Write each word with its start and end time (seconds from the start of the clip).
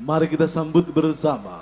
Mari 0.00 0.32
kita 0.32 0.48
sambut 0.48 0.88
bersama 0.96 1.60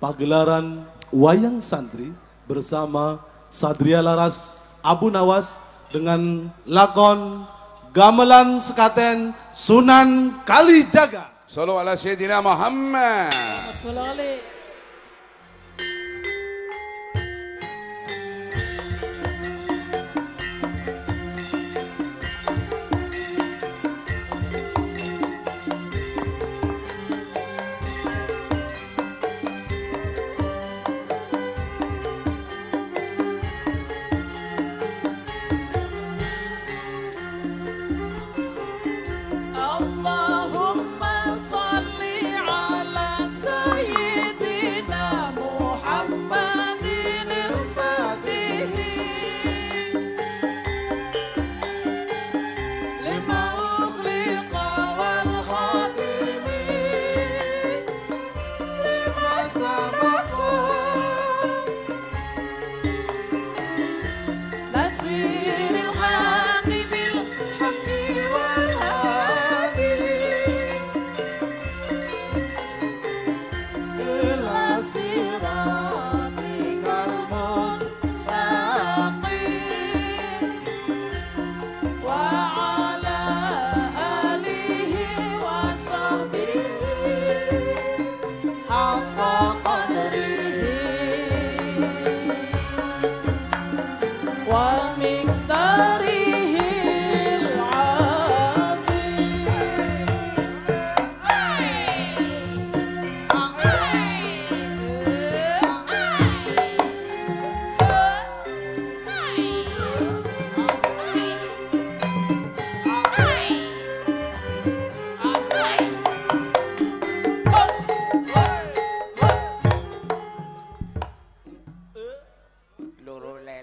pagelaran 0.00 0.88
wayang 1.12 1.60
santri 1.60 2.16
bersama 2.48 3.20
Sadria 3.52 4.00
Laras 4.00 4.56
Abu 4.80 5.12
Nawas 5.12 5.60
dengan 5.92 6.48
lakon 6.64 7.44
Gamelan 7.92 8.56
Sekaten 8.64 9.36
Sunan 9.52 10.32
Kalijaga. 10.48 11.28
Sallallahu 11.44 11.84
alaihi 11.84 12.24
Muhammad. 12.40 13.36
Assalamualaikum. 13.68 14.53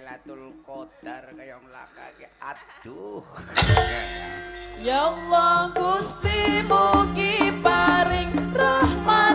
Lailatul 0.01 0.66
Qadar 0.66 1.29
kaya 1.38 1.62
mlaka 1.62 2.09
iki 2.17 2.25
aduh. 2.41 3.22
Ya 4.81 5.13
Allah 5.13 5.69
Gusti 5.78 6.66
mugi 6.66 7.53
paring 7.62 8.34
rahmat 8.50 9.31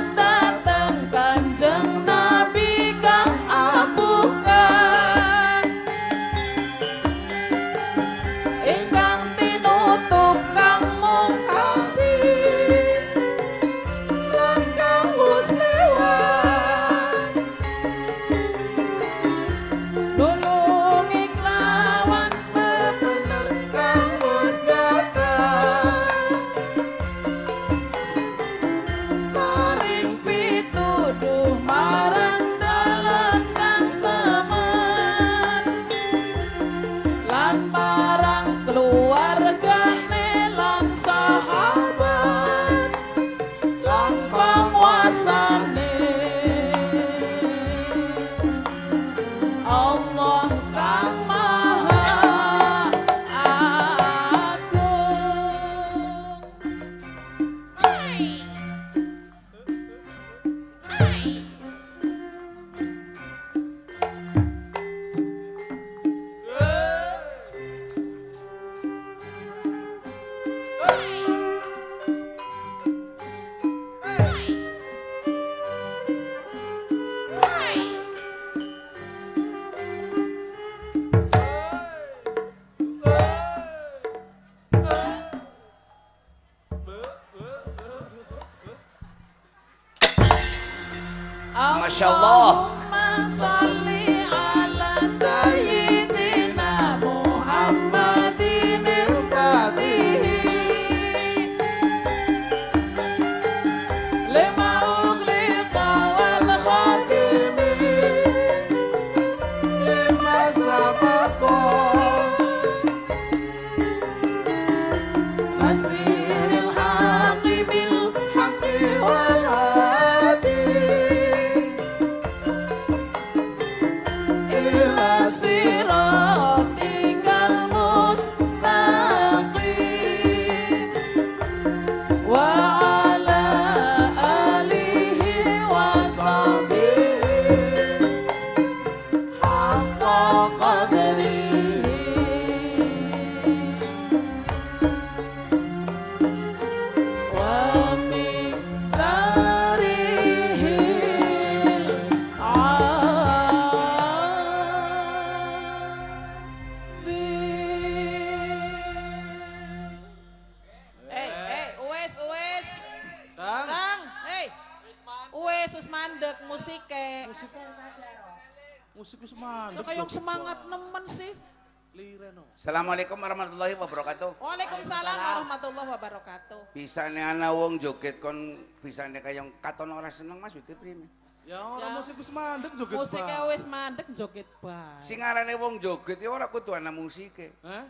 Bisa 176.76 177.08
nih 177.08 177.24
ana 177.24 177.56
wong 177.56 177.80
joget 177.80 178.20
kon 178.20 178.60
bisa 178.84 179.08
nih 179.08 179.24
kayak 179.24 179.48
katon 179.64 179.96
ora 179.96 180.12
seneng 180.12 180.36
Mas 180.36 180.52
Uti 180.52 180.76
prime. 180.76 181.08
Ya 181.48 181.64
ora 181.64 181.88
Ya. 181.88 181.96
musik 181.96 182.20
wis 182.20 182.28
mandek 182.28 182.76
joget. 182.76 182.96
Musiknya 183.00 183.38
Pak. 183.40 183.48
wis 183.48 183.64
mandek 183.64 184.08
joget 184.12 184.48
bae. 184.60 185.00
Sing 185.00 185.24
arane 185.24 185.56
wong 185.56 185.80
joget 185.80 186.20
ya 186.20 186.28
ora 186.28 186.52
kudu 186.52 186.76
ana 186.76 186.92
musike. 186.92 187.56
Hah? 187.64 187.88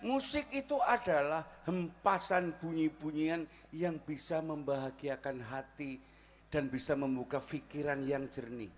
Musik 0.00 0.48
itu 0.56 0.80
adalah 0.80 1.44
hempasan 1.68 2.56
bunyi-bunyian 2.60 3.44
yang 3.76 4.00
bisa 4.00 4.40
membahagiakan 4.40 5.44
hati 5.44 6.00
dan 6.48 6.72
bisa 6.72 6.96
membuka 6.96 7.44
pikiran 7.44 8.00
yang 8.08 8.24
jernih. 8.32 8.72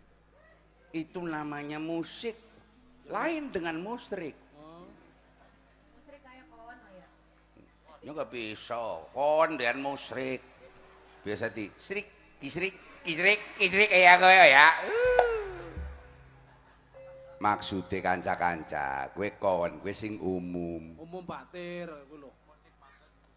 Itu 0.91 1.23
namanya 1.23 1.79
musik. 1.79 2.35
Lain 3.07 3.55
dengan 3.55 3.79
musrik. 3.79 4.35
Ya 8.07 8.15
nggak 8.15 8.31
bisa. 8.31 9.03
Kon 9.11 9.59
dan 9.59 9.83
musrik. 9.83 10.39
Biasa 11.27 11.51
di 11.51 11.67
srik, 11.75 12.39
kisrik, 12.39 13.03
kisrik, 13.03 13.59
kisrik 13.59 13.91
ya 13.91 14.15
kowe 14.15 14.31
ya. 14.31 14.71
Maksudnya 17.43 17.99
kanca-kanca, 17.99 19.11
kue 19.11 19.35
kon, 19.43 19.83
kue 19.83 19.91
sing 19.91 20.23
umum. 20.23 20.95
Umum 21.03 21.27
batir 21.27 21.91
iku 22.07 22.15
lho. 22.15 22.31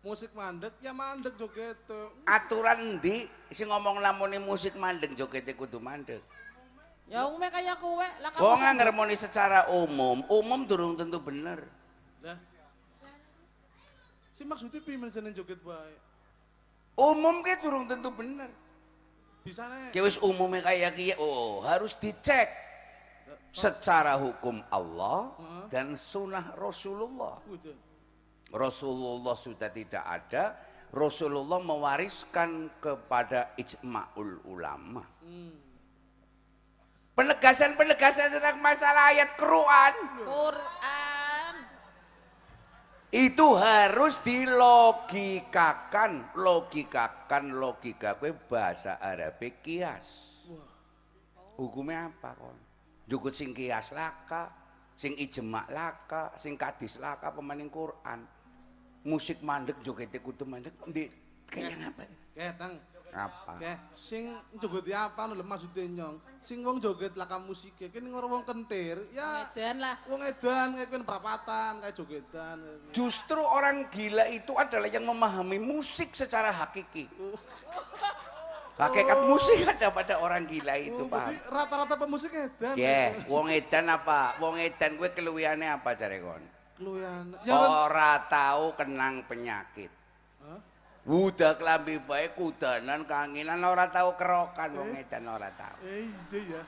Musik 0.06 0.38
mandek 0.38 0.78
ya 0.86 0.94
mandek 0.94 1.34
joget. 1.34 1.82
aturan 2.30 3.02
di 3.02 3.26
sing 3.50 3.74
ngomong 3.74 3.98
lamune 4.06 4.38
musik 4.38 4.78
mandeg 4.78 5.18
jogete 5.18 5.58
kudu 5.58 5.82
mandeg. 5.82 6.22
Ya 7.10 7.26
umumnya 7.26 7.50
kayak 7.50 7.82
kowe. 7.82 8.06
Lah 8.22 8.30
sendiri- 8.38 8.78
ngermoni 8.78 9.18
secara 9.18 9.66
umum, 9.74 10.22
umum 10.30 10.62
durung 10.70 10.94
tentu 10.94 11.18
bener. 11.18 11.66
Lah. 12.22 12.38
Si 14.40 14.48
maksudnya 14.48 14.80
pimen 14.80 15.12
jeneng 15.12 15.36
joget 15.36 15.60
bae. 15.60 16.00
Umum 16.96 17.44
ke 17.44 17.60
durung 17.60 17.92
tentu 17.92 18.08
bener. 18.08 18.48
Bisa 19.44 19.68
nih. 19.68 19.92
Ki 19.92 20.00
wis 20.00 20.16
umume 20.24 20.64
kayak 20.64 20.96
kiye, 20.96 21.20
oh 21.20 21.60
harus 21.60 21.92
dicek 22.00 22.48
secara 23.52 24.16
hukum 24.16 24.64
Allah 24.72 25.36
dan 25.68 26.00
sunnah 26.00 26.56
Rasulullah. 26.56 27.44
Rasulullah 28.56 29.36
sudah 29.36 29.68
tidak 29.76 30.08
ada, 30.08 30.56
Rasulullah 30.96 31.60
mewariskan 31.60 32.72
kepada 32.80 33.52
ijma'ul 33.60 34.40
ulama. 34.48 35.04
Penegasan-penegasan 37.12 38.40
tentang 38.40 38.64
masalah 38.64 39.12
ayat 39.12 39.36
Quran 39.36 39.94
Quran. 40.24 40.99
Itu 43.10 43.58
harus 43.58 44.22
dilogikakan, 44.22 46.30
logikakan 46.38 47.58
logika 47.58 48.14
kue 48.22 48.30
bahasa 48.34 49.02
Arab 49.02 49.42
kias. 49.66 50.30
Hukumnya 51.58 52.14
apa 52.14 52.38
kon? 52.38 52.54
Jukut 53.10 53.34
sing 53.34 53.58
kias 53.58 53.98
laka, 53.98 54.54
sing 54.94 55.18
ijma 55.18 55.66
laka, 55.74 56.38
sing 56.38 56.54
kadis 56.54 57.02
laka 57.02 57.34
pemaning 57.34 57.74
Quran. 57.74 58.22
Musik 59.04 59.42
mandek 59.42 59.82
joget 59.82 60.14
kudu 60.22 60.46
mandek 60.46 60.78
di 60.94 61.10
kayak 61.50 61.90
apa? 61.90 62.06
Oke, 62.06 62.46
Tang. 62.56 62.74
Apa? 63.10 63.58
Oke, 63.58 63.74
sing 63.98 64.38
joget 64.62 64.94
apa 64.94 65.26
lho 65.30 65.42
maksudnya 65.42 65.86
nyong. 65.86 66.16
Sing 66.46 66.62
wong 66.62 66.78
joget 66.78 67.18
laka 67.18 67.42
musike 67.42 67.90
kene 67.90 68.14
ngoro 68.14 68.30
wong 68.30 68.44
kentir, 68.46 69.02
ya 69.12 69.50
Dan 69.52 69.82
lah. 69.82 69.98
wong 70.06 70.22
edan 70.24 70.78
kayak 70.78 70.88
kene 70.94 71.04
perapatan, 71.04 71.82
kayak 71.82 71.96
jogetan. 71.98 72.58
Justru 72.94 73.42
orang 73.42 73.90
gila 73.90 74.30
itu 74.30 74.54
adalah 74.56 74.88
yang 74.88 75.10
memahami 75.10 75.58
musik 75.58 76.14
secara 76.14 76.54
hakiki. 76.54 77.10
Hakikat 78.80 79.28
musik 79.28 79.68
ada 79.68 79.92
pada 79.92 80.24
orang 80.24 80.48
gila 80.48 80.80
itu, 80.80 81.04
Oh, 81.04 81.12
berarti 81.12 81.36
rata-rata 81.52 82.00
pemusik 82.00 82.32
edan. 82.32 82.80
Ya, 82.80 83.12
wong 83.28 83.52
edan 83.52 83.92
apa? 83.92 84.40
Wong 84.40 84.56
edan 84.56 84.96
gue 84.96 85.12
keluwiane 85.12 85.68
apa 85.68 86.00
jare 86.00 86.24
kon? 86.24 86.40
Ya. 87.44 87.60
Ora 87.60 88.24
tahu 88.32 88.72
kenang 88.80 89.28
penyakit. 89.28 89.99
Udah 91.08 91.56
kelambi 91.56 91.98
bae 92.04 92.36
kudanan 92.36 93.08
kanginan 93.08 93.64
ora 93.64 93.88
tahu 93.88 94.20
kerokan 94.20 94.70
wong 94.76 94.92
edan 95.00 95.26
ora 95.32 95.48
tahu. 95.56 95.80
Eh, 95.88 96.12
iya 96.12 96.40
ya. 96.60 96.62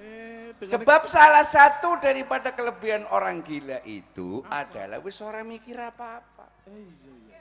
Eh, 0.00 0.56
Sebab 0.64 1.04
salah 1.12 1.44
satu 1.44 2.00
daripada 2.00 2.56
kelebihan 2.56 3.04
orang 3.12 3.44
gila 3.44 3.84
itu 3.84 4.40
adalah 4.48 4.96
wis 5.04 5.20
ora 5.20 5.44
mikir 5.44 5.76
apa-apa. 5.76 6.48
Eh, 6.72 6.88
iya 7.04 7.14
ya. 7.36 7.40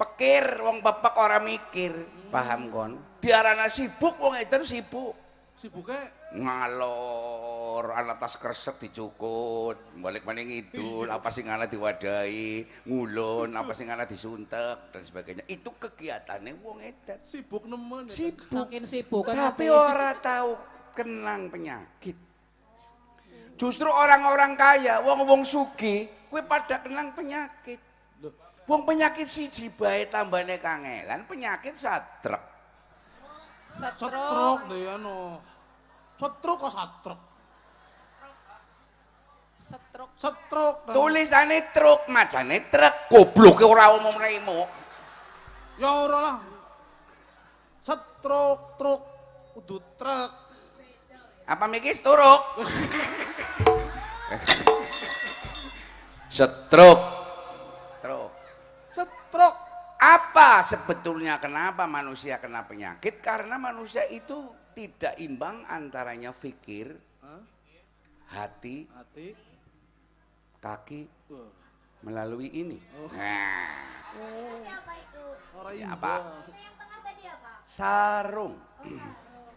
Pikir 0.00 0.64
wong 0.64 0.80
bapak 0.80 1.12
ora 1.20 1.36
mikir, 1.44 1.92
paham 2.32 2.72
kon? 2.72 2.92
Diarana 3.20 3.68
sibuk 3.68 4.16
wong 4.16 4.40
edan 4.40 4.64
sibuk. 4.64 5.12
Sibuknya? 5.60 6.08
Ngalor 6.32 7.92
ana 7.92 8.16
tas 8.16 8.40
kresek 8.40 8.80
dicukut 8.80 9.76
balik 10.00 10.24
maning 10.24 10.48
ngidul 10.48 11.04
apa 11.12 11.28
sing 11.28 11.52
ana 11.52 11.68
diwadahi 11.68 12.64
ngulon 12.88 13.52
apa 13.52 13.76
sing 13.76 13.92
ana 13.92 14.08
disuntek 14.08 14.88
dan 14.88 15.04
sebagainya. 15.04 15.44
Itu 15.44 15.76
kegiatannya 15.76 16.64
wong 16.64 16.80
edan. 16.80 17.20
Sibuk 17.20 17.68
nemen. 17.68 18.08
ya, 18.08 18.16
sibuk. 18.16 18.48
Saking 18.48 18.84
sibuk 18.88 19.28
kan 19.28 19.52
tapi 19.52 19.68
hati. 19.68 19.76
ora 19.76 20.16
tahu 20.16 20.56
kenang 20.96 21.52
penyakit. 21.52 22.16
Justru 23.60 23.92
orang-orang 23.92 24.56
kaya 24.56 25.04
wong 25.04 25.28
wong 25.28 25.42
sugi 25.44 26.08
kue 26.32 26.40
pada 26.40 26.80
kenang 26.80 27.12
penyakit. 27.12 27.76
Wong 28.64 28.88
penyakit 28.88 29.28
siji 29.28 29.68
bae 29.68 30.08
tambane 30.08 30.56
kangelan 30.56 31.28
penyakit 31.28 31.76
satrek. 31.76 32.40
Setruk. 33.68 34.08
Setruk 34.08 34.60
ya 34.72 34.96
no. 34.96 35.49
Setruk 36.20 36.56
kok 36.60 36.68
setruk? 36.68 37.20
Setruk. 39.56 40.10
Setruk. 40.20 40.74
Tulisane 40.92 41.72
truk 41.72 42.04
macane 42.12 42.68
truk 42.68 43.08
goblok 43.08 43.64
ora 43.64 43.96
umum 43.96 44.12
raimu 44.12 44.68
Ya 45.80 45.88
ora 46.04 46.18
lah. 46.20 46.38
Setruk, 47.80 48.76
truk, 48.76 49.00
kudu 49.56 49.80
truk. 49.96 50.30
apa 51.50 51.66
mikis 51.66 51.98
turuk 51.98 52.62
setruk 56.30 57.00
truk 57.98 58.30
Setruk. 58.94 59.54
apa 59.98 60.62
sebetulnya 60.62 61.42
kenapa 61.42 61.90
manusia 61.90 62.38
kena 62.38 62.62
penyakit 62.62 63.18
karena 63.18 63.58
manusia 63.58 64.06
itu 64.06 64.46
tidak 64.80 65.14
imbang 65.20 65.60
antaranya 65.68 66.32
fikir 66.32 66.96
Hah? 67.20 67.44
hati 68.32 68.88
Hati. 68.88 69.36
kaki 70.56 71.04
Wah, 71.28 71.52
melalui 72.00 72.48
ini 72.48 72.80
Oh. 72.96 73.12
nah 73.12 73.60
Siapa 74.64 74.92
itu? 74.96 75.24
Ya. 75.76 75.92
Itu 75.92 76.52
yang 76.56 76.74
tengah 76.74 76.98
tadi 77.04 77.22
apa? 77.28 77.50
sarung 77.68 78.56
Oh, 78.56 78.88
sarung. 78.88 79.54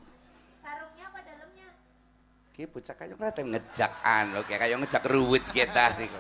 Sarungnya 0.60 1.06
apa 1.08 1.20
dalamnya? 1.24 1.68
Ki 2.52 2.68
bocah 2.68 2.94
kayak 2.94 3.16
rada 3.16 3.42
ngejak 3.42 3.92
anu 4.04 4.44
kayak 4.44 4.60
kayak 4.62 4.78
ngejak 4.78 5.04
ruwet 5.08 5.44
kita 5.50 5.90
sih. 5.90 6.12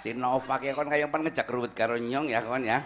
Si 0.00 0.10
Nova 0.16 0.56
kayak 0.56 0.74
kon 0.74 0.88
kayak 0.88 1.12
pan 1.12 1.22
ngejak 1.22 1.46
ruwet 1.46 1.76
karo 1.76 1.94
nyong 1.94 2.26
ya 2.26 2.40
kon 2.42 2.64
ya. 2.64 2.80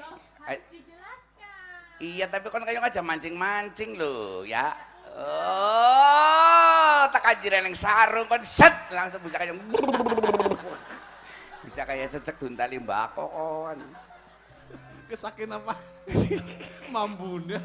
Loh, 0.00 0.18
Eh. 0.48 0.58
harus 0.58 0.66
dijelaskan. 0.72 1.84
Iya 2.02 2.26
tapi 2.26 2.50
kon 2.50 2.66
kayak 2.66 2.82
ngajak 2.82 3.06
mancing-mancing 3.06 3.94
lho 3.94 4.42
ya. 4.42 4.74
Oh, 5.14 7.06
tak 7.14 7.22
kajiran 7.22 7.70
yang 7.70 7.78
sarung 7.78 8.26
kon 8.26 8.42
set 8.42 8.74
langsung 8.90 9.22
bisa 9.22 9.38
kayak 9.38 9.54
bisa 11.68 11.86
kayak 11.86 12.10
cecek 12.10 12.42
duntali 12.42 12.82
mbako 12.82 13.30
kon. 13.30 13.78
Kesakin 15.06 15.54
apa? 15.54 15.78
Mambune. 16.94 17.62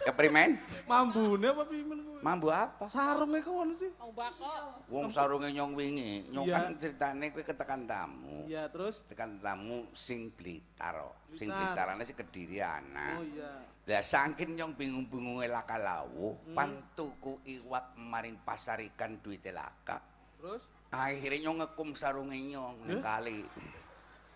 Keprimen? 0.00 0.56
Mambune 0.88 1.52
apa 1.52 1.68
pimen? 1.68 2.07
Mambu 2.18 2.48
apa? 2.48 2.84
Sarungnya 2.86 3.40
kawan 3.40 3.70
sih. 3.72 3.90
Mau 3.94 4.10
bako. 4.10 4.50
Wong 4.88 5.06
sarunge 5.08 5.48
nyong 5.48 5.72
wingi, 5.72 6.26
nyong 6.28 6.46
kan 6.46 6.74
ceritane 6.74 7.30
kowe 7.30 7.42
ketekan 7.42 7.84
tamu. 7.84 8.44
Iya, 8.44 8.66
terus 8.68 9.06
tekan 9.06 9.38
tamu 9.38 9.86
sing 9.92 10.32
Blitar. 10.32 10.98
Sing 11.32 11.46
Blitar. 11.46 11.88
Blitarane 11.88 12.02
sing 12.02 12.16
Kedirian. 12.16 12.84
Oh 12.92 13.22
iya. 13.22 13.52
Lah 13.88 14.02
saking 14.02 14.52
nyong 14.54 14.74
bingung-bingunge 14.74 15.46
laka 15.46 15.78
lawuh, 15.78 16.36
pantuku 16.52 17.40
iwak 17.46 17.94
maring 17.94 18.36
pasar 18.42 18.82
ikan 18.84 19.16
duit 19.18 19.40
laka. 19.48 20.02
Terus 20.36 20.62
Akhirnya 20.88 21.44
nyong 21.44 21.58
ngekum 21.62 21.92
sarunge 21.92 22.36
nyong 22.36 22.84
ning 22.84 22.98
Eh? 22.98 23.04
kali. 23.04 23.38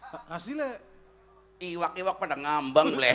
ha- 0.03 0.25
hasilnya 0.29 0.77
iwak-iwak 1.63 2.19
pada 2.19 2.35
ngambang 2.35 2.91
le. 3.03 3.15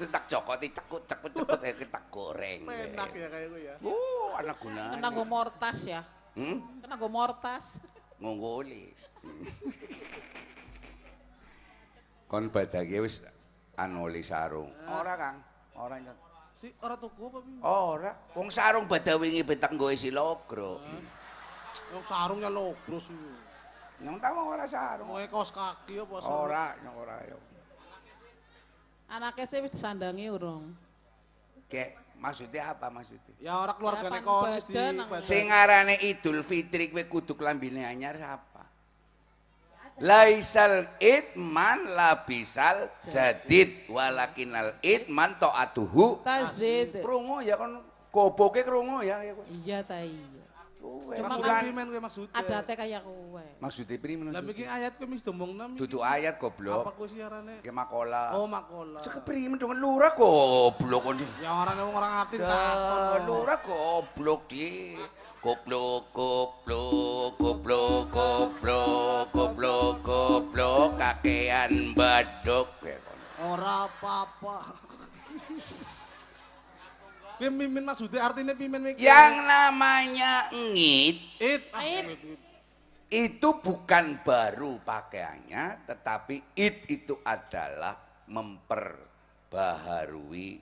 Terus 0.00 0.08
tak 0.08 0.24
cokoti 0.32 0.72
cekut 0.72 1.04
cekut 1.04 1.32
cekut 1.36 1.60
eh 1.60 1.76
tak 1.84 2.08
goreng. 2.08 2.64
Enak 2.64 3.12
ya 3.12 3.28
kayak 3.28 3.46
gue 3.52 3.60
ya. 3.68 3.74
Oh, 3.84 4.32
anak 4.40 4.56
gunanya. 4.56 4.96
Kena 4.96 5.08
gue 5.12 5.26
mortas 5.28 5.78
ya. 5.84 6.00
Hmm? 6.32 6.56
Kena 6.80 6.96
gue 6.96 7.10
mortas. 7.12 7.84
Ngonggoli. 8.16 8.96
Kon 12.30 12.48
badake 12.48 12.96
wis 13.04 13.20
anuli 13.76 14.24
sarung. 14.24 14.72
Ora, 14.88 15.18
Kang. 15.18 15.36
Ora 15.76 16.00
nyot. 16.00 16.16
Si 16.54 16.68
ora 16.84 16.96
tuku 16.96 17.26
apa? 17.26 17.40
Ora. 17.64 18.12
Wong 18.36 18.48
sarung 18.52 18.84
badhe 18.84 19.16
wingi 19.16 19.42
betak 19.44 19.72
nggo 19.74 19.90
isi 19.92 20.12
logro. 20.12 20.80
Yang 21.92 22.04
sarungnya 22.08 22.50
logro 22.52 23.00
sih. 23.00 23.16
Nyong 24.00 24.16
tahu 24.16 24.36
ora 24.56 24.66
sarung. 24.68 25.08
Mau 25.08 25.20
kaos 25.28 25.52
kaki 25.52 26.04
apa 26.04 26.16
sarung? 26.20 26.40
Ora, 26.48 26.64
nyong 26.84 26.96
ora 26.96 27.16
yo. 27.28 27.38
Anaknya 29.10 29.44
sih 29.46 29.58
wis 29.58 29.74
disandangi 29.74 30.30
urung. 30.30 30.70
Kek 31.66 31.98
maksudnya 32.22 32.70
apa 32.70 32.86
maksudnya? 32.94 33.34
Ya 33.42 33.58
ora 33.58 33.74
keluargane 33.74 34.18
Ya, 34.18 34.22
kon 34.22 34.42
pang 34.46 34.54
wis 34.54 34.64
di 34.66 34.74
badan, 34.74 34.92
nang- 34.96 35.10
badan. 35.10 35.26
Sing 35.26 35.44
aranane 35.50 35.96
Idul 35.98 36.38
Fitri 36.46 36.90
kowe 36.94 37.02
kudu 37.10 37.34
klambine 37.34 37.82
anyar 37.82 38.14
sapa? 38.18 38.62
Laisal 40.00 40.88
idman 40.96 41.92
labisal 41.92 42.88
jadid 43.04 43.84
walakinal 43.92 44.72
idman 44.80 45.36
taatuhu. 45.36 46.24
Tazid. 46.24 47.04
Krungu 47.04 47.44
ya 47.44 47.60
kon 47.60 47.84
goboke 48.08 48.64
krungu 48.64 49.04
ya 49.04 49.20
ya. 49.20 49.34
Iya 49.50 49.78
ta 49.84 50.00
iya. 50.00 50.39
Kowe 50.80 51.12
Cuma 51.12 51.28
Maksudnya 51.28 51.52
kan 51.52 51.64
pimen 51.68 51.86
kowe 51.92 52.00
maksudnya? 52.00 52.40
Adate 52.40 52.72
kayak 52.72 53.00
kowe. 53.04 53.44
Maksudnya 53.60 53.96
primen? 54.00 54.24
Lah 54.32 54.40
iki 54.40 54.64
ayat 54.64 54.92
kowe 54.96 55.06
wis 55.12 55.20
domongna 55.20 55.64
mi. 55.68 55.76
Dudu 55.76 56.00
ayat 56.00 56.40
Apa 56.40 56.42
goblok. 56.48 56.96
kowe 56.96 57.04
siarane? 57.04 57.60
Ke 57.60 57.68
makola. 57.68 58.32
Oh 58.32 58.48
makola. 58.48 59.04
Cek 59.04 59.28
primen 59.28 59.60
dengan 59.60 59.76
lurah 59.76 60.16
goblok 60.16 61.00
kon. 61.04 61.20
Ya 61.44 61.52
orang 61.52 61.76
wong 61.84 61.96
orang 62.00 62.12
ngerti 62.24 62.36
takon. 62.40 63.20
lurah 63.28 63.58
goblok 63.60 64.40
di. 64.48 64.96
Goblok, 65.40 66.12
goblok, 66.12 67.32
goblok, 67.40 68.12
goblok, 68.12 69.24
goblok, 69.32 69.94
goblok, 70.04 70.88
kakean 71.00 71.96
badok. 71.96 72.68
Kon. 72.80 73.18
Ora 73.40 73.88
apa-apa. 73.88 74.56
Piye 77.40 77.48
mimin 77.48 77.88
maksudnya 77.88 78.28
artinya 78.28 78.52
pimen 78.52 78.84
mikir. 78.84 79.00
Yang 79.00 79.48
namanya 79.48 80.52
ngit 80.52 81.40
it. 81.40 81.64
It. 81.72 82.36
itu 83.08 83.48
bukan 83.64 84.20
baru 84.20 84.76
pakaiannya, 84.84 85.88
tetapi 85.88 86.52
it 86.52 86.84
itu 86.84 87.16
adalah 87.24 87.96
memperbaharui 88.28 90.60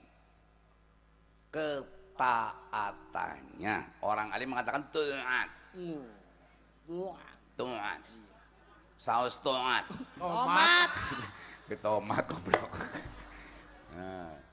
ketaatannya. 1.51 3.99
Orang 3.99 4.31
alim 4.31 4.55
mengatakan 4.55 4.87
taat, 4.87 5.51
taat. 7.59 7.99
Saus 8.95 9.35
taat. 9.43 9.83
Omat. 10.15 10.95
Ketomat 11.67 12.23
goblok. 12.23 12.71
Nah. 13.89 14.48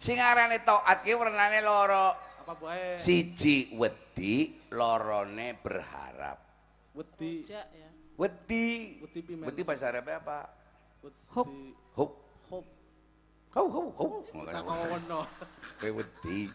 Sing 0.00 0.16
arane 0.16 0.64
taat 0.64 1.04
ki 1.04 1.12
wernane 1.12 1.60
loro. 1.60 2.16
Apa 2.40 2.56
bae? 2.56 2.96
Siji 2.96 3.76
wedi, 3.76 4.64
lorone 4.72 5.60
berharap. 5.60 6.40
Wedi. 6.96 7.44
Ya. 7.44 7.68
Wedi. 8.16 8.96
Wedi 9.04 9.20
pimen. 9.20 9.44
Wedi 9.44 9.60
bahasa 9.60 9.92
Arabnya 9.92 10.24
apa? 10.24 10.48
Hop. 11.36 11.46
Wedi. 11.52 11.76
Hop. 12.00 12.10
Hop. 12.48 12.66
Hau 13.52 13.66
hau 13.68 13.86
hau. 13.92 14.10
Tak 14.48 14.64
kawono. 14.64 15.20
Kowe 15.84 15.90
wedi. 16.00 16.48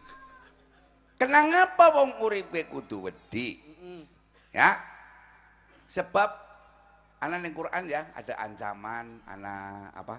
Kenapa 1.16 1.94
wong 1.94 2.18
uripe 2.26 2.66
kudu 2.66 3.06
wedi? 3.06 3.62
Ya. 4.50 4.74
Sebab 5.86 6.34
ana 7.22 7.38
ning 7.38 7.54
Quran 7.54 7.86
ya 7.86 8.10
ada 8.10 8.34
ancaman, 8.42 9.22
ana 9.22 9.86
apa? 9.94 10.18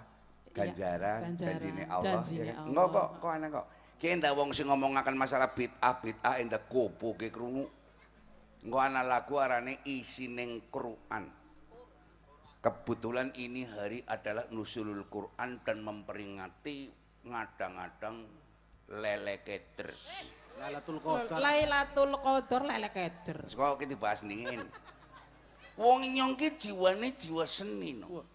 Ganjaran, 0.58 1.20
Iya, 1.22 1.26
ganjaran, 1.30 1.54
janjine 1.62 1.84
Allah. 1.86 2.04
janjine 2.04 2.42
ya 2.42 2.46
kan? 2.46 2.58
Allah. 2.58 2.70
Enggak 2.70 2.88
kok, 2.90 3.08
kok 3.22 3.30
ana 3.30 3.48
kok. 3.54 3.66
Ki 3.98 4.08
endah 4.14 4.32
wong 4.34 4.50
sing 4.54 4.66
ngomongaken 4.70 5.16
masalah 5.18 5.50
bid'ah, 5.54 5.94
bid'ah 6.02 6.36
endah 6.42 6.62
gopoke 6.66 7.30
krungu. 7.30 7.66
Engko 8.66 8.78
ana 8.82 9.02
lagu 9.06 9.38
arane 9.38 9.82
isi 9.86 10.26
ning 10.30 10.66
Quran. 10.74 11.30
Kebetulan 12.58 13.30
ini 13.38 13.64
hari 13.70 14.02
adalah 14.10 14.50
nusulul 14.50 15.06
Quran 15.08 15.62
dan 15.62 15.78
memperingati 15.86 16.90
ngadang-ngadang 17.24 18.26
lele 18.98 19.36
keder. 19.46 19.94
Lailatul 20.58 20.98
Qadar. 20.98 21.38
Lailatul 21.38 22.14
Qadar 22.18 22.62
lele 22.66 22.90
keder. 22.90 23.46
Sekolah 23.46 23.78
kita 23.78 23.94
bahas 23.94 24.26
dingin. 24.26 24.66
Wong 25.78 26.10
nyong 26.10 26.34
ki 26.34 26.58
jiwane 26.58 27.14
jiwa 27.14 27.46
seni 27.46 27.94
no. 27.94 28.26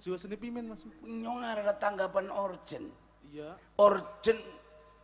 Jiwa 0.00 0.16
seni 0.16 0.36
pimen 0.36 0.68
Mas. 0.70 0.84
Nyong 1.02 1.40
ada 1.44 1.74
tanggapan 1.76 2.28
orjen. 2.30 2.88
Iya. 3.30 3.54
Orjen 3.78 4.38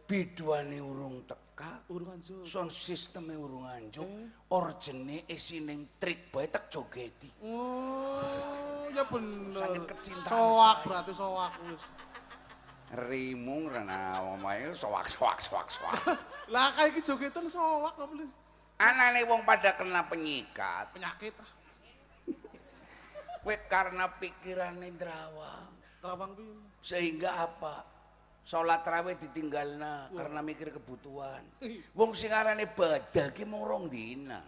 biduane 0.06 0.78
urung 0.78 1.26
teka. 1.26 1.82
Urungan 1.90 2.22
jo. 2.22 2.46
Sound 2.46 2.70
sistemnya 2.70 3.34
urung 3.36 3.66
anjuk. 3.66 4.06
Eh. 4.06 4.54
Orjene 4.54 5.26
isining 5.26 5.98
trik 5.98 6.30
bae 6.30 6.46
tak 6.46 6.70
jogeti. 6.70 7.26
Oh, 7.42 8.86
ya 8.94 9.02
bener. 9.06 9.58
Saking 9.60 9.84
kecintaan 9.90 10.30
Soak 10.30 10.76
saya. 10.78 10.86
berarti 10.86 11.12
soak 11.12 11.52
wis. 11.66 11.84
Rimung 12.86 13.66
rena 13.66 14.22
omahe 14.22 14.70
soak 14.70 15.10
soak 15.10 15.42
soak 15.42 15.66
soak. 15.66 15.98
Lah 16.54 16.70
kayak 16.70 16.94
iki 16.94 17.00
jogetan 17.02 17.50
soak 17.50 17.98
apa? 17.98 18.06
Anane 18.78 19.26
wong 19.26 19.42
pada 19.42 19.74
kena 19.74 20.06
penyikat. 20.06 20.94
Penyakit 20.94 21.34
ah. 21.42 21.50
Web 23.46 23.70
karena 23.70 24.10
pikirannya 24.10 24.90
drawang. 24.98 25.70
Terawang 26.02 26.34
pimen. 26.34 26.66
Sehingga 26.82 27.46
apa? 27.46 27.86
Sholat 28.42 28.82
raweh 28.82 29.14
ditinggalna 29.14 30.10
karena 30.10 30.38
mikir 30.42 30.74
kebutuhan. 30.74 31.42
Wong 31.98 32.10
sing 32.18 32.34
arane 32.34 32.66
badah 32.66 33.30
ki 33.30 33.46
mung 33.46 33.62
rong 33.62 33.86
dina. 33.86 34.42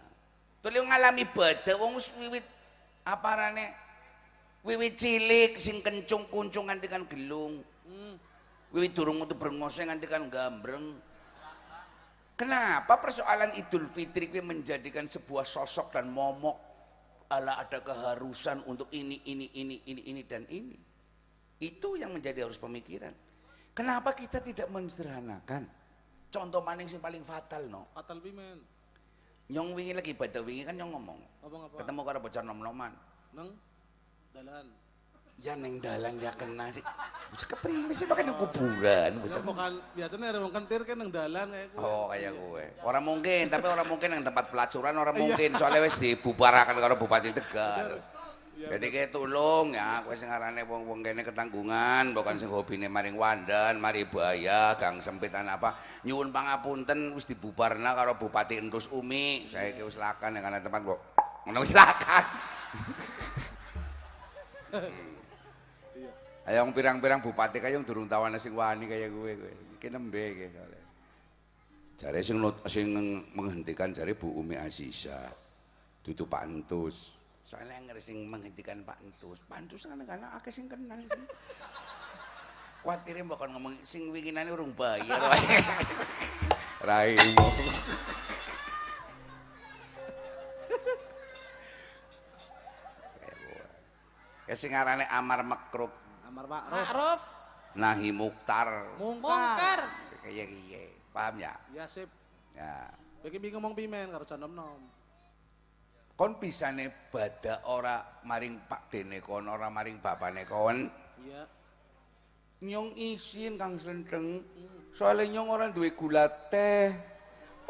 Tuli 0.59 0.83
ngalami 0.83 1.23
badah 1.23 1.75
wong 1.79 2.03
wiwit 2.19 2.43
aparane 3.07 3.71
wiwit 4.67 4.99
cilik 4.99 5.55
sing 5.55 5.79
kencung 5.79 6.27
kuncung 6.27 6.67
nganti 6.67 6.91
kan 6.91 7.07
gelung. 7.07 7.63
Wiwit 8.75 8.91
durung 8.91 9.23
metu 9.23 9.39
brengose 9.39 9.87
nganti 9.87 10.07
kan 10.11 10.27
gambreng. 10.27 10.99
Kenapa 12.35 12.99
persoalan 12.99 13.55
Idul 13.55 13.87
Fitri 13.91 14.31
kuwi 14.31 14.43
menjadikan 14.43 15.07
sebuah 15.07 15.43
sosok 15.43 15.95
dan 15.95 16.07
momok 16.07 16.68
ala 17.29 17.61
ada 17.61 17.79
keharusan 17.85 18.65
untuk 18.65 18.89
ini 18.89 19.21
ini 19.29 19.47
ini 19.53 19.77
ini 19.85 20.01
ini 20.09 20.21
dan 20.25 20.43
ini. 20.49 20.77
Itu 21.61 21.93
yang 21.99 22.15
menjadi 22.15 22.49
harus 22.49 22.57
pemikiran. 22.57 23.13
Kenapa 23.77 24.17
kita 24.17 24.41
tidak 24.41 24.67
mensederhanakan? 24.73 25.69
Contoh 26.29 26.61
maning 26.61 26.89
sing 26.89 27.01
paling 27.01 27.21
fatal 27.21 27.69
no. 27.69 27.89
Fatal 27.93 28.17
pimen. 28.21 28.59
Nyong 29.49 29.69
wingi 29.73 29.93
lagi 29.97 30.13
pada 30.13 30.41
wingi 30.45 30.65
kan 30.65 30.77
nyong 30.77 30.91
ngomong. 30.93 31.19
Apa 31.45 31.55
ngapa? 31.57 31.75
Ketemu 31.81 32.01
karo 32.05 32.19
bocah 32.21 32.43
nom-noman. 32.45 32.91
Nang 33.33 33.49
dalan. 34.33 34.65
Ya 35.39 35.55
neng 35.55 35.79
dalan 35.79 36.19
ya 36.19 36.35
kena 36.35 36.67
sih. 36.67 36.83
Bocah 37.31 37.47
kepriwe 37.55 37.93
sih 37.95 38.03
pakai 38.09 38.27
nang 38.27 38.35
kuburan 38.35 39.11
Ya 39.15 39.21
bocah. 39.23 39.39
bukan 39.39 39.71
biasanya 39.95 40.35
ada 40.35 40.39
wong 40.43 40.51
kentir 40.51 40.83
kan 40.83 40.99
nang 40.99 41.07
dalan 41.13 41.47
kayak 41.47 41.67
gue. 41.71 41.79
Oh 41.79 42.11
kayak 42.11 42.35
gue. 42.35 42.63
Orang 42.83 43.03
mungkin, 43.07 43.43
tapi 43.47 43.65
orang 43.71 43.87
mungkin 43.87 44.09
yang 44.19 44.23
tempat 44.27 44.51
pelacuran 44.51 44.95
orang 44.99 45.15
mungkin. 45.15 45.49
Soalnya 45.55 45.79
wis 45.79 45.95
dibubarakan 45.95 46.75
karo 46.75 46.99
Bupati 46.99 47.31
Tegal. 47.31 48.03
Jadi 48.59 48.91
kayak 48.91 49.15
tulung 49.15 49.71
ya, 49.71 50.03
kowe 50.03 50.11
sing 50.11 50.27
arane 50.27 50.67
wong-wong 50.67 50.99
kene 50.99 51.23
ketanggungan, 51.23 52.11
bukan 52.11 52.35
sing 52.35 52.51
hobine 52.51 52.91
maring 52.91 53.15
wandan, 53.15 53.79
mari 53.79 54.03
bahaya, 54.03 54.75
gang 54.75 54.99
sempitan 54.99 55.47
apa. 55.47 55.79
Nyuwun 56.03 56.35
pangapunten 56.35 57.15
wis 57.15 57.23
dibubarna 57.23 57.95
karo 57.95 58.19
Bupati 58.19 58.59
Endus 58.59 58.91
Umi. 58.91 59.47
Saya 59.47 59.71
ki 59.71 59.87
wis 59.87 59.95
lakan 59.95 60.35
ya 60.35 60.43
karena 60.43 60.59
tempat 60.59 60.83
kok. 60.83 60.99
Ngono 61.47 61.63
wis 61.63 61.71
lakan. 61.71 62.23
Hmm. 64.75 65.15
Ayo 66.49 66.65
pirang-pirang 66.73 67.21
bupati 67.21 67.61
kaya 67.61 67.77
durung 67.85 68.09
tawane 68.09 68.41
sing 68.41 68.57
wani 68.57 68.89
kaya 68.89 69.05
gue 69.05 69.31
kowe. 69.37 69.53
Iki 69.77 69.87
nembe 69.93 70.33
iki 70.33 70.49
soalnya. 70.49 70.81
Jare 71.93 72.19
sing 72.25 72.41
sing 72.65 72.85
menghentikan 73.37 73.93
jare 73.93 74.17
Bu 74.17 74.33
Umi 74.33 74.57
Aziza. 74.57 75.29
Dudu 76.01 76.25
Pak 76.25 76.49
Entus. 76.49 77.13
Soalnya 77.45 77.77
yang 77.77 77.93
sing 78.01 78.25
menghentikan 78.25 78.81
Pak 78.81 78.97
Entus. 78.97 79.37
Pak 79.45 79.61
Entus 79.61 79.85
kan 79.85 80.01
kan 80.09 80.25
akeh 80.41 80.49
sing 80.49 80.65
kenal 80.65 80.97
sih. 81.05 81.25
Kuatire 82.81 83.21
bakal 83.29 83.53
ngomong 83.53 83.77
sing 83.85 84.09
winginane 84.09 84.49
urung 84.49 84.73
bayar 84.73 85.21
wae. 85.29 85.57
Raimu. 86.81 87.47
Ya 94.49 94.57
sing 94.57 94.73
arane 94.73 95.05
Amar 95.13 95.45
Makrub, 95.45 95.93
Amar 96.29 96.45
Ma'ruf. 96.45 96.77
Ma'ruf, 96.77 97.21
Nahi 97.73 98.09
Muktar. 98.13 98.69
Mungkar. 99.01 99.81
Kayak 100.21 100.49
iye. 100.53 100.93
Paham 101.09 101.41
ya? 101.41 101.57
Ya 101.73 101.89
sip. 101.89 102.05
Ya. 102.53 102.93
Mi 103.25 103.49
ngomong 103.49 103.73
pimen 103.73 104.13
karo 104.13 104.21
jan 104.29 104.45
nom-nom. 104.45 104.77
Kon 106.13 106.37
bisane 106.37 107.09
badak 107.09 107.65
ora 107.65 108.21
maring 108.29 108.61
Pak 108.69 108.93
Dene 108.93 109.25
kon, 109.25 109.49
ora 109.49 109.73
maring 109.73 109.97
bapane 109.97 110.45
kon. 110.45 110.85
Iya. 111.25 111.49
Nyong 112.61 112.93
isin 112.93 113.57
Kang 113.57 113.81
Slendeng. 113.81 114.45
Soale 114.93 115.25
nyong 115.25 115.49
ora 115.49 115.65
duwe 115.73 115.97
gula 115.97 116.29
teh, 116.29 116.93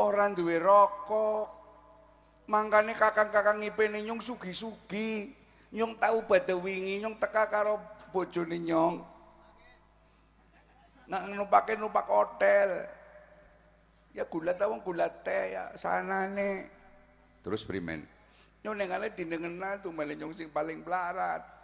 ora 0.04 0.28
duwe 0.36 0.60
rokok. 0.60 1.48
Mangkane 2.50 2.92
kakang-kakang 2.98 3.64
ngipene 3.64 4.04
nyong 4.04 4.20
sugi-sugi. 4.20 5.32
Nyong 5.70 6.02
tau 6.02 6.26
badhe 6.26 6.58
wingi 6.58 7.00
nyong 7.06 7.22
teka 7.22 7.46
karo 7.46 7.78
bojone 8.10 8.58
nyong. 8.58 8.96
Nak 11.10 11.22
numpake 11.34 11.78
numpak 11.78 12.06
hotel. 12.10 12.86
Ya 14.14 14.26
gula 14.26 14.58
teh 14.58 14.66
wong 14.66 14.82
gula 14.82 15.10
teh 15.10 15.54
ya 15.54 15.74
sanane. 15.78 16.70
Terus 17.46 17.64
primen? 17.64 18.04
Nyong 18.66 18.76
nengane 18.76 19.08
dinengena 19.14 19.80
tumele 19.80 20.18
nyong 20.18 20.34
sing 20.36 20.50
paling 20.50 20.82
pelarat. 20.82 21.60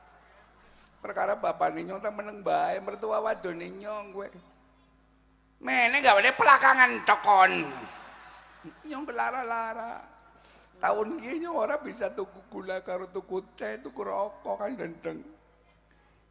perkara 1.06 1.38
bapak 1.38 1.78
nyong 1.78 2.02
tak 2.02 2.18
meneng 2.18 2.42
bae 2.42 2.82
mertua 2.82 3.22
wadone 3.22 3.70
nyong 3.78 4.10
gue 4.10 4.30
mene 5.62 6.02
gak 6.02 6.18
boleh 6.18 6.34
pelakangan 6.34 6.92
tokon 7.06 7.52
nyong 8.90 9.06
belara-lara 9.06 10.02
tahun 10.82 11.22
gini 11.22 11.46
nyong 11.46 11.62
ora 11.62 11.78
bisa 11.78 12.10
tuku 12.10 12.42
gula 12.50 12.82
karo 12.82 13.06
tuku 13.14 13.38
teh 13.54 13.78
tuku 13.86 14.02
rokok 14.02 14.58
kan 14.58 14.74
dendeng 14.74 15.22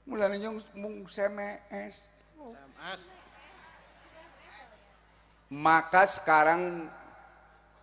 mulane 0.04 0.37
nyong 0.37 0.61
mung 0.76 1.08
SMS 1.08 2.04
SMS. 2.37 3.00
maka 5.49 6.04
sekarang 6.04 6.88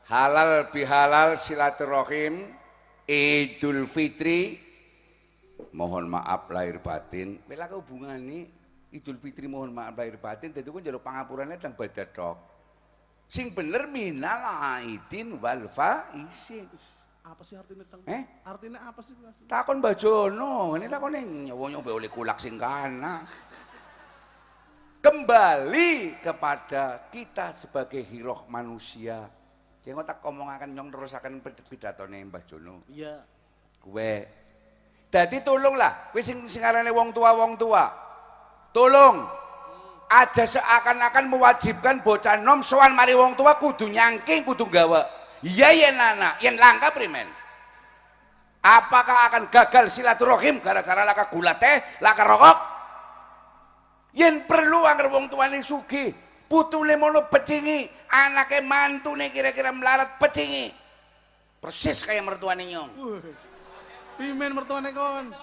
halal 0.05 0.69
bihalal 0.69 1.37
silaturahim 1.37 2.53
Idul 3.09 3.89
Fitri 3.89 4.55
mohon 5.75 6.07
maaf 6.07 6.47
lahir 6.47 6.79
batin. 6.79 7.41
Bela 7.49 7.67
hubungan 7.73 8.17
nih 8.21 8.47
Idul 8.93 9.17
Fitri 9.17 9.49
mohon 9.49 9.73
maaf 9.73 9.97
lahir 9.97 10.21
batin 10.21 10.53
jadi 10.53 10.67
kan 10.67 10.83
jalur 10.85 11.01
pangapurannya 11.01 11.57
dan 11.57 11.73
badadok 11.73 12.51
sing 13.31 13.55
bener 13.55 13.87
minal 13.87 14.43
aidin 14.75 15.39
wal 15.39 15.63
faizin 15.71 16.67
Apa 17.21 17.41
sih 17.45 17.53
artinya 17.53 17.85
teng? 17.85 18.01
Eh? 18.09 18.23
Artinya 18.41 18.79
apa 18.81 18.99
sih 19.05 19.13
takon 19.45 19.77
bajono 19.77 20.73
ini 20.73 20.89
takon 20.89 21.13
nyawa 21.13 21.65
nyoba 21.69 21.89
oleh 22.01 22.09
kulak 22.09 22.41
sing 22.41 22.57
kana 22.57 23.21
kembali 25.05 26.17
kepada 26.17 27.09
kita 27.13 27.53
sebagai 27.53 28.01
hiroh 28.01 28.49
manusia 28.49 29.29
jangan 29.85 30.05
tak 30.05 30.25
omongaken 30.25 30.73
nyong 30.73 30.89
terusaken 30.89 31.41
pidatone 31.41 32.25
Mbah 32.25 32.43
Jono 32.49 32.85
Iya. 32.89 33.21
Kowe. 33.81 34.13
Dadi 35.09 35.41
tolonglah, 35.41 36.13
kowe 36.13 36.21
sing 36.21 36.45
sing 36.45 36.61
wong 36.93 37.09
tua 37.11 37.33
wong 37.33 37.57
tua. 37.57 37.89
Tolong. 38.71 39.25
Aja 40.11 40.43
seakan-akan 40.43 41.31
mewajibkan 41.31 42.03
bocah 42.03 42.35
nom 42.37 42.59
sowan 42.61 42.93
mari 42.93 43.15
wong 43.15 43.33
tua 43.33 43.57
kudu 43.57 43.89
nyangking 43.89 44.45
kudu 44.45 44.69
gawa. 44.69 45.20
Iya 45.41 45.69
yen 45.73 45.97
anak, 45.97 46.37
yen 46.41 46.55
langka 46.57 46.93
primen. 46.93 47.25
Apakah 48.61 49.25
akan 49.29 49.49
gagal 49.49 49.89
silaturahim 49.89 50.61
gara-gara 50.61 51.01
laka 51.01 51.25
gula 51.33 51.57
teh, 51.57 51.81
laka 51.97 52.21
rokok? 52.21 52.57
Yen 54.13 54.45
perlu 54.45 54.85
anggar 54.85 55.09
wong 55.09 55.33
tuane 55.33 55.65
sugih, 55.65 56.13
putune 56.45 56.93
mono 56.93 57.25
pecingi, 57.25 57.89
anake 58.13 58.61
mantune 58.61 59.33
kira-kira 59.33 59.73
melarat 59.73 60.21
pecingi. 60.21 60.69
Persis 61.57 62.05
kayak 62.05 62.21
mertuane 62.21 62.69
nyong. 62.69 62.91
Pimen 64.21 64.53
mertuane 64.53 64.93
kon. 64.93 65.33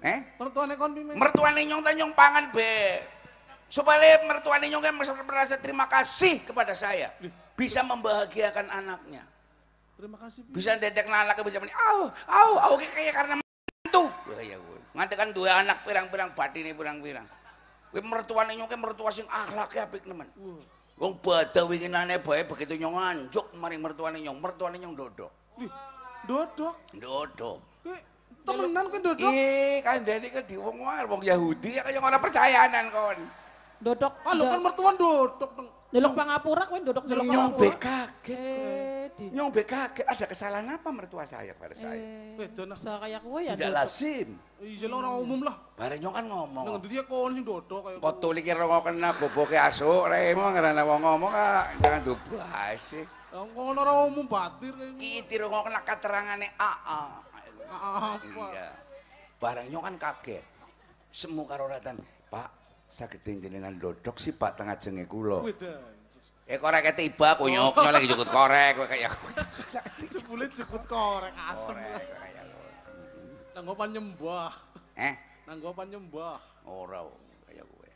Eh? 0.00 0.18
Mertuane 0.40 0.80
kon 0.80 0.92
pimen. 0.96 1.14
mertuane 1.20 1.60
nyong 1.60 1.82
ta 1.84 1.92
nyong 1.92 2.12
pangan 2.16 2.52
be 2.56 3.04
supaya 3.66 4.22
mertuane 4.24 4.70
nyong 4.70 4.84
kan 4.84 4.94
merasa 5.26 5.58
terima 5.58 5.90
kasih 5.90 6.46
kepada 6.46 6.72
saya 6.72 7.10
bisa 7.58 7.82
membahagiakan 7.82 8.70
anaknya 8.70 9.26
Terima 9.96 10.16
kasih. 10.20 10.44
Bisa 10.52 10.76
dedek 10.76 11.08
bisa 11.08 11.58
meni 11.60 11.72
au 11.72 12.12
au 12.12 12.50
au 12.68 12.74
kayak 12.76 13.16
karena 13.16 13.34
mantu 13.40 14.04
Wah, 14.28 14.42
ya 14.44 14.60
gue 14.60 14.80
nganti 14.92 15.14
kan 15.16 15.28
dua 15.32 15.64
anak 15.64 15.84
pirang-pirang 15.88 16.36
batine 16.36 16.76
pirang-pirang 16.76 17.26
Kuwi 17.92 18.02
mertuane 18.04 18.52
nyong 18.58 18.68
kan 18.68 18.80
mertua 18.82 19.08
sing 19.08 19.24
akhlaknya 19.24 19.88
apik 19.88 20.04
nemen 20.04 20.28
Wah. 20.36 20.60
wong 21.00 21.12
bada 21.20 21.64
winginane 21.64 22.20
bae 22.20 22.44
begitu 22.44 22.76
nyong 22.76 22.96
anjuk 22.96 23.46
maring 23.56 23.80
mertuane 23.80 24.20
nyong 24.20 24.36
mertuane 24.36 24.76
nyong 24.76 24.92
dodok 24.96 25.32
Wih, 25.56 25.72
dodok. 26.28 26.76
dodok 26.92 27.58
temenan 28.46 28.84
kowe 28.86 29.00
dodok. 29.02 29.30
Ih, 29.34 29.82
kandhane 29.82 30.28
ke 30.30 30.40
di 30.46 30.54
wong 30.54 30.78
wong 30.86 31.20
Yahudi 31.26 31.76
ya 31.76 31.82
kaya 31.82 31.98
ora 31.98 32.18
percayaanan 32.22 32.86
kon. 32.94 33.18
Dodok. 33.82 34.12
Ah, 34.22 34.32
lu 34.32 34.46
kan 34.46 34.60
mertuan 34.62 34.94
dodok. 34.94 35.50
Teng. 35.96 36.04
Delok 36.04 36.12
pangapura 36.12 36.62
kowe 36.68 36.78
dodok 36.84 37.04
delok 37.08 37.24
Nyong 37.24 37.56
pangapura. 37.56 37.60
be 37.64 37.68
kaget. 37.80 38.38
Eh. 39.16 39.30
Nyong 39.32 39.48
be 39.48 39.62
kaget. 39.64 40.04
Ada 40.04 40.24
kesalahan 40.28 40.68
apa 40.76 40.88
mertua 40.92 41.24
saya 41.24 41.56
pada 41.56 41.72
saya? 41.72 41.96
Eh, 41.96 42.36
Wedon, 42.36 42.68
ah. 42.68 42.76
bisa 42.76 43.00
kayak 43.00 43.20
kowe 43.24 43.40
ya 43.40 43.56
Tidak 43.56 43.72
lazim. 43.72 44.28
Iya 44.60 44.86
lah 44.92 44.96
orang 45.00 45.14
umum 45.24 45.40
lah. 45.48 45.56
Bareng 45.72 46.00
nyong 46.04 46.14
kan 46.20 46.24
ngomong. 46.28 46.64
Nang 46.68 46.74
ndi 46.76 46.88
dia 46.92 47.02
kon 47.08 47.32
sing 47.32 47.44
dodok 47.48 47.80
kaya. 47.88 47.96
Kok 47.96 48.14
tuli 48.20 48.40
kira 48.44 48.68
kok 48.68 48.82
kena 48.84 49.08
boboke 49.16 49.56
asuk 49.56 50.04
remo 50.12 50.44
ngarana 50.52 50.82
wong 50.84 51.00
ngomong 51.00 51.32
ah 51.32 51.64
jangan 51.80 52.00
dubas 52.04 52.76
sih. 52.76 53.04
Kon 53.32 53.76
orang 53.80 54.12
umum 54.12 54.28
batir 54.28 54.76
kaya. 54.76 54.92
Iki 55.00 55.32
kok 55.32 55.62
kena 55.64 55.80
keterangane 55.80 56.48
AA. 56.60 57.02
Apa? 57.72 58.20
Iya. 58.52 58.68
Barang 59.40 59.66
nyong 59.72 59.84
kan 59.88 59.96
kaget. 59.96 60.44
Semu 61.16 61.48
karo 61.48 61.64
ratan, 61.64 61.96
Pak, 62.28 62.65
saged 62.86 63.20
jenengan 63.26 63.74
dodok 63.76 64.16
sih 64.22 64.30
Pak 64.32 64.62
tengah 64.62 64.78
jenge 64.78 65.04
kula. 65.10 65.42
Wedon. 65.42 65.82
Eh 66.46 66.62
korek 66.62 66.94
tiba 66.94 67.34
kunyuknya 67.34 67.90
lagi 67.90 68.06
jukut 68.06 68.30
korek 68.30 68.78
kowe 68.78 68.86
kayak 68.86 69.10
Jebule 70.14 70.46
jekut 70.54 70.86
korek 70.86 71.34
asem. 71.50 71.74
korek 71.74 72.06
kayak 72.06 72.44
Nanggopan 73.58 73.88
nyembah. 73.90 74.54
Eh, 74.94 75.14
Nanggopan 75.50 75.90
nyembah. 75.90 76.38
ora 76.70 77.02
kayak 77.50 77.66
kowe. 77.66 77.90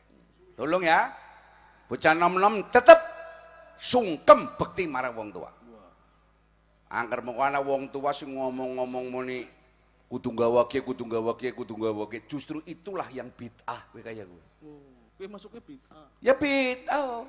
Tolong 0.59 0.83
ya. 0.83 1.15
Bocah 1.87 2.15
nom-nom 2.15 2.67
tetep 2.75 2.99
sungkem 3.79 4.51
bekti 4.59 4.91
marang 4.91 5.15
wong 5.15 5.31
tua. 5.31 5.51
Angker 6.91 7.23
mengko 7.23 7.43
ana 7.47 7.63
wong 7.63 7.95
tua 7.95 8.11
sing 8.11 8.35
ngomong-ngomong 8.35 9.15
muni 9.15 9.47
kudu 10.11 10.35
gawa 10.35 10.67
kiye, 10.67 10.83
kudu 10.83 11.07
gawa 11.07 11.39
kiye, 11.39 11.55
kudu 11.55 11.79
gawa 11.79 12.11
kiye. 12.11 12.27
Justru 12.27 12.59
itulah 12.67 13.07
yang 13.15 13.31
bid'ah 13.31 13.95
kowe 13.95 14.03
kaya 14.03 14.27
kowe. 14.27 14.50
Kowe 14.61 15.27
masuknya 15.29 15.61
bid'ah. 15.65 16.07
Ya 16.21 16.33
bid'ah. 16.37 17.25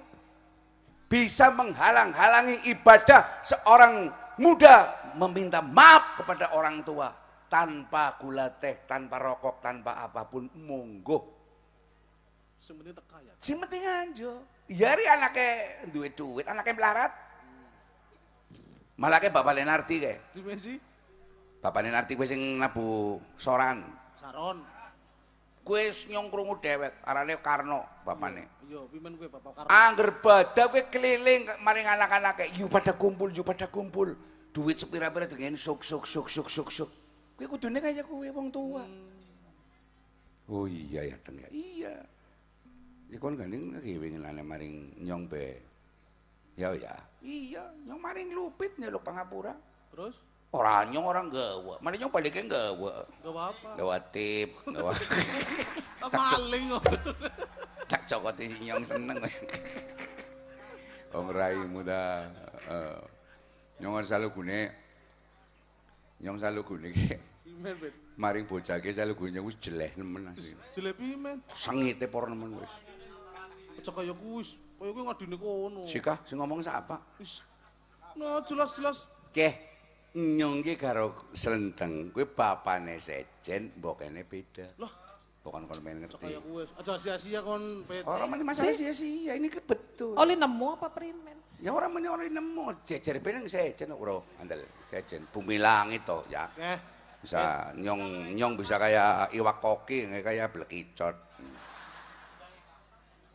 Bisa 1.11 1.51
menghalang-halangi 1.51 2.63
ibadah 2.71 3.43
seorang 3.43 4.07
muda 4.39 4.95
meminta 5.19 5.59
maaf 5.59 6.23
kepada 6.23 6.55
orang 6.55 6.79
tua 6.87 7.11
tanpa 7.51 8.15
gula 8.15 8.47
teh, 8.47 8.87
tanpa 8.87 9.19
rokok, 9.19 9.59
tanpa 9.59 9.99
apa 9.99 10.23
pun 10.23 10.47
monggo. 10.55 11.35
Sing 12.63 12.79
penting 12.79 12.95
teka 12.95 13.17
ya. 13.19 13.33
Si 13.43 13.51
penting 13.59 13.83
aja. 13.83 14.31
Yari 14.71 15.03
anaknya 15.03 15.49
duit 15.91 16.15
duit, 16.15 16.47
anaknya 16.47 16.79
melarat. 16.79 17.11
Malah 18.95 19.19
ke 19.19 19.27
bapak 19.27 19.51
Lenarti 19.51 19.99
ke. 19.99 20.13
Dimensi 20.31 20.79
Bapak 21.61 21.85
Lenarti 21.85 22.17
gue 22.17 22.25
sing 22.25 22.57
nabu 22.57 23.21
soran. 23.37 23.85
Saron. 24.17 24.65
Gue 25.61 25.93
nyong 26.09 26.27
krungu 26.33 26.57
dewek, 26.57 26.93
arane 27.05 27.37
Karno 27.37 27.85
bapakne. 28.01 28.49
Iya, 28.65 28.81
pimen 28.89 29.13
kowe 29.13 29.29
Bapak 29.29 29.51
Karno. 29.61 29.69
Angger 29.69 30.09
badak 30.23 30.67
gue 30.73 30.83
keliling 30.89 31.45
maring 31.61 31.85
anak-anaknya, 31.85 32.57
yuk 32.57 32.73
pada 32.73 32.97
kumpul, 32.97 33.29
yuk 33.29 33.45
pada 33.45 33.69
kumpul. 33.69 34.17
Duit 34.51 34.75
sepira-pira 34.81 35.29
dengan 35.29 35.55
suk 35.55 35.85
suk 35.85 36.09
suk 36.09 36.27
suk 36.27 36.49
suk 36.49 36.69
suk. 36.73 36.89
Gue 37.37 37.45
kudune 37.45 37.77
kayak 37.77 38.09
gue 38.09 38.29
wong 38.33 38.49
tua. 38.49 38.83
Oh 40.49 40.65
iya 40.67 41.07
ya 41.07 41.15
deng 41.23 41.39
ya. 41.39 41.49
Iya. 41.53 41.95
Ya 43.11 43.17
kon 43.19 43.37
gandeng 43.37 43.75
lagi 43.75 43.95
winginane 43.95 44.41
maring 44.43 44.97
nyong 45.03 45.29
be. 45.29 45.61
Ya 46.59 46.73
ya. 46.75 46.95
Iya, 47.21 47.69
nyong 47.87 48.01
maring 48.01 48.33
lupit 48.33 48.75
nyeluk 48.81 49.05
pangapura. 49.05 49.55
Terus 49.93 50.15
Orang 50.51 50.91
nyong 50.91 51.07
orang 51.07 51.27
gawa. 51.31 51.79
Maring 51.79 52.03
nyong 52.03 52.11
baliknya 52.11 52.43
gawa. 52.51 53.07
gak 53.23 53.31
apa-apa. 53.31 53.69
Gawa 53.79 53.97
tip, 54.11 54.51
gawa 54.67 54.91
Ah, 56.03 56.09
Maling 56.11 56.75
kok. 56.75 56.83
tak 57.91 58.03
cokot 58.03 58.35
si 58.35 58.51
nyong 58.59 58.83
seneng. 58.83 59.15
Om 61.15 61.27
Rai 61.31 61.55
muda. 61.63 62.27
Uh, 62.67 62.99
nyong 63.79 64.03
selalu 64.03 64.27
gune. 64.35 64.61
Nyong 66.19 66.35
selalu 66.35 66.61
gune. 66.67 66.91
Bet. 67.61 67.95
Maring 68.19 68.43
bocah 68.43 68.83
ki 68.83 68.91
salugunya 68.91 69.39
wis 69.39 69.55
jeleh 69.63 69.95
nemen 69.95 70.35
asli. 70.35 70.51
Jelek 70.75 70.99
pimen. 70.99 71.39
Sengite 71.55 72.11
por 72.11 72.27
nemen 72.27 72.59
wis. 72.59 72.73
Aja 73.79 73.91
kaya 73.95 74.11
kuwi 74.11 74.43
wis. 74.43 74.59
Kaya 74.75 74.91
kuwi 74.91 75.03
ngadine 75.07 75.37
kono. 75.39 75.81
Sikah 75.87 76.19
sing 76.27 76.41
ngomong 76.41 76.59
sapa? 76.59 76.99
Wis. 77.21 77.39
Nah, 78.19 78.43
jelas-jelas 78.43 79.07
Keh 79.31 79.70
nyong 80.15 80.59
ki 80.63 80.75
karo 80.75 81.31
Slendeng 81.31 82.11
kuwi 82.11 82.27
bapane 82.27 82.99
Sejen 82.99 83.71
mbokene 83.79 84.27
beda. 84.27 84.67
Loh. 84.79 84.91
Bukan 85.41 85.65
kon 85.65 85.81
main 85.81 85.97
ngerti. 85.97 86.21
kaya 86.21 86.37
kuwi. 86.37 86.69
Aja 86.77 86.93
sia-sia 87.01 87.41
kon, 87.41 87.81
Bet. 87.89 88.05
Orang 88.05 88.29
mana 88.29 88.45
masalah 88.45 88.77
sia-sia, 88.77 89.33
ini 89.33 89.49
ke 89.49 89.57
betul. 89.57 90.13
Oli 90.13 90.37
nemu 90.37 90.77
apa 90.77 90.93
primen? 90.93 91.33
Ya 91.57 91.73
orang 91.73 91.97
mana 91.97 92.13
orang 92.13 92.29
nemu, 92.29 92.77
jejer 92.85 93.17
benang 93.21 93.49
sejen 93.49 93.89
bro, 93.97 94.21
andal 94.37 94.61
sejen, 94.85 95.25
bumi 95.33 95.57
langit 95.57 96.05
toh 96.05 96.21
ya. 96.29 96.45
Eh, 96.57 96.77
Bisa 97.21 97.69
nyong 97.77 98.33
nyong 98.33 98.53
bisa 98.57 98.81
kayak 98.81 99.29
iwak 99.33 99.61
koki, 99.61 100.09
kayak 100.09 100.49
blekicot. 100.53 101.13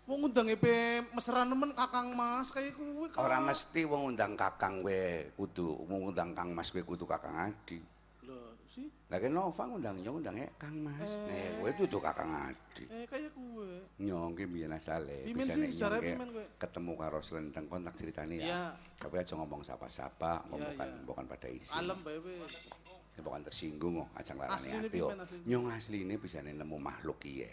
Wong 0.07 0.31
undang 0.31 0.47
EP 0.47 0.63
mesra 1.11 1.43
nemen 1.43 1.75
Kakang 1.75 2.15
Mas 2.15 2.55
kaya 2.55 2.71
kuwi. 2.71 3.11
Kak. 3.11 3.19
Orang 3.19 3.43
mesti 3.45 3.83
wong 3.83 4.15
undang 4.15 4.39
kakang 4.39 4.81
we 4.81 5.27
kudu, 5.35 5.75
wong 5.85 6.15
undang 6.15 6.31
kang 6.33 6.55
mas 6.55 6.71
we 6.71 6.81
kudu 6.81 7.03
kakang 7.05 7.35
adi. 7.35 7.83
Lho, 8.23 8.55
sih. 8.71 8.87
Lah 9.11 9.19
kan 9.19 9.31
Nova 9.31 9.63
ngundang 9.67 9.99
nyong 9.99 10.23
undangnya 10.23 10.47
kang 10.57 10.79
mas, 10.79 11.11
eh 11.27 11.59
we 11.59 11.75
kudu 11.75 11.99
kakang 11.99 12.31
adi. 12.31 12.87
Eh, 12.87 13.07
kaya 13.11 13.27
kuwi. 13.35 13.83
Nyong 13.99 14.35
ki 14.35 14.45
biyen 14.47 14.75
asale, 14.75 15.27
Pimen 15.27 15.43
bisa 15.43 15.59
sih, 15.59 15.71
ki 15.75 16.15
pimen 16.15 16.29
kowe? 16.31 16.45
ketemu 16.55 16.93
karo 16.95 17.19
Slendeng 17.19 17.67
kontak 17.67 17.95
ceritanya 17.99 18.35
Iya. 18.39 18.47
ya. 18.47 18.61
Tapi 19.03 19.15
aja 19.19 19.35
ngomong 19.35 19.67
sapa-sapa, 19.67 20.47
ngomong 20.47 20.71
bukan 20.75 20.91
bukan 21.03 21.25
pada 21.27 21.49
isi. 21.51 21.75
Bae 21.75 22.19
wis. 22.23 22.71
Ya 23.17 23.25
bukan 23.25 23.43
tersinggung 23.43 24.05
kok, 24.05 24.09
ajang 24.21 24.37
larane 24.39 24.55
ati 24.55 24.71
kok. 24.71 25.11
pimen, 25.11 25.19
asline. 25.19 25.45
Nyong 25.49 25.67
asline 25.73 26.15
bisa 26.21 26.39
nemu 26.45 26.77
makhluk 26.79 27.19
iya. 27.27 27.51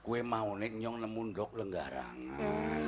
Kue 0.00 0.24
mau 0.24 0.56
nih 0.56 0.72
nyong 0.72 0.96
nemu 1.04 1.20
ndok 1.30 1.50
lenggarangan. 1.54 2.82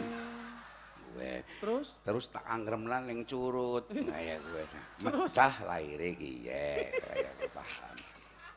Kue 1.13 1.45
Terus 1.61 2.01
terus 2.01 2.25
tak 2.29 2.41
angrem 2.47 2.89
lan 2.89 3.05
ning 3.05 3.29
curut 3.29 3.85
kaya 4.11 4.41
kue. 4.41 4.65
Mecah 5.01 5.55
laire 5.69 6.17
ki 6.17 6.49
ya, 6.49 6.65
kaya 6.89 7.29
kue 7.37 7.51
paham. 7.53 7.97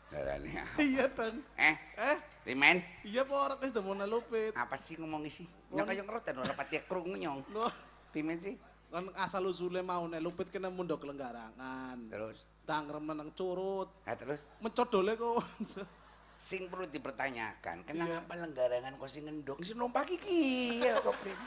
Darane 0.06 0.48
iya, 0.80 1.10
Dang. 1.12 1.36
Eh, 1.60 1.76
Eh, 1.98 2.18
Pimen, 2.46 2.78
iya 3.04 3.26
apa 3.26 3.34
ora 3.36 3.56
wis 3.58 3.74
demone 3.74 4.06
lupit. 4.06 4.54
apa 4.54 4.78
sih 4.78 4.96
ngomong 4.96 5.26
isi? 5.26 5.44
Nyong 5.74 5.84
kaya 5.84 6.06
ngeroten 6.06 6.36
ora 6.40 6.54
pati 6.54 6.80
krungu 6.80 7.18
nyong. 7.18 7.42
Loh, 7.52 7.74
Pimen 8.14 8.40
sih. 8.40 8.56
kan 8.86 9.12
asal 9.20 9.44
usule 9.44 9.84
mau 9.84 10.08
nek 10.08 10.24
lupit 10.24 10.48
kena 10.48 10.72
mundok 10.72 11.04
lenggarangan. 11.04 12.08
Terus, 12.08 12.48
Dangrem 12.64 13.04
nang 13.04 13.34
curut. 13.36 13.92
ah 14.08 14.16
terus 14.16 14.40
Mencodole 14.64 15.20
kok. 15.20 15.44
sing 16.36 16.68
perlu 16.68 16.86
dipertanyakan, 16.92 17.88
kenapa 17.88 18.36
lenggarangan 18.36 19.00
kok 19.00 19.10
sing 19.10 19.26
ngendok 19.26 19.60
sing 19.64 19.80
numpak 19.80 20.06
iki 20.12 20.84
ya 20.84 21.00
kok 21.00 21.16
Prim? 21.24 21.40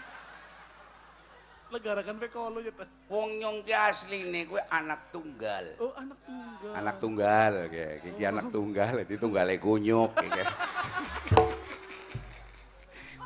Lenggarangan 1.68 2.16
pe 2.16 2.33
kolo 2.33 2.64
ya, 2.64 2.72
Dang. 2.72 2.88
Wong 3.12 3.29
nyong 3.44 3.61
ki 3.61 3.77
asline 3.77 4.48
kuwi 4.48 4.64
anak 4.72 5.12
tunggal. 5.12 5.77
Oh, 5.77 5.92
anak 5.92 6.16
tunggal. 6.24 6.72
Anak 6.72 6.96
tunggal 6.96 7.53
kayak 7.68 7.92
iki 8.09 8.22
anak 8.24 8.46
tunggal, 8.48 8.94
itu 9.05 9.14
tunggale 9.20 9.61
kunyuk 9.61 10.11
kayak. 10.16 10.48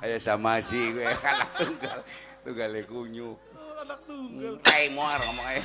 Ayo 0.02 0.18
sama 0.18 0.58
sih 0.58 0.90
gue 0.98 1.06
anak 1.06 1.50
tunggal, 1.54 1.98
tunggale 2.42 2.82
kunyuk. 2.90 3.38
Oh, 3.54 3.74
anak 3.86 4.02
tunggal. 4.02 4.58
Kayak 4.66 4.90
muar 4.98 5.18
ngomong 5.22 5.46
ayo. 5.54 5.62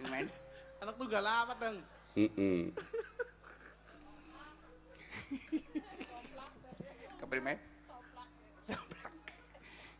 Gimana? 0.00 0.32
Anak 0.84 0.94
tunggal 1.00 1.24
apa, 1.24 1.52
Dang? 1.60 1.76
Heeh. 2.16 2.72
Keprimen? 7.20 7.56
Soplak. 8.66 9.12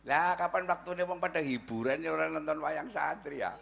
Lah 0.06 0.38
kapan 0.38 0.64
waktunya 0.70 1.02
wong 1.02 1.18
pada 1.18 1.42
hiburan 1.42 1.98
ya 2.02 2.14
orang 2.14 2.38
nonton 2.38 2.62
wayang 2.62 2.86
santri 2.86 3.42
ya? 3.42 3.54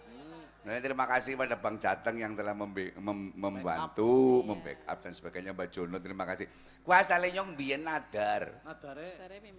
Nah, 0.65 0.81
terima 0.81 1.05
kasih 1.05 1.37
pada 1.37 1.61
Bang 1.61 1.77
Jateng 1.77 2.17
yang 2.17 2.33
telah 2.33 2.57
membe- 2.57 2.97
mem- 2.97 3.37
membantu, 3.37 4.41
membackup 4.49 4.97
dan 5.05 5.13
sebagainya 5.13 5.53
Mbak 5.53 5.69
Jono, 5.69 6.01
terima 6.01 6.25
kasih. 6.25 6.49
Kuasa 6.81 7.21
nyong 7.21 7.53
biyen 7.53 7.85
nadar. 7.85 8.65
Nadare. 8.65 9.09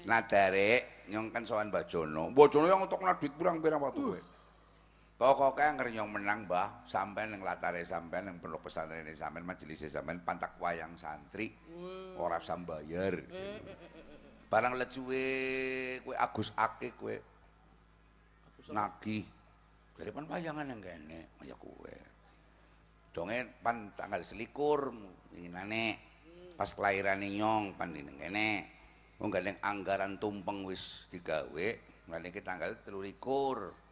Nadare 0.01 0.69
nyong 1.05 1.29
kan 1.29 1.45
sowan 1.45 1.69
Mbak 1.69 1.85
Jono. 1.85 2.33
Mbak 2.33 2.47
Jono 2.49 2.65
yang 2.65 2.81
untuk 2.81 3.05
nadit 3.05 3.37
kurang 3.37 3.61
pirang 3.61 3.85
waktu 3.85 4.01
kowe. 4.01 4.19
Pokoknya 5.15 5.71
anger 5.71 5.87
nyong 5.95 6.11
menang 6.11 6.43
mbah, 6.43 6.83
sampean 6.91 7.31
yang 7.31 7.39
latare 7.39 7.79
sampean 7.87 8.27
yang 8.27 8.35
pondok 8.43 8.67
pesantren 8.67 9.07
ini 9.07 9.15
sampean 9.15 9.47
majelis 9.47 9.87
sampean 9.87 10.19
pantak 10.27 10.59
wayang 10.59 10.91
santri, 10.99 11.55
ora 12.19 12.35
usah 12.35 12.59
bayar. 12.59 13.23
Barang 14.51 14.75
lecuwe 14.75 15.23
kue 16.03 16.15
Agus 16.19 16.51
Ake 16.59 16.99
kue 16.99 17.15
nagih. 18.75 19.23
Dari 19.95 20.11
pan 20.11 20.27
wayangan 20.27 20.67
yang 20.67 20.83
kene, 20.83 21.39
kaya 21.39 21.55
kue. 21.55 21.95
Donge 23.15 23.55
pan 23.63 23.95
tanggal 23.95 24.19
selikur, 24.19 24.91
inginane 25.31 25.95
pas 26.59 26.67
kelahiran 26.75 27.23
nyong 27.23 27.79
pan 27.79 27.95
ini 27.95 28.11
kene. 28.19 28.49
Wong 29.15 29.31
gandeng 29.31 29.55
anggaran 29.63 30.19
tumpeng 30.19 30.67
wis 30.67 31.07
digawe, 31.07 31.67
ngene 32.11 32.27
iki 32.27 32.43
tanggal 32.43 32.75
13. 32.83 33.84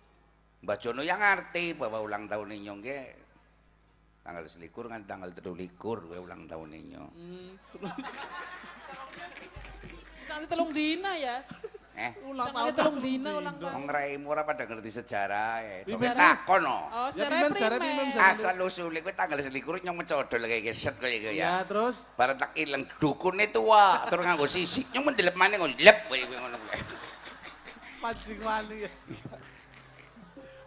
Mbak 0.63 0.77
Jono 0.79 1.03
yang 1.03 1.19
ngerti 1.19 1.75
bahwa 1.75 1.99
ulang 1.99 2.23
tahun 2.25 2.55
nyong 2.55 2.79
ke 2.79 2.99
tanggal 4.23 4.47
selikur 4.47 4.87
kan 4.87 5.03
tanggal 5.03 5.27
13 5.27 5.75
kue 5.75 6.15
ulang 6.15 6.47
tahun 6.47 6.71
nyong. 6.71 7.11
Santi 10.23 10.47
telung 10.47 10.71
dina 10.71 11.19
ya. 11.19 11.43
Eh, 11.93 12.09
Ulang 12.25 12.47
Santi 12.47 12.71
telung 12.73 12.97
dina 12.97 13.35
ulang 13.35 13.59
tahun. 13.59 13.75
Wong 13.75 13.85
raimu 13.85 14.25
ora 14.25 14.47
pada 14.47 14.63
ngerti 14.63 14.87
sejarah 14.89 15.59
ya. 15.59 15.75
Itu 15.83 15.99
Sejarah? 15.99 16.15
takon 16.39 16.61
no. 16.63 16.79
Oh, 16.87 17.07
Ya, 17.11 17.27
sejarah 17.43 17.77
primen. 17.77 18.07
Asal 18.15 18.55
usule 18.63 19.03
kuwi 19.03 19.13
tanggal 19.13 19.43
selikur 19.43 19.77
nyong 19.77 19.99
mecodol 19.99 20.41
kayak 20.41 20.63
geset 20.63 20.95
kayak 20.95 21.13
gitu 21.19 21.29
Ya, 21.35 21.59
ya. 21.59 21.67
terus 21.67 22.07
Bareng 22.15 22.39
tak 22.39 22.55
ilang 22.55 22.87
dukune 22.97 23.51
tua, 23.51 24.07
terus 24.07 24.23
nganggo 24.23 24.47
sisik 24.47 24.87
nyong 24.95 25.11
mendelep 25.11 25.35
maneh 25.35 25.59
ngono 25.59 25.75
lep 25.75 26.07
kayak 26.07 26.31
ngono 26.31 26.55
kuwi. 26.55 26.79
pancing 27.99 28.39
wani 28.39 28.87
ya. 28.87 28.91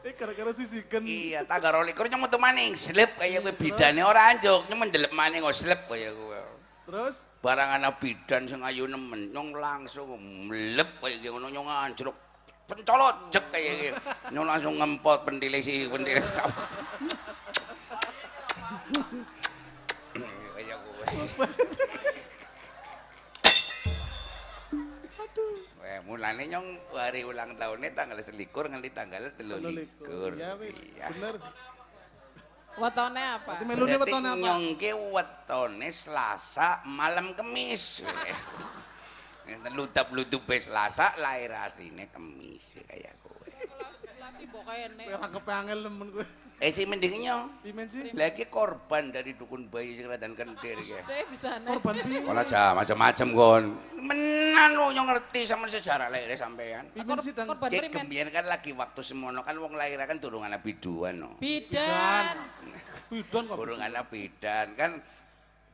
Eh 0.07 0.15
gara-gara 0.15 0.55
sisikan. 0.55 1.03
Iya, 1.03 1.43
tanggal 1.43 1.83
22 1.83 2.15
nyong 2.15 2.31
metu 2.31 2.39
maning 2.39 2.79
slep 2.79 3.19
kayak 3.19 3.43
kuwi 3.43 3.59
bidane 3.59 4.07
ora 4.07 4.31
anjuk, 4.31 4.63
nyong 4.71 4.87
mendelep 4.87 5.11
maneh 5.11 5.43
ngono 5.43 5.51
slep 5.51 5.91
kayak 5.91 6.15
kuwi. 6.15 6.39
Terus 6.87 7.27
Barang 7.43 7.75
ana 7.75 7.91
bidan 7.91 8.47
sing 8.47 8.63
ayu 8.63 8.87
nemen 8.87 9.35
nyong 9.35 9.59
langsung 9.59 10.15
mlep 10.47 11.03
gitu 11.03 11.35
ngono 11.35 11.51
nyong 11.51 11.67
anjlok 11.67 12.15
pencolot 12.71 13.35
jek 13.35 13.51
kayak 13.51 13.75
gitu. 13.83 13.99
Nyong 14.31 14.47
langsung 14.47 14.79
ngempot 14.79 15.27
pendile 15.27 15.59
si 15.59 15.91
pendile. 15.91 16.23
Kayak 20.57 20.79
gue. 25.17 25.57
Wah, 25.81 26.01
mulane 26.05 26.45
nyong 26.45 26.69
hari 26.93 27.25
ulang 27.25 27.57
tahunnya 27.57 27.97
tanggal 27.97 28.19
selikur 28.21 28.69
nganti 28.69 28.91
tanggal 28.93 29.33
telulikur. 29.37 30.37
Ya 30.37 30.53
wis, 30.61 30.77
Iya. 30.77 31.09
bener. 31.17 31.35
Wetone 32.77 33.23
apa? 33.41 33.57
Berarti 33.57 33.65
melune 33.65 33.97
wetone 33.97 34.29
apa? 34.29 34.37
nyong 34.37 34.65
ki 34.77 34.91
wetone 34.93 35.89
Selasa 35.89 36.85
malam 36.85 37.33
Kemis. 37.33 38.05
Lutup-lutup 39.77 40.45
Selasa 40.59 41.17
lahir 41.17 41.55
asline 41.57 42.11
Kemis 42.13 42.77
kayak 42.85 43.17
si 44.33 44.45
bokene. 44.51 45.05
Ora 45.13 45.29
kepangel 45.31 45.79
nemen 45.87 46.09
kowe. 46.11 46.27
Eh 46.57 46.73
si 46.73 46.89
mending 46.89 47.21
nyong. 47.21 47.61
Pimen 47.61 47.87
sih? 47.87 48.17
Lagi 48.17 48.49
korban 48.49 49.13
dari 49.13 49.37
dukun 49.37 49.69
bayi 49.69 50.01
sing 50.01 50.09
radan 50.09 50.33
kentir 50.33 50.81
ya. 50.81 51.05
Saya 51.05 51.29
bisa 51.29 51.61
nih. 51.61 51.69
Korban 51.69 51.95
pimen. 52.01 52.31
Ora 52.33 52.43
aja 52.43 52.73
macam-macam 52.73 53.29
kon. 53.37 53.65
Menan 54.01 54.71
nyong 54.73 55.09
ngerti 55.13 55.45
sama 55.45 55.69
sejarah 55.69 56.09
lahir 56.09 56.33
sampean. 56.35 56.89
Pimen 56.97 57.19
sih 57.21 57.37
dan 57.37 57.53
Korban 57.53 57.71
kembiyen 57.71 58.33
kan 58.33 58.49
lagi 58.49 58.73
waktu 58.73 59.01
semono 59.05 59.45
kan 59.45 59.55
wong 59.61 59.77
lahir 59.77 60.01
kan 60.03 60.17
durung 60.17 60.43
ana 60.43 60.59
biduan 60.59 61.21
no. 61.21 61.37
Bidan. 61.37 62.41
bidon 63.13 63.43
kok. 63.47 63.57
Durung 63.61 63.81
ana 63.85 64.03
bidan 64.03 64.75
kan 64.75 64.99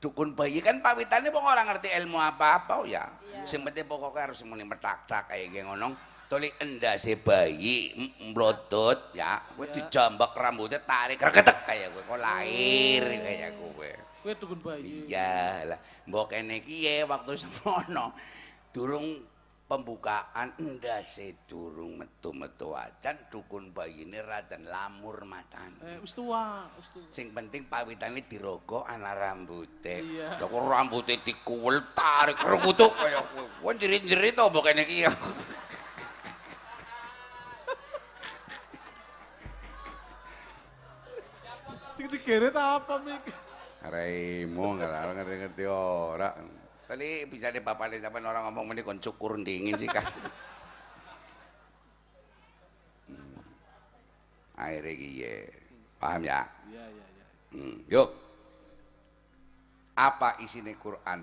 dukun 0.02 0.34
bayi 0.34 0.58
kan 0.58 0.82
pawitane 0.82 1.30
wong 1.30 1.46
ora 1.46 1.62
ngerti 1.62 1.94
ilmu 1.94 2.18
apa-apa 2.18 2.82
ya. 2.90 3.06
Sing 3.46 3.62
penting 3.62 3.86
pokoknya 3.86 4.28
harus 4.28 4.42
muni 4.42 4.66
metak-tak 4.66 5.30
kayak 5.30 5.62
ngono. 5.62 6.11
Toli 6.32 6.48
endase 6.64 7.20
bayi 7.20 7.92
m- 7.92 8.32
mlodot 8.32 9.12
ya, 9.12 9.36
kowe 9.52 9.68
dijambak 9.68 10.32
rambutnya 10.32 10.80
tarik 10.80 11.20
regetek 11.20 11.60
kayak 11.68 11.92
kowe 11.92 12.00
kok 12.08 12.20
lahir 12.24 13.04
kayak 13.04 13.52
kowe. 13.60 13.90
Kowe 14.24 14.32
dukun 14.40 14.60
bayi. 14.64 15.12
Iya 15.12 15.68
lah, 15.68 15.78
mbok 16.08 16.32
kene 16.32 16.64
iki 16.64 17.04
waktu 17.04 17.36
semono 17.36 18.16
durung 18.72 19.28
pembukaan 19.68 20.56
ndase 20.56 21.44
durung 21.44 22.00
metu-metu 22.00 22.72
acan 22.72 23.28
dukun 23.28 23.68
bayine 23.76 24.24
raden 24.24 24.64
lamur 24.72 25.28
matan. 25.28 25.76
Eh, 25.84 26.00
wis 26.00 26.16
tua. 26.16 26.64
Sing 27.12 27.36
penting 27.36 27.68
pawitane 27.68 28.24
dirogo 28.24 28.88
ana 28.88 29.12
rambute. 29.12 30.00
Iya. 30.00 30.40
Lah 30.40 30.48
kok 30.48 30.64
rambute 30.64 31.12
dikuwel 31.20 31.92
tarik 31.92 32.40
rebutuk 32.40 32.96
kaya 32.96 33.20
kowe. 33.20 33.68
Wong 33.68 33.76
jerit-jerit 33.76 34.32
to 34.32 34.48
mbok 34.48 34.72
kene 34.72 34.88
iki 34.88 35.04
Sing 42.02 42.10
digeret 42.10 42.50
apa, 42.58 42.98
Mik? 42.98 43.30
Raimo 43.86 44.74
nggak 44.74 45.22
ngerti-ngerti 45.22 45.70
ora. 45.70 46.34
Tadi 46.90 47.30
bisa 47.30 47.54
deh 47.54 47.62
bapak 47.62 47.94
sampean 48.02 48.26
orang 48.26 48.50
ngomong 48.50 48.74
meni 48.74 48.82
kon 48.82 48.98
cukur 48.98 49.38
dingin 49.38 49.78
sih 49.78 49.86
kan. 49.86 50.02
Hmm. 53.06 53.38
Akhirnya 54.58 54.98
kiye. 54.98 55.46
Paham 56.02 56.26
ya? 56.26 56.42
Iya, 56.66 56.90
iya, 56.90 57.06
iya. 57.06 57.26
Hmm. 57.54 57.86
Yuk. 57.86 58.10
Apa 59.94 60.42
isinya 60.42 60.74
Quran 60.74 61.22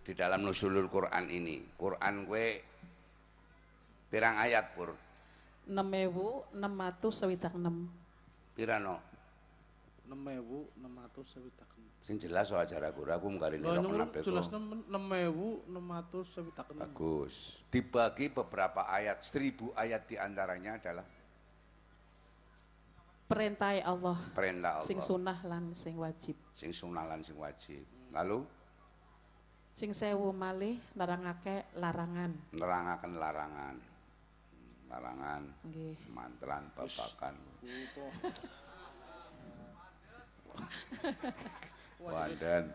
di 0.00 0.16
dalam 0.16 0.48
nusulul 0.48 0.88
Quran 0.88 1.28
ini? 1.28 1.60
Quran 1.76 2.24
gue 2.24 2.64
pirang 4.08 4.40
ayat 4.40 4.72
pur? 4.72 4.96
6.676. 5.68 6.56
Pirano? 8.56 9.15
6600 10.06 11.66
Sing 12.00 12.16
jelas 12.16 12.46
soal 12.46 12.62
acara 12.62 12.94
gue, 12.94 13.02
aku 13.02 13.26
mengkari 13.26 13.58
nirok 13.58 13.82
kenapa 13.82 14.22
jelas 14.22 14.46
kok. 14.46 14.62
6600 14.86 15.66
Bagus. 16.78 17.58
Dibagi 17.66 18.30
beberapa 18.30 18.86
ayat, 18.86 19.20
seribu 19.20 19.74
ayat 19.74 20.06
di 20.06 20.14
antaranya 20.14 20.78
adalah 20.78 21.02
Perintah 23.26 23.74
Allah. 23.82 24.14
perintah 24.30 24.78
Allah. 24.78 24.86
Sing 24.86 25.02
sunah 25.02 25.42
lan 25.42 25.74
sing 25.74 25.98
wajib. 25.98 26.38
sing 26.54 26.70
sunah 26.70 27.02
lan 27.04 27.26
sing 27.26 27.34
wajib. 27.34 27.82
Lalu 28.14 28.46
Sing 29.76 29.92
sewu 29.92 30.32
malih 30.32 30.80
nerangake 30.94 31.68
larangan. 31.76 32.32
nerangaken 32.54 33.12
larangan. 33.18 33.76
Larangan, 34.86 35.42
Nggih. 35.66 35.98
mantelan, 36.14 36.64
babakan. 36.72 37.34
Wandan. 42.02 42.70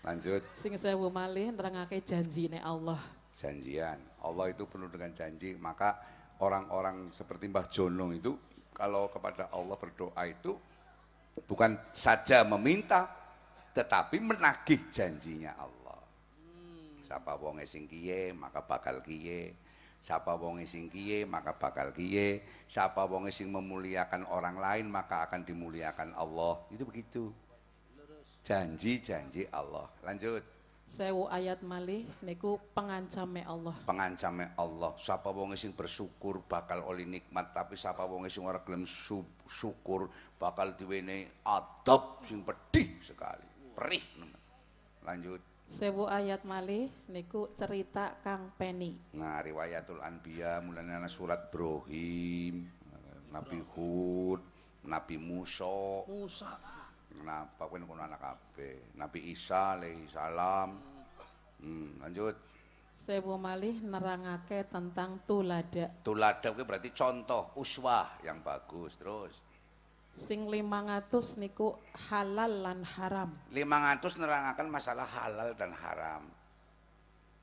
Lanjut 0.00 0.40
Sing 0.56 0.72
sewu 0.80 1.12
malih 1.12 1.52
nerangake 1.52 2.00
janjine 2.00 2.60
Allah. 2.64 2.98
janjian. 3.36 3.96
Allah 4.20 4.52
itu 4.52 4.68
penuh 4.68 4.88
dengan 4.92 5.12
janji, 5.16 5.56
maka 5.56 5.96
orang-orang 6.44 7.08
seperti 7.08 7.48
Mbah 7.48 7.68
Jonong 7.72 8.16
itu 8.20 8.36
kalau 8.72 9.08
kepada 9.12 9.48
Allah 9.52 9.76
berdoa 9.76 10.22
itu 10.28 10.56
bukan 11.44 11.76
saja 11.92 12.44
meminta 12.44 13.08
tetapi 13.70 14.18
menagih 14.18 14.90
janjinya 14.90 15.54
Allah. 15.56 16.00
Sapa 17.00 17.36
wonge 17.38 17.64
sing 17.64 17.86
kiye 17.88 18.34
maka 18.34 18.60
bakal 18.64 19.00
kiye. 19.00 19.54
Sapa 20.00 20.32
wonge 20.34 20.64
sing 20.64 20.88
kiye 20.88 21.28
maka 21.28 21.52
bakal 21.52 21.92
kiye. 21.92 22.40
Sapa 22.64 23.04
wonge 23.04 23.30
sing 23.30 23.52
memuliakan 23.52 24.24
orang 24.32 24.56
lain 24.56 24.88
maka 24.88 25.28
akan 25.28 25.44
dimuliakan 25.44 26.16
Allah. 26.16 26.56
Itu 26.72 26.88
begitu. 26.88 27.28
Janji-janji 28.40 29.52
Allah. 29.52 29.84
Lanjut. 30.00 30.40
Sewu 30.90 31.30
ayat 31.30 31.62
malih 31.62 32.02
niku 32.18 32.58
pengancame 32.74 33.46
Allah. 33.46 33.78
pengancame 33.86 34.50
Allah. 34.58 34.90
Sapa 34.98 35.30
wong 35.30 35.54
sing 35.54 35.70
bersyukur 35.70 36.42
bakal 36.50 36.82
oleh 36.82 37.06
nikmat, 37.06 37.54
tapi 37.54 37.78
sapa 37.78 38.02
wong 38.10 38.26
sing 38.26 38.42
ora 38.42 38.58
gelem 38.66 38.82
syukur 39.46 40.10
bakal 40.34 40.74
diwenehi 40.74 41.46
adab 41.46 42.26
sing 42.26 42.42
pedih 42.42 42.98
sekali. 43.06 43.46
Perih. 43.70 44.02
Lanjut. 45.06 45.38
Sewu 45.70 46.10
ayat 46.10 46.42
malih 46.42 46.90
niku 47.14 47.54
cerita 47.54 48.18
Kang 48.26 48.50
Peni. 48.58 49.14
Nah, 49.14 49.38
riwayatul 49.38 50.02
anbiya 50.02 50.58
mulane 50.58 50.98
ana 50.98 51.06
surat 51.06 51.46
Ibrahim, 51.46 52.66
Nabi 53.30 53.62
Hud, 53.70 54.42
Nabi 54.90 55.14
Musa, 55.14 56.02
Musa. 56.10 56.58
Kenapa 57.06 57.70
kowe 57.70 57.78
kono 57.78 58.02
anak 58.02 58.18
kabeh? 58.18 58.98
Nabi 58.98 59.30
Isa 59.30 59.78
alaihi 59.78 60.10
salam. 60.10 60.74
Hmm, 61.62 62.02
lanjut. 62.02 62.34
Sewu 62.90 63.38
malih 63.38 63.78
nerangake 63.78 64.66
tentang 64.66 65.22
tulada. 65.22 65.86
Tuladan 66.02 66.50
kuwi 66.50 66.66
berarti 66.66 66.90
contoh 66.90 67.54
uswah 67.54 68.18
yang 68.26 68.42
bagus. 68.42 68.98
Terus 68.98 69.38
Sing 70.10 70.50
500 70.50 71.40
niku 71.40 71.78
halal 72.10 72.66
lan 72.66 72.80
haram. 72.98 73.30
500 73.54 74.20
nerangaken 74.20 74.68
masalah 74.68 75.06
halal 75.06 75.54
dan 75.54 75.70
haram. 75.72 76.26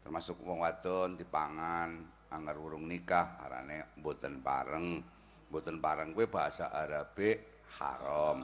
Termasuk 0.04 0.40
wong 0.44 0.64
wadon 0.64 1.20
dipangan 1.20 1.90
anggar 2.32 2.60
urung 2.60 2.88
nikah 2.88 3.40
arane 3.44 3.96
mboten 4.00 4.44
pareng. 4.44 5.04
Mboten 5.48 5.80
pareng 5.80 6.12
kuwi 6.12 6.28
bahasa 6.28 6.68
Arabe 6.76 7.64
haram. 7.80 8.44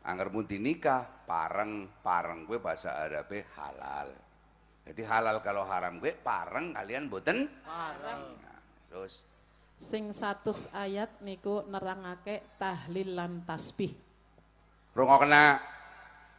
Angger 0.00 0.32
mun 0.32 0.48
dinikah 0.48 1.04
pareng, 1.28 2.00
pareng 2.00 2.48
kuwi 2.48 2.56
bahasa 2.64 2.96
Arabe 2.96 3.44
halal. 3.60 4.08
Jadi 4.88 5.04
halal 5.04 5.44
kalau 5.44 5.68
haram 5.68 6.00
kuwi 6.00 6.16
pareng 6.16 6.72
kalian 6.72 7.12
mboten 7.12 7.44
Parang. 7.60 8.40
Nah, 8.40 8.60
terus 8.88 9.20
Sing 9.80 10.12
100 10.12 10.76
ayat 10.76 11.24
niku 11.24 11.64
nerangake 11.64 12.52
tahlil 12.60 13.16
lan 13.16 13.40
tasbih. 13.48 13.88
Rungokna 14.92 15.56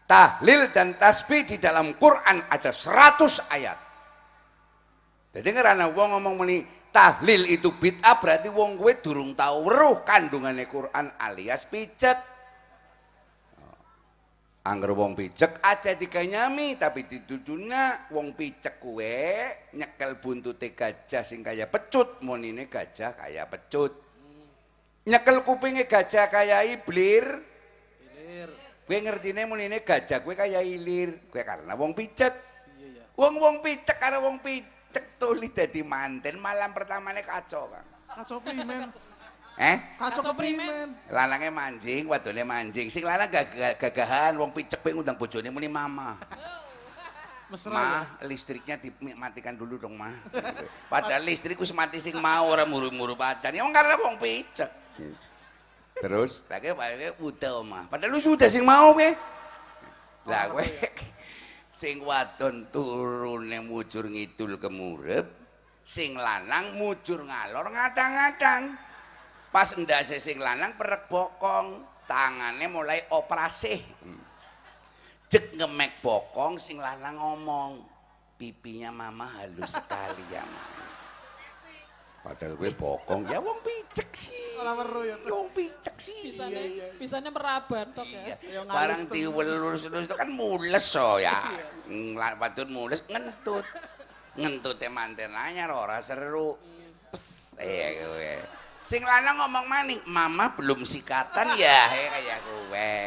tahlil 0.06 0.70
dan 0.70 0.94
tasbih 1.02 1.50
di 1.50 1.58
dalam 1.58 1.98
Quran 1.98 2.46
ada 2.46 2.70
100 2.70 3.50
ayat. 3.50 3.80
Jadi 5.34 5.58
ngerana 5.58 5.90
wong 5.90 6.22
ngomong 6.22 6.36
meni 6.38 6.62
tahlil 6.94 7.50
itu 7.50 7.74
bid'ah 7.74 8.22
berarti 8.22 8.54
wong 8.54 8.78
gue 8.78 9.02
durung 9.02 9.34
tahu 9.34 9.66
weruh 9.66 10.06
kandungannya 10.06 10.70
Quran 10.70 11.10
alias 11.18 11.66
pijat. 11.66 12.22
Angger 14.62 14.94
wong 14.94 15.18
picek 15.18 15.58
aja 15.66 15.98
diganyami 15.98 16.78
tapi 16.78 17.10
ditutuna 17.10 18.06
wong 18.14 18.38
picek 18.38 18.78
kue 18.78 19.42
nyekel 19.74 20.22
buntute 20.22 20.78
gajah 20.78 21.26
sing 21.26 21.42
kaya 21.42 21.66
pecut 21.66 22.22
monine 22.22 22.70
gajah 22.70 23.18
kaya 23.18 23.50
pecut. 23.50 23.98
Nyekel 25.10 25.42
kupinge 25.42 25.90
gajah 25.90 26.30
kaya 26.30 26.62
iblir 26.62 27.42
Ilir. 28.32 28.50
Gue 28.88 28.98
ngertine 29.04 29.44
munine 29.44 29.84
gajah 29.84 30.24
gue 30.24 30.36
kaya 30.36 30.64
ilir, 30.64 31.28
gue 31.28 31.44
karena 31.44 31.76
wong 31.76 31.92
picek. 31.92 32.34
Iya, 32.80 32.88
iya. 32.88 33.04
Wong 33.20 33.36
wong 33.40 33.56
picek 33.60 33.98
karo 34.00 34.24
wong 34.24 34.40
picek 34.40 35.20
tuli 35.20 35.52
dadi 35.52 35.84
manten 35.84 36.40
malam 36.40 36.72
pertamane 36.72 37.26
kacau 37.26 37.68
kan. 37.68 37.86
Kacau 38.08 38.40
primen. 38.40 38.88
Eh, 39.60 39.78
Kacau 40.00 40.34
primen. 40.34 40.96
lanangnya 41.12 41.52
mancing, 41.52 42.08
wadone 42.08 42.42
mancing. 42.42 42.88
Sing 42.88 43.04
lanang 43.04 43.30
gag- 43.30 43.78
gagahan 43.78 44.34
wong 44.40 44.56
picek 44.56 44.80
pe 44.80 44.96
ngundang 44.96 45.20
bojone 45.20 45.52
muni 45.52 45.68
mama. 45.68 46.18
Mesra. 47.52 47.68
ya? 47.68 47.76
Mah, 47.76 48.04
listriknya 48.26 48.80
dimatikan 48.80 49.60
dulu 49.60 49.76
dong, 49.76 50.00
mah. 50.00 50.16
Padahal 50.88 51.20
listrik 51.28 51.60
wis 51.60 51.76
mati 51.76 52.00
sing 52.00 52.16
mau 52.16 52.48
ora 52.48 52.64
muru-muru 52.64 53.12
pacan. 53.14 53.52
Ya 53.52 53.68
wong 53.68 53.76
karena 53.76 54.00
wong 54.00 54.16
picek. 54.16 54.72
Terus 56.00 56.48
lagi 56.48 56.72
pakai 56.72 57.20
udah 57.20 57.52
omah. 57.60 57.84
Padahal 57.92 58.16
lu 58.16 58.24
sudah 58.24 58.48
sing 58.48 58.64
mau 58.64 58.96
ke. 58.96 59.14
Lah 60.26 60.48
kowe 60.48 60.64
sing 61.82 62.00
wadon 62.02 62.72
turune 62.72 63.60
mujur 63.60 64.08
ngidul 64.08 64.56
kemurep, 64.56 65.28
sing 65.84 66.16
lanang 66.16 66.80
mujur 66.80 67.20
ngalor 67.22 67.68
ngadang-ngadang. 67.68 68.80
Pas 69.52 69.68
ndase 69.76 70.16
sing 70.24 70.40
lanang 70.40 70.80
perek 70.80 71.12
bokong, 71.12 71.84
tangannya 72.08 72.72
mulai 72.72 73.04
operasi. 73.12 73.84
Jek 75.28 75.60
ngemek 75.60 76.00
bokong 76.00 76.56
sing 76.56 76.80
lanang 76.80 77.20
ngomong, 77.20 77.84
pipinya 78.40 78.96
mama 78.96 79.28
halus 79.28 79.76
sekali 79.76 80.24
ya 80.32 80.44
mama. 80.48 80.88
Padahal 82.22 82.54
gue 82.54 82.72
bokong, 82.78 83.28
ya 83.28 83.42
wong 83.42 83.60
picek 83.66 84.10
sih. 84.14 84.54
Weruh 84.62 85.04
ya. 85.10 85.16
Wong 85.26 85.50
picek 85.58 85.98
sih. 85.98 86.30
Bisanya, 86.30 86.62
iya. 86.62 86.88
bisanya 86.96 87.34
meraban 87.34 87.90
tok 87.98 88.06
ya. 88.06 88.38
Ya, 88.46 88.62
ngalus 88.62 88.78
Barang 88.78 89.02
temen. 89.10 89.16
diwelurus 89.18 89.82
itu 89.90 90.14
kan 90.14 90.30
mules 90.30 90.86
so 90.86 91.18
ya. 91.18 91.34
Nglatun 91.90 92.70
mules 92.70 93.02
ngentut. 93.10 93.66
Ngentute 94.38 94.88
manten 94.94 95.34
anyar 95.34 95.74
ora 95.74 95.98
seru. 96.06 96.56
Pes 97.10 97.58
eh 97.58 98.06
kowe. 98.06 98.61
Sing 98.82 99.06
lanang 99.06 99.38
ngomong 99.46 99.66
maning, 99.70 100.02
"Mama 100.10 100.52
belum 100.58 100.82
sikatan 100.84 101.54
ya." 101.56 101.86
Kayak 101.88 102.40
kowe. 102.44 102.98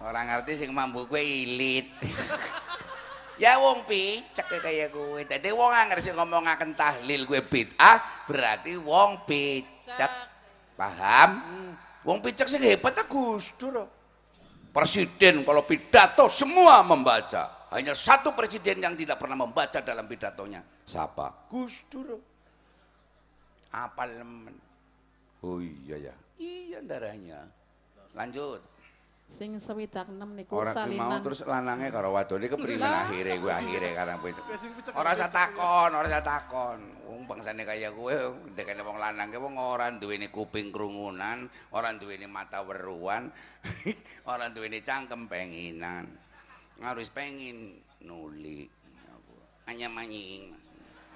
Orang 0.00 0.24
ngerti 0.30 0.64
sing 0.64 0.70
mambu 0.70 1.04
kowe 1.10 1.20
ilit. 1.20 1.90
Ya 3.40 3.56
wong 3.56 3.88
picek 3.88 4.52
kaya 4.60 4.92
kowe. 4.92 5.16
Dadi 5.24 5.48
wong 5.48 5.72
angger 5.72 5.96
sing 6.04 6.12
ngomongaken 6.12 6.76
tahlil 6.76 7.24
kowe 7.24 7.40
bid'ah, 7.40 8.28
berarti 8.28 8.76
wong 8.76 9.24
picek. 9.24 10.12
Paham? 10.76 11.40
Wong 12.04 12.20
picek 12.20 12.52
sing 12.52 12.60
hebat 12.60 12.92
ta 12.92 13.08
Gus 13.08 13.56
Dur. 13.56 13.88
Presiden 14.76 15.40
kalau 15.40 15.64
pidato 15.64 16.28
semua 16.28 16.84
membaca. 16.84 17.72
Hanya 17.72 17.96
satu 17.96 18.36
presiden 18.36 18.84
yang 18.84 18.92
tidak 18.92 19.16
pernah 19.16 19.40
membaca 19.40 19.80
dalam 19.80 20.04
pidatonya. 20.04 20.60
Siapa? 20.84 21.48
Gus 21.48 21.80
Dur. 21.88 22.20
Apal 23.70 24.18
nemen. 24.18 24.54
Oh 25.46 25.62
iya 25.62 26.10
ya. 26.10 26.14
Iya 26.36 26.82
darahnya. 26.82 27.46
Lanjut. 28.12 28.60
Sing 29.30 29.54
sewidak 29.62 30.10
enam 30.10 30.34
niku 30.34 30.58
Ora 30.58 30.74
ki 30.74 30.98
mau 30.98 31.22
terus 31.22 31.46
lanange 31.46 31.94
karo 31.94 32.10
wadone 32.10 32.50
keprimen 32.50 32.82
akhire 32.82 33.38
gue 33.38 33.52
akhire 33.54 33.94
karang 33.94 34.18
picek 34.26 34.42
Ora 34.98 35.14
usah 35.14 35.30
takon, 35.30 35.94
ora 35.94 36.06
usah 36.10 36.26
takon. 36.26 36.80
Wong 37.06 37.30
bangsane 37.30 37.62
kaya 37.62 37.94
kowe 37.94 38.10
ndekane 38.50 38.82
wong 38.82 38.98
lanang 38.98 39.30
wong 39.38 39.54
ora 39.54 39.86
duweni 39.94 40.34
kuping 40.34 40.74
krungunan, 40.74 41.46
ora 41.70 41.94
duweni 41.94 42.26
mata 42.26 42.66
weruan, 42.66 43.30
ora 44.34 44.50
duweni 44.50 44.82
cangkem 44.82 45.30
penginan. 45.30 46.10
Harus 46.82 47.06
pengin 47.06 47.78
nuli. 48.02 48.66
Hanya 49.70 49.86
manying. 49.86 50.58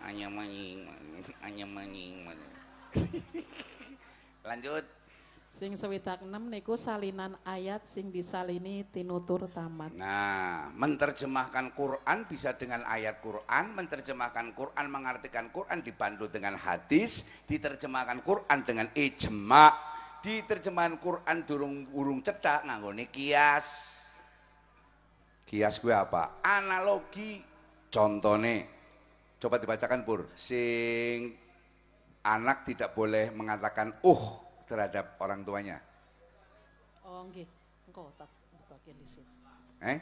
Hanya 0.05 0.29
manying. 0.29 0.85
Hanya 1.41 1.65
manying. 1.65 2.29
Lanjut. 4.45 4.85
Sing 5.49 5.79
sewidak 5.79 6.27
enam 6.27 6.51
niku 6.51 6.75
salinan 6.75 7.39
ayat 7.47 7.87
sing 7.87 8.11
disalini 8.11 8.83
tinutur 8.91 9.47
tamat. 9.47 9.95
Nah, 9.95 10.67
menterjemahkan 10.75 11.71
Quran 11.79 12.27
bisa 12.27 12.59
dengan 12.59 12.83
ayat 12.83 13.23
Quran, 13.23 13.71
menterjemahkan 13.71 14.51
Quran, 14.51 14.87
mengartikan 14.91 15.55
Quran 15.55 15.79
dibantu 15.79 16.27
dengan 16.27 16.59
hadis, 16.59 17.47
diterjemahkan 17.47 18.27
Quran 18.27 18.67
dengan 18.67 18.91
ijma, 18.99 19.71
diterjemahan 20.27 20.99
Quran 20.99 21.47
durung 21.47 21.87
urung 21.95 22.19
cedak 22.19 22.67
nganggone 22.67 23.07
kias. 23.15 23.95
Kias 25.47 25.79
gue 25.79 25.95
apa? 25.95 26.43
Analogi. 26.43 27.55
Contone, 27.95 28.74
coba 29.45 29.61
dibacakan 29.61 30.09
Pur. 30.09 30.25
Sing 30.33 31.37
anak 32.25 32.65
tidak 32.65 32.97
boleh 32.97 33.29
mengatakan 33.37 33.93
uh 34.01 34.25
terhadap 34.65 35.21
orang 35.21 35.45
tuanya. 35.45 35.85
Oh 37.05 37.29
nggih, 37.29 37.45
engko 37.85 38.09
tak 38.17 38.33
bagian 38.73 38.97
di 38.97 39.05
sini. 39.05 39.29
Eh? 39.85 40.01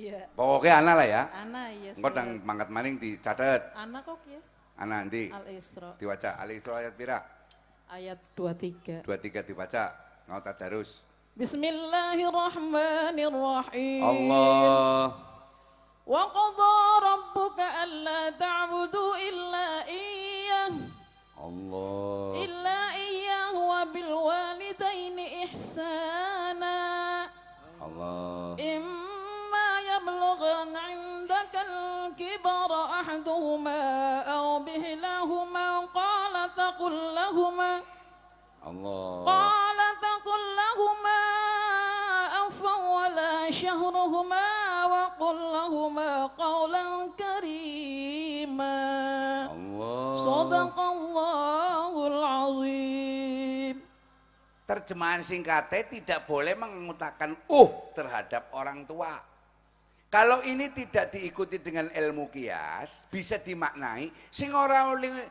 Iya. 0.00 0.32
Pokoknya 0.32 0.80
anak 0.80 0.96
lah 0.96 1.04
ya. 1.04 1.28
Ana 1.36 1.68
iya. 1.68 1.92
Engko 1.92 2.08
nang 2.08 2.40
mangkat 2.40 2.72
maning 2.72 2.96
dicatet. 2.96 3.76
Ana 3.76 4.00
kok 4.00 4.24
ya? 4.24 4.40
Anak 4.80 4.96
nanti 5.06 5.30
Al-Isra 5.30 5.94
diwaca 6.00 6.40
Ali 6.40 6.56
Isra 6.58 6.82
ayat 6.82 6.96
pira? 6.96 7.20
ayat 7.92 8.16
23. 8.34 9.04
23 9.04 9.44
dibaca. 9.44 9.92
Ngau 10.24 10.40
tadarus. 10.40 11.04
Bismillahirrahmanirrahim. 11.36 14.00
Allah 14.02 15.33
وقضى 16.06 16.76
ربك 17.02 17.60
ألا 17.82 18.30
تعبدوا 18.30 19.16
إلا 19.28 19.88
إياه. 19.88 20.72
الله. 21.44 22.44
إلا 22.44 22.94
إياه 22.94 23.54
وبالوالدين 23.54 25.18
إحسانا. 25.44 26.80
الله. 27.82 28.56
إما 28.76 29.68
يبلغن 29.80 30.76
عندك 30.76 31.54
الكبر 31.68 32.70
أحدهما 32.84 33.82
أو 34.20 34.58
بهلاهما 34.58 35.80
قال 35.80 36.54
تقل 36.56 37.14
لهما. 37.14 37.80
الله. 38.66 39.24
قال 39.24 39.63
وقل 45.23 45.37
لهما 45.39 46.11
قولا 46.35 46.85
كريما 47.15 48.79
Allah 49.47 50.03
صدق 50.27 50.75
الله 50.75 51.93
العظيم 52.11 53.75
Terjemahan 54.69 55.25
singkatnya 55.25 55.81
tidak 55.89 56.29
boleh 56.29 56.53
mengutakan 56.53 57.33
uh 57.49 57.89
terhadap 57.97 58.53
orang 58.53 58.85
tua. 58.85 59.17
Kalau 60.13 60.45
ini 60.45 60.69
tidak 60.69 61.09
diikuti 61.09 61.57
dengan 61.57 61.89
ilmu 61.89 62.29
kias, 62.29 63.09
bisa 63.09 63.41
dimaknai 63.41 64.13
sing 64.29 64.53
ora 64.53 64.93
oleh 64.93 65.25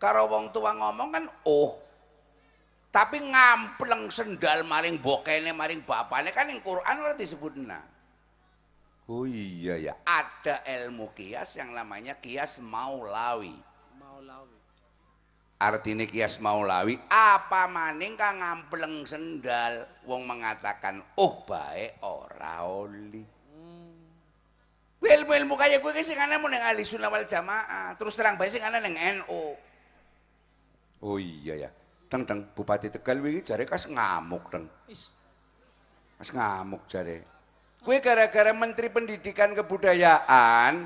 karo 0.00 0.32
wong 0.32 0.48
tua 0.48 0.72
ngomong 0.80 1.08
kan 1.12 1.24
oh. 1.44 1.76
Tapi 2.88 3.20
ngampleng 3.20 4.08
sendal 4.08 4.64
maring 4.64 4.96
bokene 4.96 5.52
maring 5.52 5.84
bapaknya 5.84 6.32
kan 6.32 6.48
yang 6.48 6.64
Quran 6.64 6.96
ora 7.04 7.12
disebut 7.12 7.60
nah. 7.60 7.84
Oh 9.09 9.25
iya 9.25 9.73
ya, 9.81 9.93
ada 10.05 10.61
ilmu 10.69 11.09
kias 11.17 11.57
yang 11.57 11.73
namanya 11.73 12.21
kias 12.21 12.61
maulawi. 12.61 13.57
Mau 13.97 14.21
lawi. 14.21 14.53
Artinya 15.57 16.05
kias 16.05 16.37
maulawi 16.37 16.93
apa 17.09 17.65
maning 17.65 18.13
kang 18.13 18.37
ngampleng 18.37 19.09
sendal 19.09 19.89
wong 20.05 20.29
mengatakan 20.29 21.01
oh 21.17 21.41
baik 21.41 21.97
ora 22.05 22.61
oli. 22.69 23.25
Ilmu 25.01 25.31
ilmu 25.33 25.57
kaya 25.57 25.81
gue 25.81 26.05
sing 26.05 26.21
ana 26.21 26.37
mun 26.37 26.53
ning 26.53 26.61
ahli 26.61 26.85
sunnah 26.85 27.09
wal 27.09 27.25
jamaah 27.25 27.97
terus 27.97 28.13
terang 28.13 28.37
bae 28.37 28.45
sing 28.45 28.61
ana 28.61 28.77
ning 28.77 28.93
NU. 28.93 29.57
Oh 31.01 31.17
iya 31.17 31.65
ya. 31.65 31.69
Teng 32.13 32.29
teng 32.29 32.45
Bupati 32.53 32.93
Tegal 32.93 33.25
wingi 33.25 33.41
jare 33.41 33.65
kas 33.65 33.89
ngamuk 33.89 34.53
teng. 34.53 34.69
Is, 34.85 35.09
Kas 36.21 36.29
ngamuk 36.29 36.85
jare. 36.85 37.38
Kue 37.79 38.03
gara-gara 38.03 38.51
Menteri 38.51 38.91
Pendidikan 38.91 39.55
Kebudayaan 39.55 40.83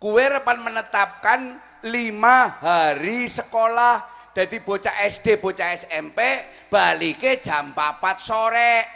kue 0.00 0.24
repan 0.24 0.62
menetapkan 0.62 1.58
lima 1.84 2.56
hari 2.62 3.28
sekolah 3.28 4.06
jadi 4.30 4.62
bocah 4.62 4.94
SD, 5.10 5.42
bocah 5.42 5.74
SMP 5.74 6.22
balike 6.70 7.42
jam 7.42 7.74
4 7.74 8.00
sore. 8.22 8.86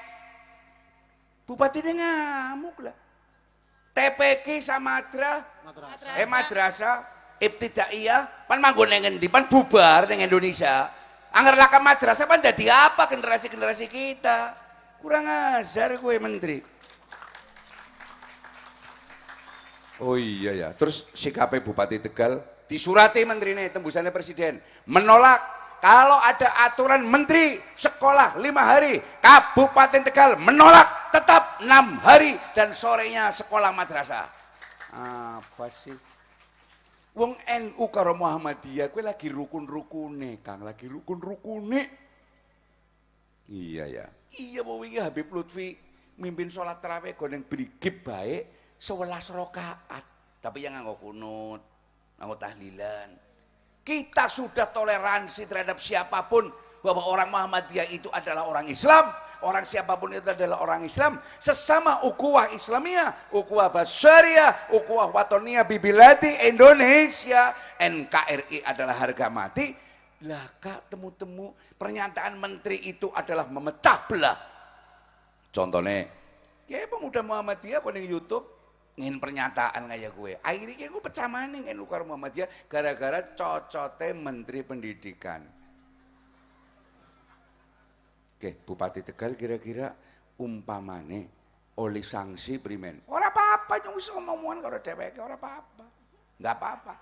Bupati 1.45 1.85
ini 1.85 2.01
ngamuk 2.01 2.81
lah. 2.81 2.97
TPK 3.95 4.64
Samadra, 4.64 5.45
Madrasah. 5.62 6.19
eh 6.19 6.27
madrasah, 6.27 6.95
ibtidaiyah, 7.38 8.49
pan 8.49 8.59
manggon 8.59 8.90
yang 8.90 9.07
ngendi, 9.07 9.27
pan 9.29 9.45
bubar 9.47 10.09
dengan 10.09 10.31
Indonesia. 10.31 10.88
Angger 11.35 11.59
laka 11.59 11.79
madrasah 11.83 12.25
pan 12.25 12.40
jadi 12.40 12.71
apa 12.71 13.11
generasi-generasi 13.11 13.87
kita? 13.90 14.63
Kurang 15.05 15.29
ajar 15.29 16.01
kue 16.01 16.17
menteri. 16.17 16.64
Oh 20.01 20.17
iya 20.17 20.57
ya, 20.57 20.69
terus 20.73 21.12
sikapnya 21.12 21.61
Bupati 21.61 22.01
Tegal? 22.01 22.40
Disurati 22.64 23.21
menterinya 23.29 23.61
tembusannya 23.69 24.09
presiden. 24.09 24.64
Menolak 24.88 25.45
kalau 25.85 26.17
ada 26.17 26.57
aturan 26.64 27.05
menteri 27.05 27.61
sekolah 27.77 28.40
lima 28.40 28.64
hari. 28.64 28.97
Kabupaten 29.21 30.09
Tegal 30.09 30.40
menolak 30.40 31.12
tetap 31.12 31.61
enam 31.61 32.01
hari 32.01 32.40
dan 32.57 32.73
sorenya 32.73 33.29
sekolah 33.29 33.77
madrasah. 33.77 34.25
Apa 34.88 35.69
sih? 35.69 35.93
Wong 37.12 37.37
NU 37.45 37.85
karo 37.93 38.17
Muhammadiyah 38.17 38.88
kue 38.88 39.05
lagi 39.05 39.29
rukun-rukune 39.29 40.40
Kang. 40.40 40.64
Lagi 40.64 40.88
rukun-rukune. 40.88 41.93
Iya 43.53 43.85
ya 43.85 44.09
iya 44.38 44.61
mau 44.66 44.83
wingi 44.83 44.99
Habib 44.99 45.31
Lutfi 45.31 45.75
mimpin 46.18 46.51
sholat 46.51 46.79
terawih 46.79 47.14
goneng 47.18 47.42
brigib 47.42 48.07
baik 48.07 48.75
sewelas 48.79 49.31
rokaat 49.31 50.05
tapi 50.44 50.66
yang 50.66 50.77
nganggo 50.77 51.01
kunut 51.01 51.62
nganggo 52.20 52.37
tahlilan. 52.37 53.09
Kita 53.85 54.29
sudah 54.33 54.68
toleransi 54.73 55.45
terhadap 55.45 55.76
siapa 55.76 56.24
pun 56.28 56.49
bahwa 56.80 57.05
orang 57.05 57.28
Muhammadiyah 57.28 57.89
itu 57.93 58.09
adalah 58.12 58.49
orang 58.49 58.68
Islam. 58.68 59.12
Orang 59.45 59.68
siapa 59.68 60.01
pun 60.01 60.09
itu 60.09 60.24
adalah 60.24 60.64
orang 60.64 60.89
Islam. 60.89 61.20
Sesama 61.37 62.01
ukuah 62.09 62.49
Islamiyah 62.57 63.28
ukuah 63.28 63.68
Basyariah 63.68 64.72
ukuah 64.72 65.12
Watonia 65.12 65.68
Bibilati 65.68 66.49
Indonesia 66.49 67.53
NKRI 67.76 68.64
adalah 68.64 68.97
harga 68.97 69.28
mati 69.28 69.84
lah 70.23 70.45
kak 70.62 70.93
temu-temu 70.95 71.53
pernyataan 71.75 72.39
menteri 72.39 72.79
itu 72.87 73.11
adalah 73.11 73.51
memecah 73.51 73.99
belah 74.07 74.39
contohnya 75.51 76.07
ya 76.71 76.87
pemuda 76.87 77.21
Muhammadiyah 77.27 77.83
di 77.83 78.07
YouTube 78.07 78.47
ngin 78.95 79.19
pernyataan 79.19 79.91
kayak 79.91 80.15
gue 80.15 80.33
akhirnya 80.39 80.87
gue 80.87 81.03
pecah 81.03 81.27
maning 81.27 81.67
NU 81.75 81.85
karo 81.91 82.07
Muhammadiyah 82.07 82.71
gara-gara 82.71 83.35
cocote 83.35 84.15
menteri 84.15 84.62
pendidikan 84.62 85.43
Oke, 88.35 88.61
Bupati 88.61 89.01
Tegal 89.01 89.41
kira-kira 89.41 89.97
umpamane 90.37 91.33
oleh 91.81 92.05
sanksi 92.05 92.61
primen. 92.61 93.01
Ora 93.09 93.33
apa-apa 93.33 93.55
apa-apa 93.65 93.81
nyong 93.81 93.97
wis 93.97 94.12
omongan 94.12 94.59
karo 94.61 94.79
dheweke 94.79 95.21
ora 95.25 95.41
apa-apa. 95.41 95.87
Enggak 96.37 96.55
apa-apa. 96.61 96.95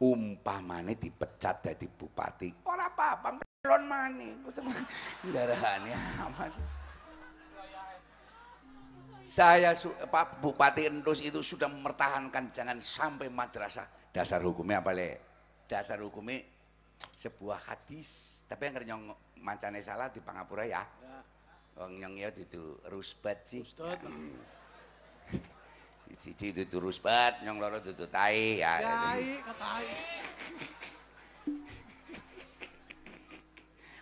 Umpamane 0.00 0.96
dipecat 0.96 1.60
dadi 1.60 1.84
bupati, 1.84 2.64
ora 2.64 2.88
apa-apa, 2.88 3.36
melon 3.36 3.84
maneh. 3.84 4.32
Ndarahane 5.28 5.92
apa 6.16 6.48
sih? 6.48 6.64
Saya 9.20 9.76
Pak 10.08 10.40
Bupati 10.40 10.88
Endus 10.88 11.20
itu 11.20 11.44
sudah 11.44 11.68
mempertahankan 11.68 12.48
jangan 12.50 12.80
sampai 12.80 13.28
madrasah. 13.28 13.84
Dasar 14.10 14.40
hukumnya 14.40 14.80
apa 14.80 14.90
le? 14.90 15.20
Dasar 15.68 16.02
hukumnya 16.02 16.42
sebuah 17.14 17.62
hadis. 17.68 18.40
Tapi 18.48 18.72
yang 18.72 18.96
nyong 18.96 19.04
mancane 19.38 19.84
salah 19.84 20.10
di 20.10 20.18
Pangapura 20.18 20.66
ya. 20.66 20.82
Wong 21.78 22.02
nyong 22.02 22.18
ya 22.18 22.34
itu 22.34 22.80
rusbat 22.90 23.46
sih. 23.46 23.62
Ustaz. 23.62 24.00
Siji 26.18 26.50
itu 26.50 26.76
rusbat, 26.82 27.44
nyong 27.46 27.58
loro 27.62 27.78
itu 27.78 28.06
tai 28.10 28.58
ya. 28.58 28.80
Kiai 28.82 29.38
katai. 29.44 29.86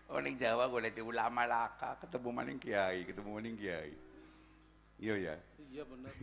Oh 0.09 0.25
ning 0.25 0.41
Jawa 0.41 0.73
gue 0.73 0.89
lihat 0.89 1.05
ulama 1.05 1.45
laka, 1.45 2.01
ketemu 2.01 2.33
maning 2.33 2.57
kiai, 2.57 3.05
ketemu 3.05 3.29
maning 3.29 3.61
kiai. 3.61 3.93
Iya 4.97 5.15
ya. 5.21 5.37
Iya 5.69 5.85
bener. 5.85 6.09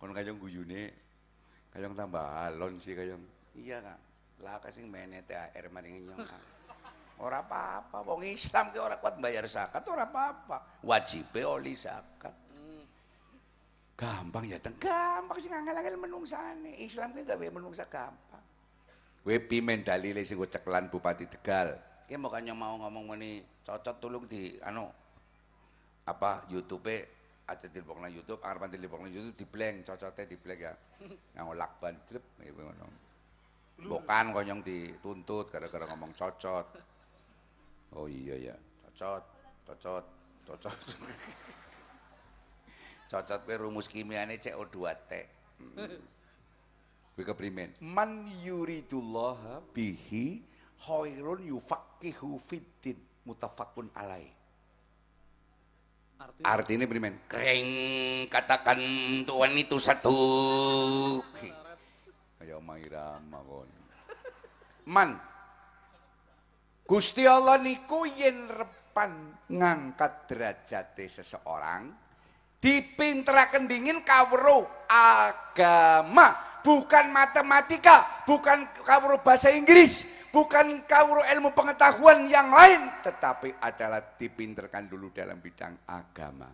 Kon 0.00 0.16
kayong 0.16 0.40
guyune, 0.40 0.96
kayong 1.76 1.92
tambah 1.92 2.24
alon 2.24 2.80
sih 2.80 2.96
kayong. 2.96 3.20
Iya 3.52 3.84
kak, 3.84 4.00
laka 4.40 4.72
sing 4.72 4.88
menet 4.88 5.28
THR 5.28 5.68
maring 5.68 6.08
nyong. 6.08 6.24
Kak. 7.18 7.26
Ora 7.26 7.42
apa-apa, 7.42 8.06
wong 8.06 8.22
Islam 8.22 8.70
ki 8.70 8.78
ora 8.78 8.96
kuat 9.02 9.18
bayar 9.18 9.50
zakat, 9.50 9.82
ora 9.90 10.06
apa-apa. 10.06 10.86
Wajibe 10.86 11.42
oli 11.42 11.74
zakat. 11.74 12.30
Gampang 13.98 14.46
ya, 14.46 14.62
Deng. 14.62 14.78
Gampang 14.78 15.42
sih 15.42 15.50
ngangel-ngangel 15.50 15.98
menungsane. 15.98 16.78
Islam 16.78 17.18
ki 17.18 17.26
gawe 17.26 17.46
menungsa 17.50 17.90
gampang. 17.90 18.44
Kowe 19.26 19.36
pimen 19.44 19.82
dalile 19.82 20.22
sing 20.22 20.38
gue 20.38 20.46
ceklan 20.46 20.86
Bupati 20.86 21.26
Tegal. 21.26 21.74
Ki 22.06 22.14
makanya 22.14 22.54
mau 22.54 22.78
ngomong 22.78 23.12
meni 23.12 23.42
cocot 23.66 23.98
tulung 24.00 24.24
di 24.24 24.56
anu 24.64 24.88
apa 26.08 26.48
YouTube 26.48 26.88
aja 27.44 27.68
dilebokna 27.68 28.08
YouTube, 28.08 28.40
arepan 28.40 28.72
dilebokna 28.72 29.12
YouTube 29.12 29.36
di 29.36 29.44
blank, 29.44 29.84
cocote 29.84 30.24
di 30.24 30.36
blank 30.40 30.60
ya. 30.62 30.72
Nganggo 31.36 31.52
lakban 31.58 31.98
jrep 32.08 32.24
ngono. 32.40 32.86
Bukan 33.84 34.24
konyong 34.32 34.64
dituntut 34.64 35.52
gara-gara 35.52 35.84
ngomong 35.84 36.16
cocot. 36.16 36.66
Oh 37.96 38.04
iya 38.04 38.52
ya, 38.52 38.56
cocot, 38.84 39.24
cocot, 39.64 40.04
cocot. 40.44 40.76
cocot 43.10 43.40
kowe 43.48 43.56
rumus 43.56 43.88
kimiane 43.88 44.36
CO2T. 44.36 45.12
Hmm. 45.56 45.96
Kowe 47.16 47.24
keprimen? 47.24 47.72
Man 47.80 48.28
yuridullah 48.44 49.64
bihi 49.72 50.44
khairun 50.84 51.48
yufaqihu 51.48 52.36
fiddin 52.44 53.00
mutafakun 53.24 53.88
alaih. 53.96 54.36
Artinya 56.18 56.46
Artinya 56.50 56.84
primen? 56.90 57.14
Kering 57.30 57.70
katakan 58.26 58.78
tuan 59.22 59.54
itu 59.54 59.78
satu. 59.78 60.18
Kayak 62.38 62.58
Omah 62.58 62.78
Irama 62.82 63.38
kon. 63.46 63.70
Man. 64.86 65.14
Gusti 66.88 67.28
Allah 67.28 67.60
niku 67.60 68.08
yen 68.08 68.48
repan 68.48 69.12
ngangkat 69.52 70.24
derajate 70.24 71.04
seseorang 71.04 71.92
dipinteraken 72.56 73.68
dingin 73.68 74.00
kawruh 74.00 74.64
agama 74.88 76.32
bukan 76.64 77.12
matematika 77.12 78.24
bukan 78.24 78.72
kawruh 78.80 79.20
bahasa 79.20 79.52
Inggris 79.52 80.24
bukan 80.32 80.80
kawruh 80.88 81.28
ilmu 81.28 81.52
pengetahuan 81.52 82.24
yang 82.24 82.48
lain 82.56 82.88
tetapi 83.04 83.60
adalah 83.60 84.00
dipinterkan 84.16 84.88
dulu 84.88 85.12
dalam 85.12 85.44
bidang 85.44 85.84
agama 85.84 86.48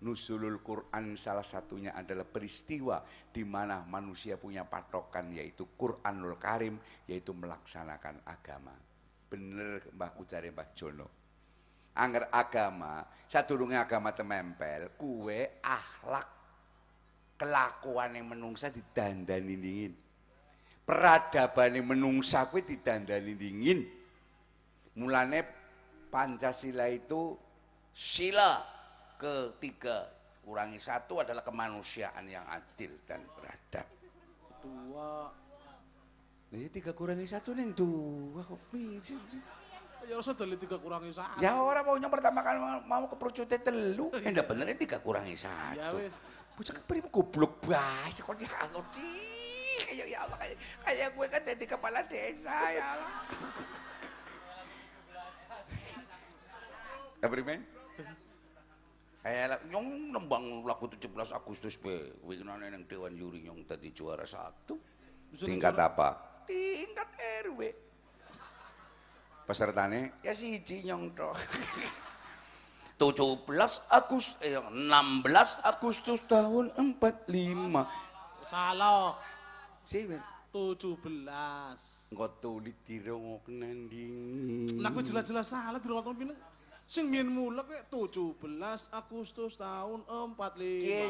Nuzulul 0.00 0.64
Quran 0.64 1.12
salah 1.20 1.44
satunya 1.44 1.92
adalah 1.92 2.24
peristiwa 2.24 3.04
di 3.28 3.44
mana 3.44 3.84
manusia 3.84 4.40
punya 4.40 4.64
patokan 4.64 5.28
yaitu 5.36 5.76
Quranul 5.76 6.40
Karim 6.40 6.80
yaitu 7.04 7.36
melaksanakan 7.36 8.24
agama. 8.24 8.72
Bener 9.28 9.92
Mbah 9.92 10.16
ucare 10.16 10.48
Mbah 10.48 10.68
Jono. 10.72 11.08
Angger 12.00 12.32
agama, 12.32 13.04
sadurunge 13.28 13.76
agama 13.76 14.16
temempel, 14.16 14.96
kuwe 14.96 15.60
akhlak 15.60 16.28
kelakuan 17.36 18.16
yang 18.16 18.32
menungsa 18.32 18.72
didandani 18.72 19.54
dingin. 19.60 19.92
Peradaban 20.88 21.76
yang 21.76 21.92
menungsa 21.92 22.48
kuwe 22.48 22.64
didandani 22.64 23.36
dingin. 23.36 23.84
Mulane 24.96 25.44
Pancasila 26.08 26.88
itu 26.88 27.36
sila 27.94 28.79
ketiga 29.20 30.08
kurangi 30.40 30.80
satu 30.80 31.20
adalah 31.20 31.44
kemanusiaan 31.44 32.24
yang 32.24 32.42
adil 32.48 32.96
dan 33.04 33.20
beradab. 33.36 33.86
dua. 34.60 35.28
Nah, 36.50 36.68
tiga 36.72 36.90
kurangi 36.96 37.28
satu 37.28 37.54
neng 37.54 37.76
dua 37.76 38.42
kok 38.42 38.60
bisa. 38.72 39.14
Ya 40.08 40.18
harusnya 40.18 40.34
dari 40.34 40.56
tiga 40.58 40.80
kurangi 40.80 41.12
satu. 41.12 41.38
Ya 41.38 41.54
orang 41.54 41.84
mau 41.84 41.94
yang 42.00 42.10
pertama 42.10 42.40
kali 42.42 42.58
mau, 42.88 43.06
ke 43.06 43.16
perucute 43.20 43.56
telu, 43.60 44.10
ya 44.24 44.32
enggak 44.32 44.48
bener 44.48 44.74
tiga 44.74 44.98
kurangi 44.98 45.36
satu. 45.36 45.78
Ya 45.78 45.92
wis. 45.94 46.16
Bocah 46.56 46.74
keprimu 46.82 47.08
goblok 47.12 47.62
bae 47.68 48.10
kok 48.10 48.36
ya 48.40 48.50
Allah 48.58 48.84
di. 48.90 49.12
Kayak 49.80 50.06
ya 50.12 50.18
Allah 50.28 50.36
kayak 50.36 50.56
kayak 50.84 51.08
gue 51.16 51.26
kan 51.30 51.40
jadi 51.46 51.64
kepala 51.64 52.00
desa 52.04 52.56
ya 52.74 52.84
Allah. 52.98 53.12
Men? 57.20 57.79
Lah, 59.20 59.60
nyong 59.68 60.16
nembang 60.16 60.64
lagu 60.64 60.88
17 60.88 61.12
Agustus 61.36 61.76
be, 61.76 62.16
winginane 62.24 62.72
nang 62.72 62.88
Dewan 62.88 63.12
Juri 63.12 63.44
nyong 63.44 63.68
tadi 63.68 63.92
juara 63.92 64.24
satu. 64.24 64.80
Tingkat 65.36 65.76
apa? 65.76 66.40
Tingkat 66.48 67.08
RW. 67.44 67.60
Pesertane 69.44 70.24
ya 70.24 70.32
siji 70.32 70.88
nyong 70.88 71.12
tok. 71.12 71.36
17 73.00 73.48
Agustus 73.88 74.36
eh 74.44 74.60
16 74.60 75.68
Agustus 75.68 76.20
tahun 76.28 76.72
45. 76.76 78.48
Salah. 78.48 79.16
Men. 79.90 80.20
17. 80.50 82.10
Engko 82.10 82.26
tulit 82.42 82.76
dirongoknen 82.82 83.86
dingin. 83.86 84.82
Nah, 84.82 84.90
aku 84.90 85.00
jelas-jelas 85.00 85.46
salah 85.46 85.78
di 85.78 85.86
ruang 85.86 86.10
pineng. 86.10 86.34
Sing 86.90 87.06
mien 87.06 87.30
mulek 87.30 87.70
kayak 87.70 87.86
17 87.86 88.34
Agustus 88.90 89.54
tahun 89.54 90.02
45. 90.10 90.34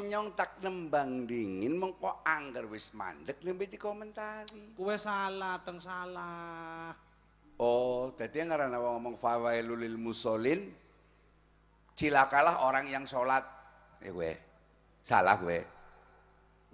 Kenyong 0.04 0.36
tak 0.36 0.60
nembang 0.60 1.24
dingin 1.24 1.72
mengko 1.80 2.20
angger 2.20 2.68
wis 2.68 2.92
mandek 2.92 3.40
nembe 3.40 3.64
dikomentari. 3.64 4.76
Kue 4.76 5.00
salah, 5.00 5.56
teng 5.64 5.80
salah. 5.80 6.92
Oh, 7.56 8.12
dadi 8.12 8.44
ngarana 8.44 8.76
wong 8.76 9.00
ngomong 9.00 9.16
fawailul 9.16 9.80
lil 9.80 9.96
musallin. 9.96 10.68
Cilakalah 11.96 12.68
orang 12.68 12.84
yang 12.84 13.08
sholat. 13.08 13.40
Eh 14.04 14.12
gue. 14.12 14.36
Salah 15.00 15.40
gue. 15.40 15.64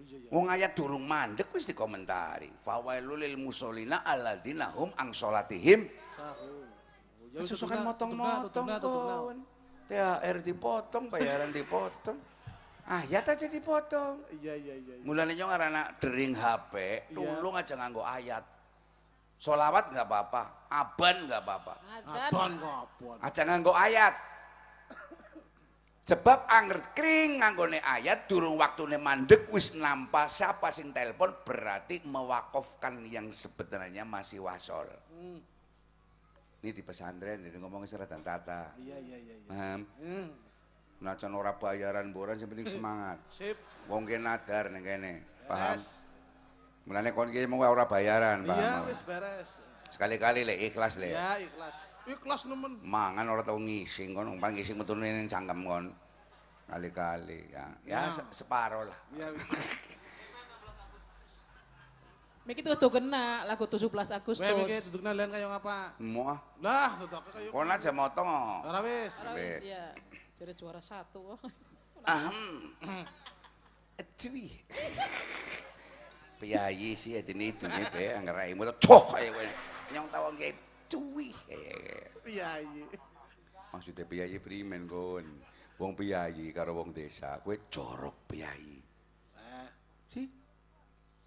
Iya, 0.03 0.19
iya. 0.19 0.29
Wong 0.35 0.51
ayat 0.51 0.75
durung 0.75 1.07
mandek 1.07 1.55
wis 1.55 1.71
dikomentari. 1.71 2.51
Fawailul 2.59 3.23
lil 3.23 3.39
musallina 3.39 4.03
alladzina 4.03 4.75
hum 4.75 4.91
ang 4.99 5.15
sholatihim. 5.15 5.87
Sahur. 6.19 6.56
Ya 7.37 7.45
wis, 7.45 7.53
Susukan 7.53 7.85
motong-motong 7.85 8.65
kon. 8.81 9.39
THR 9.93 10.41
dipotong, 10.41 11.05
bayaran 11.13 11.53
dipotong. 11.53 12.17
Ayat 12.89 13.29
aja 13.29 13.45
dipotong. 13.45 14.25
Iya, 14.41 14.57
iya, 14.57 14.75
iya. 14.81 14.95
iya. 14.97 15.05
Mulane 15.05 15.37
nyong 15.37 15.53
arana 15.53 15.93
dering 16.01 16.33
HP, 16.33 16.73
Iya. 17.13 17.13
tulung 17.13 17.55
aja 17.61 17.77
nganggo 17.77 18.01
ayat. 18.01 18.41
Solawat 19.37 19.93
nggak 19.93 20.09
apa-apa, 20.09 20.43
aban 20.73 21.29
nggak 21.29 21.43
apa-apa. 21.45 21.75
Adon 22.09 22.53
kapan? 22.57 23.17
Aja 23.21 23.43
nganggo 23.45 23.77
ayat. 23.77 24.15
Sebab 26.07 26.47
angger 26.47 26.95
kring 26.95 27.43
nganggone 27.43 27.83
ayat 27.83 28.31
durung 28.31 28.57
waktune 28.57 28.97
mandek 28.97 29.51
wis 29.51 29.75
nampa 29.75 30.31
siapa 30.31 30.71
sing 30.71 30.95
telepon 30.95 31.35
berarti 31.43 32.01
mewakofkan 32.07 33.05
yang 33.11 33.29
sebenarnya 33.29 34.07
masih 34.07 34.41
wasol. 34.41 34.87
Hmm. 35.13 35.56
Ini 36.67 36.75
di 36.75 36.83
pesantren 36.83 37.47
ini 37.47 37.55
ngomongin 37.63 37.87
serat 37.87 38.11
dan 38.11 38.27
tata. 38.27 38.75
Iya, 38.75 38.99
iya, 38.99 39.23
iya. 39.23 39.35
iya. 39.39 39.47
Paham? 39.47 39.87
Hmm. 40.03 40.27
Nacan 40.99 41.31
ora 41.39 41.55
bayaran 41.55 42.11
boran 42.11 42.35
yang 42.43 42.51
penting 42.51 42.67
semangat. 42.75 43.23
Sip. 43.31 43.55
Wong 43.87 44.03
ki 44.03 44.19
nadar 44.19 44.75
ning 44.75 44.83
kene. 44.83 45.23
Paham? 45.47 45.79
Beres. 45.79 46.03
Mulane 46.91 47.15
kon 47.15 47.31
ki 47.31 47.47
mau 47.47 47.63
ora 47.63 47.87
bayaran, 47.87 48.43
Iya, 48.43 48.51
paham? 48.51 48.91
wis 48.91 48.99
beres. 49.07 49.63
Sekali-kali 49.95 50.43
le 50.43 50.59
ikhlas 50.59 50.99
le. 50.99 51.15
Ya, 51.15 51.39
ikhlas. 51.39 51.79
Ikhlas 52.03 52.51
nemen. 52.51 52.83
Mangan 52.83 53.31
ora 53.31 53.47
tau 53.47 53.63
ngising 53.63 54.11
kon, 54.11 54.27
paling 54.43 54.59
ngising 54.59 54.75
metune 54.75 55.07
ning 55.07 55.31
cangkem 55.31 55.63
kon. 55.63 55.95
Kali-kali 56.67 57.47
ya. 57.47 57.71
Ya 57.87 58.11
Ya. 58.11 58.27
separo 58.35 58.91
lah. 58.91 58.99
Iya. 59.15 59.31
Miki 62.47 62.63
tuh 62.63 62.79
tuh 62.79 62.91
kena 62.95 63.43
lagu 63.43 63.67
17 63.67 63.91
Agustus. 63.91 64.47
Wae 64.47 64.55
mikir 64.55 64.79
duduk 64.87 65.03
nalian 65.03 65.35
kayak 65.35 65.51
ngapa? 65.51 65.99
Mau 65.99 66.31
ah. 66.31 66.39
Lah, 66.63 66.95
duduk 67.03 67.27
kayak. 67.35 67.51
Kon 67.51 67.67
aja 67.67 67.91
motong. 67.91 68.29
oh. 68.31 68.71
Ora 68.71 68.79
wis. 68.87 69.15
Ora 69.27 69.35
wis 69.35 69.67
ya. 69.67 69.91
Jadi 70.39 70.53
juara 70.55 70.79
satu. 70.79 71.35
Ahem. 72.07 72.39
Cuy. 74.23 74.47
Piyayi 76.37 76.95
sih 76.95 77.17
ini 77.17 77.49
dunia 77.57 77.89
be 77.89 78.13
anggar 78.13 78.37
raimu 78.37 78.69
tuh 78.69 78.77
cok 78.79 79.05
kayak 79.17 79.33
kowe. 79.33 79.47
Nyong 79.97 80.07
tawang 80.13 80.35
kayak 80.37 80.55
cuy. 80.87 81.33
Iya, 82.29 82.61
iya. 82.61 82.85
Maksudnya 83.73 84.05
piyayi 84.05 84.37
primen 84.39 84.85
kon. 84.85 85.25
Wong 85.81 85.93
piyayi 85.97 86.53
karo 86.53 86.77
wong 86.77 86.93
desa, 86.93 87.41
kowe 87.41 87.57
jorok 87.73 88.29
piyayi. 88.29 88.77
Eh, 89.35 89.69
Si. 90.13 90.23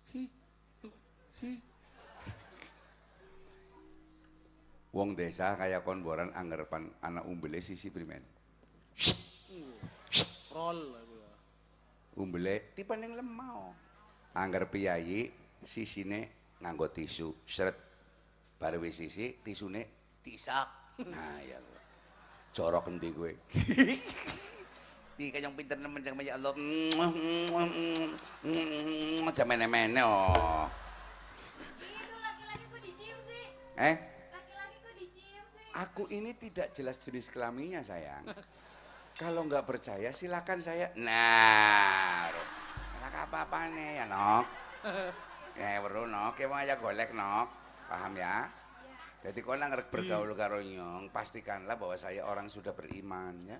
Si. 0.05 0.21
Si. 1.39 1.55
Wong 4.91 5.15
desa 5.15 5.55
kaya 5.55 5.79
kon 5.87 6.03
boran 6.03 6.35
anggapan 6.35 6.91
anak 6.99 7.23
umbele 7.23 7.63
sisi 7.63 7.87
primen. 7.87 8.19
roll 10.51 10.81
aku 10.99 11.15
ya. 11.15 11.31
Umbele 12.19 12.55
tipe 12.75 12.91
ning 12.99 13.15
lemau. 13.15 13.71
Angger 14.35 14.67
piyayi 14.67 15.31
sisine 15.63 16.51
nganggo 16.59 16.91
tisu, 16.91 17.31
sret. 17.47 17.77
Baru 18.59 18.83
wis 18.83 18.99
sisi 18.99 19.39
tisune 19.39 20.19
tisak. 20.19 20.99
Nah 21.07 21.39
ya. 21.47 21.55
Jorok 22.51 22.91
endi 22.91 23.15
kowe? 23.15 23.31
Di 25.15 25.31
kayong 25.31 25.55
pinter 25.55 25.79
nemen 25.79 26.03
jang 26.03 26.19
ya 26.19 26.35
Allah. 26.35 26.51
Macam 29.23 29.45
mene-mene 29.47 30.03
oh. 30.03 30.67
Eh, 33.79 33.95
aku 35.79 36.11
ini 36.11 36.35
tidak 36.35 36.75
jelas 36.75 36.99
jenis 36.99 37.31
kelaminnya 37.31 37.79
sayang. 37.79 38.27
Kalau 39.19 39.47
nggak 39.47 39.63
percaya 39.67 40.11
silakan 40.11 40.59
saya. 40.59 40.91
Nah, 40.99 42.27
enak 42.99 43.15
apa-apa 43.27 43.71
nih 43.71 44.03
ya 44.03 44.05
nok. 44.07 44.45
Ya 45.59 45.75
perlu 45.83 46.07
nok, 46.07 46.39
ya 46.39 46.47
mau 46.47 46.55
aja 46.55 46.79
golek 46.79 47.11
nok. 47.11 47.51
Paham 47.91 48.15
ya? 48.15 48.47
Jadi 49.19 49.43
kau 49.43 49.59
ngerek 49.59 49.91
bergaul 49.91 50.31
karo 50.31 50.63
nyong, 50.63 51.11
pastikanlah 51.11 51.75
bahwa 51.75 51.99
saya 51.99 52.23
orang 52.23 52.47
sudah 52.47 52.71
beriman 52.71 53.35
ya. 53.43 53.59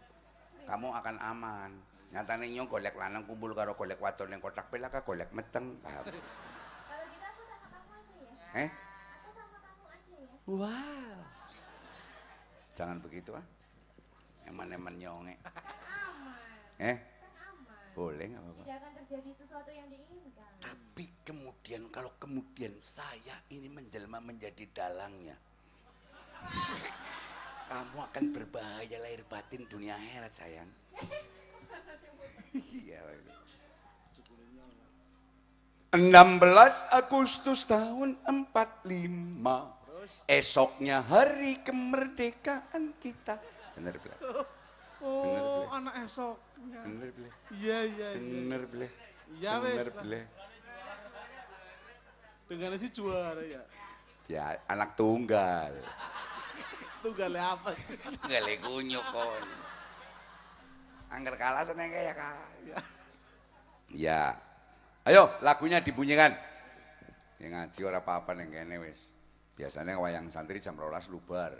Kamu 0.63 0.95
akan 0.95 1.19
aman. 1.19 1.75
Nyatane 2.15 2.47
nyong 2.55 2.71
golek 2.71 2.95
lanang 2.95 3.27
kumpul 3.27 3.51
karo 3.51 3.75
golek 3.75 3.99
wadon 3.99 4.31
yang 4.31 4.39
kotak 4.39 4.71
pelaka 4.71 5.03
golek 5.03 5.27
meteng, 5.35 5.75
paham? 5.83 6.07
Kalau 6.07 7.03
gitu 7.11 7.25
aku 7.27 7.43
sama 7.43 7.67
kamu 7.67 7.91
aja 7.99 8.15
ya. 8.15 8.63
Eh? 8.63 8.69
Aku 8.71 9.29
sama 9.35 9.57
kamu 9.59 9.85
aja 9.91 10.15
ya. 10.15 10.38
Wow. 10.49 11.21
Jangan 12.73 12.97
begitu 13.05 13.37
ah. 13.37 13.45
Eman-eman 14.49 14.97
nyonge. 14.97 15.37
Kan 15.45 15.53
aman. 15.61 16.41
Eh, 16.81 16.97
Kan 16.97 17.53
aman. 17.53 17.77
boleh 17.93 18.25
nggak 18.33 18.41
apa-apa. 18.41 18.61
Tidak 18.65 18.77
akan 18.81 18.91
terjadi 18.97 19.29
sesuatu 19.37 19.69
yang 19.69 19.85
diinginkan. 19.93 20.49
Tapi 20.57 21.05
kemudian 21.21 21.85
kalau 21.93 22.17
kemudian 22.17 22.73
saya 22.81 23.37
ini 23.53 23.69
menjelma 23.69 24.17
menjadi 24.25 24.65
dalangnya. 24.73 25.37
Kamu 27.69 28.01
akan 28.09 28.25
berbahaya 28.33 28.97
lahir 28.97 29.21
batin 29.29 29.69
dunia 29.69 29.93
akhirat 29.93 30.33
sayang. 30.33 30.71
Iya. 32.49 33.05
16 35.93 36.89
Agustus 36.89 37.69
tahun 37.69 38.17
45 38.25 38.49
Esoknya 40.29 41.03
hari 41.03 41.59
kemerdekaan 41.65 42.95
kita 42.99 43.39
Bener 43.79 43.95
Ble? 43.95 44.15
Oh, 44.99 45.63
anak 45.71 46.03
esoknya. 46.03 46.83
Bener 46.83 47.09
Ble? 47.15 47.29
Iya, 47.55 47.77
iya, 47.87 48.07
iya. 48.19 48.19
Bener 48.19 48.61
Ble? 48.67 48.87
Ya, 49.39 49.51
wes 49.63 49.87
Bener. 49.87 50.03
Ble? 50.03 50.21
Dengan 52.49 52.75
si 52.75 52.87
juara 52.91 53.39
ya. 53.45 53.63
Ya 54.29 54.59
anak 54.67 54.93
tunggal 54.99 55.73
Tunggalnya 56.99 57.55
apa 57.55 57.71
sih? 57.79 57.95
Gale 58.27 58.59
kunyuk 58.59 59.05
kon. 59.15 59.45
Angger 61.09 61.39
kalah 61.39 61.63
seneng 61.63 61.89
kayak 61.89 62.19
kaya. 62.19 62.77
Ya. 63.95 64.35
Ayo 65.07 65.31
lagunya 65.39 65.79
dibunyikan. 65.79 66.35
Ya 67.39 67.47
ngaji 67.47 67.79
ora 67.87 68.03
apa-apa 68.03 68.35
neng 68.35 68.51
kene 68.51 68.83
wis. 68.83 69.15
Biasanya 69.59 69.99
wayang 69.99 70.31
santri 70.31 70.63
jam 70.63 70.79
12 70.79 71.11
lubar. 71.11 71.51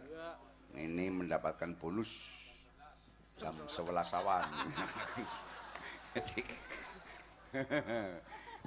Ini 0.72 1.12
mendapatkan 1.12 1.76
bonus 1.76 2.32
jam 3.36 3.52
11 3.52 3.76
awan. 4.24 4.40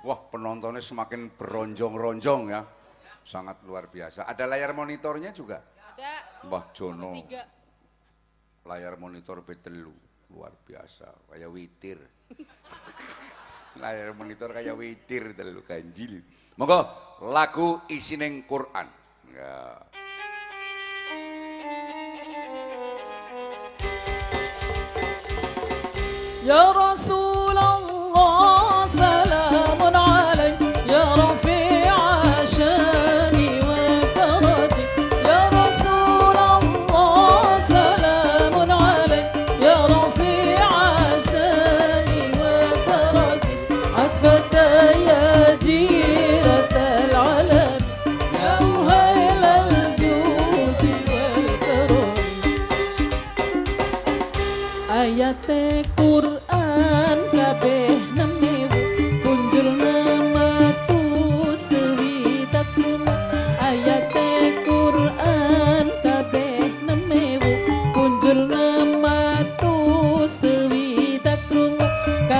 Wah, 0.05 0.20
penontonnya 0.28 0.85
semakin 0.85 1.33
beronjong-ronjong 1.33 2.43
ya. 2.53 2.61
Sangat 3.24 3.64
luar 3.64 3.89
biasa. 3.89 4.28
Ada 4.28 4.45
layar 4.45 4.76
monitornya 4.76 5.33
juga. 5.33 5.64
Ada 5.64 6.45
Wah, 6.53 6.68
Jono. 6.76 7.16
layar 8.68 9.01
monitor 9.01 9.41
betelu 9.43 9.91
luar 10.30 10.55
biasa 10.55 11.11
kayak 11.28 11.51
witir 11.51 11.99
layar 13.83 14.14
monitor 14.14 14.55
kayak 14.55 14.78
witir 14.78 15.35
telu 15.35 15.66
ganjil 15.66 16.22
monggo 16.55 16.87
lagu 17.26 17.83
isining 17.91 18.47
Quran 18.47 19.01
ya. 19.33 19.83
يا 26.45 26.72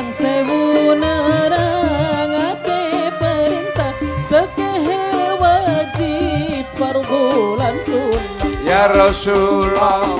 kang 0.03 0.11
sewu 0.11 0.98
nerangake 0.98 2.82
perintah 3.22 3.94
sekehe 4.26 5.30
wajib 5.38 6.66
fardhu 6.74 7.55
lan 7.55 7.78
sunnah. 7.78 8.66
Ya 8.66 8.90
Rasulullah 8.90 10.18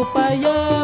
supaya 0.02 0.82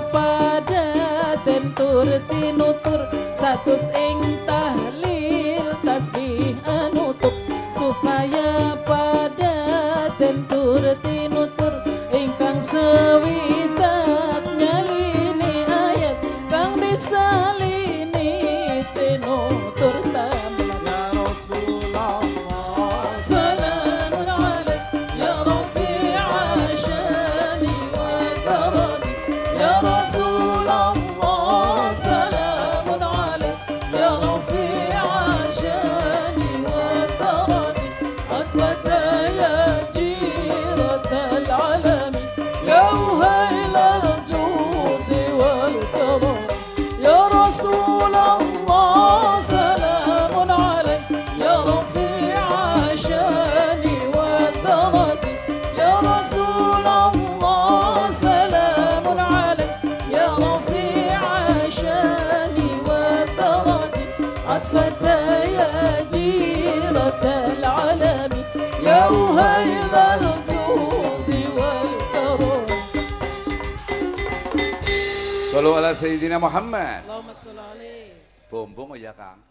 Sayyidina 75.98 76.38
Muhammad. 76.38 77.10
Allahumma 77.10 77.34
sholli 77.34 77.58
alaihi. 77.58 78.22
Bombong 78.54 78.94
ya, 79.02 79.18
Kang. 79.18 79.42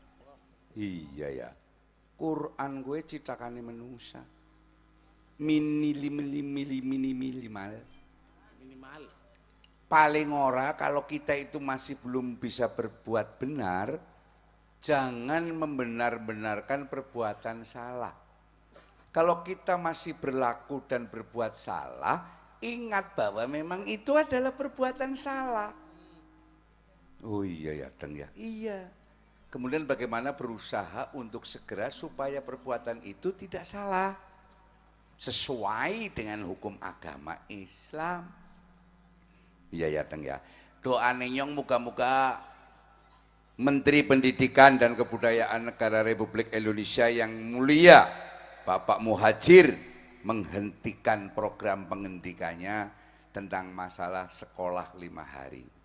Iya 0.78 1.28
ya. 1.42 1.50
Quran 2.14 2.86
gue 2.86 3.02
citakane 3.02 3.58
manusia 3.60 4.22
Minili 5.42 6.06
mili 6.06 6.46
mili 6.46 6.78
mini 6.86 7.10
minimal. 7.10 7.82
Minimal. 8.62 9.02
Paling 9.90 10.30
ora 10.30 10.78
kalau 10.78 11.02
kita 11.02 11.34
itu 11.34 11.58
masih 11.58 11.98
belum 11.98 12.38
bisa 12.38 12.70
berbuat 12.70 13.42
benar, 13.42 13.98
jangan 14.78 15.50
membenar-benarkan 15.50 16.86
perbuatan 16.86 17.66
salah. 17.66 18.14
Kalau 19.10 19.42
kita 19.42 19.74
masih 19.74 20.14
berlaku 20.14 20.78
dan 20.86 21.10
berbuat 21.10 21.58
salah, 21.58 22.22
ingat 22.62 23.18
bahwa 23.18 23.42
memang 23.50 23.82
itu 23.90 24.14
adalah 24.14 24.54
perbuatan 24.54 25.18
salah. 25.18 25.85
Oh 27.24 27.46
iya 27.46 27.86
ya, 27.86 27.88
Deng 27.96 28.18
ya. 28.18 28.28
Iya. 28.36 28.88
Kemudian 29.48 29.88
bagaimana 29.88 30.36
berusaha 30.36 31.08
untuk 31.16 31.48
segera 31.48 31.88
supaya 31.88 32.44
perbuatan 32.44 33.00
itu 33.06 33.32
tidak 33.32 33.64
salah. 33.64 34.12
Sesuai 35.16 36.12
dengan 36.12 36.44
hukum 36.44 36.76
agama 36.76 37.40
Islam. 37.48 38.28
Iya 39.72 40.00
ya, 40.00 40.02
Deng 40.04 40.28
ya. 40.28 40.36
Doa 40.84 41.10
nenyong 41.16 41.56
muka-muka 41.56 42.36
Menteri 43.56 44.04
Pendidikan 44.04 44.76
dan 44.76 44.92
Kebudayaan 44.92 45.72
Negara 45.72 46.04
Republik 46.04 46.52
Indonesia 46.52 47.08
yang 47.08 47.32
mulia 47.32 48.04
Bapak 48.68 49.00
Muhajir 49.00 49.72
menghentikan 50.26 51.32
program 51.32 51.88
pengendikannya 51.88 52.92
tentang 53.32 53.72
masalah 53.72 54.28
sekolah 54.28 54.92
lima 55.00 55.24
hari. 55.24 55.75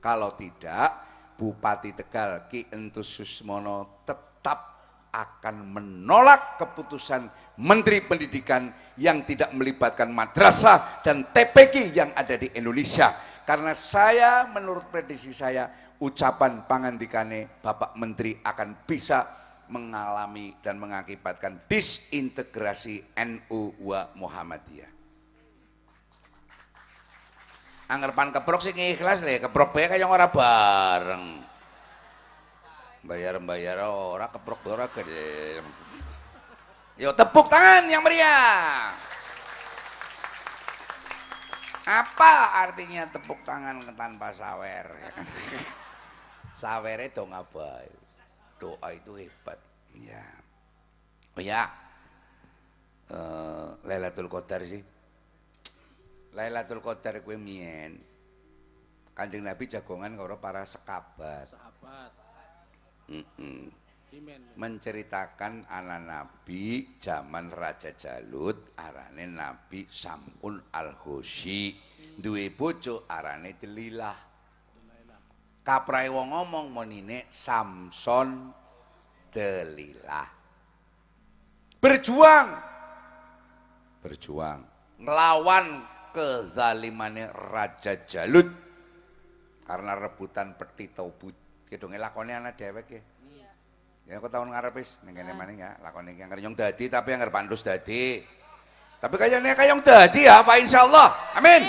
Kalau 0.00 0.32
tidak, 0.32 0.96
Bupati 1.36 1.92
Tegal 1.92 2.48
Ki 2.48 2.68
Entus 2.72 3.08
Susmono 3.08 4.04
tetap 4.08 4.80
akan 5.10 5.56
menolak 5.76 6.56
keputusan 6.56 7.28
Menteri 7.60 8.00
Pendidikan 8.04 8.70
yang 8.96 9.26
tidak 9.26 9.52
melibatkan 9.52 10.08
madrasah 10.08 11.02
dan 11.04 11.26
TPQ 11.28 11.92
yang 11.92 12.10
ada 12.16 12.36
di 12.38 12.48
Indonesia. 12.56 13.12
Karena 13.44 13.74
saya 13.74 14.46
menurut 14.46 14.86
prediksi 14.94 15.34
saya 15.34 15.68
ucapan 15.98 16.64
pangandikane 16.70 17.58
Bapak 17.58 17.98
Menteri 17.98 18.38
akan 18.38 18.86
bisa 18.86 19.26
mengalami 19.70 20.54
dan 20.62 20.78
mengakibatkan 20.78 21.66
disintegrasi 21.66 23.16
NU 23.18 23.74
wa 23.82 24.10
Muhammadiyah. 24.14 24.99
Angger 27.90 28.14
pan 28.14 28.30
keprok 28.30 28.62
sing 28.62 28.78
ikhlas 28.78 29.26
le, 29.26 29.42
keprok 29.42 29.74
bae 29.74 29.90
kaya 29.90 30.06
ora 30.06 30.30
bareng. 30.30 31.42
Bayar-bayar 33.02 33.82
ora 33.90 34.30
keprok 34.30 34.62
ora 34.70 34.86
gelem. 34.94 35.66
Yo 36.94 37.10
tepuk 37.16 37.50
tangan 37.50 37.90
yang 37.90 38.06
meriah. 38.06 38.94
Apa 41.90 42.62
artinya 42.62 43.10
tepuk 43.10 43.42
tangan 43.42 43.82
tanpa 43.98 44.30
sawer? 44.30 44.86
ya 44.86 45.10
kan? 45.10 45.26
Sawere 46.54 47.10
dong 47.10 47.34
apa? 47.34 47.88
Doa 48.62 48.88
itu 48.94 49.16
hebat. 49.18 49.58
Ya. 49.96 50.22
Oh 51.34 51.42
ya. 51.42 51.66
Eh, 53.10 53.68
Lailatul 53.88 54.30
Qadar 54.30 54.62
sih. 54.62 54.84
Lailatul 56.34 56.82
Qadar 56.84 57.22
kuwi 57.24 57.36
mien. 57.36 57.98
Kanjeng 59.14 59.44
Nabi 59.44 59.66
jagongan 59.66 60.14
karo 60.16 60.38
para 60.38 60.64
sekabat. 60.64 61.50
sahabat 61.50 62.12
Mm-mm. 63.10 63.66
Pimen. 64.10 64.42
menceritakan 64.58 65.70
anak 65.70 66.02
Nabi 66.02 66.94
zaman 66.98 67.50
Raja 67.50 67.94
Jalut 67.94 68.74
arane 68.74 69.22
Nabi 69.26 69.86
Samun 69.86 70.58
Al-Husi 70.74 71.74
duwe 72.18 72.50
bojo 72.50 73.06
arane 73.06 73.54
Delilah 73.54 74.18
kaprae 75.62 76.10
wong 76.10 76.34
ngomong 76.34 76.74
monine 76.74 77.30
Samson 77.30 78.50
Delilah 79.30 80.26
berjuang 81.78 82.48
berjuang 84.02 84.60
ngelawan 84.98 85.66
kezalimane 86.12 87.30
Raja 87.30 88.06
Jalut 88.06 88.48
karena 89.64 89.94
rebutan 89.94 90.58
peti 90.58 90.90
taubut 90.90 91.34
kedonge 91.66 91.98
lakone 91.98 92.34
anak 92.34 92.58
dhewek 92.58 92.88
ya 92.90 93.02
Ya 94.10 94.18
aku 94.18 94.26
tahun 94.26 94.50
ngarep 94.50 94.74
wis 94.74 94.98
ning 95.06 95.14
kene 95.14 95.30
maning 95.38 95.62
ya, 95.62 95.78
lakone 95.86 96.10
iki 96.10 96.26
anggere 96.26 96.42
nyong 96.42 96.58
dadi 96.58 96.90
tapi 96.90 97.14
anggere 97.14 97.30
pandus 97.30 97.62
dadi. 97.62 98.18
Tapi 98.98 99.14
kayaknya 99.14 99.54
kayong 99.54 99.86
dadi 99.86 100.26
ya 100.26 100.42
Pak 100.42 100.56
insyaallah. 100.66 101.38
Amin. 101.38 101.62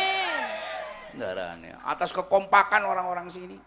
Darane 1.14 1.78
atas 1.86 2.10
kekompakan 2.10 2.82
orang-orang 2.82 3.30
sini. 3.30 3.62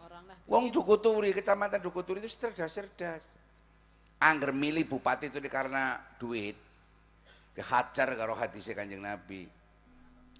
Orang. 0.00 0.24
Wong 0.48 0.72
Dukuturi, 0.72 1.36
kecamatan 1.36 1.84
Dukuturi 1.84 2.24
itu 2.24 2.32
cerdas-cerdas. 2.32 3.28
Angger 4.24 4.56
milih 4.56 4.88
bupati 4.88 5.28
itu 5.28 5.44
karena 5.52 6.00
duit. 6.16 6.56
Dihajar 7.52 8.08
karo 8.16 8.32
hadisnya 8.40 8.72
Kanjeng 8.72 9.04
Nabi. 9.04 9.44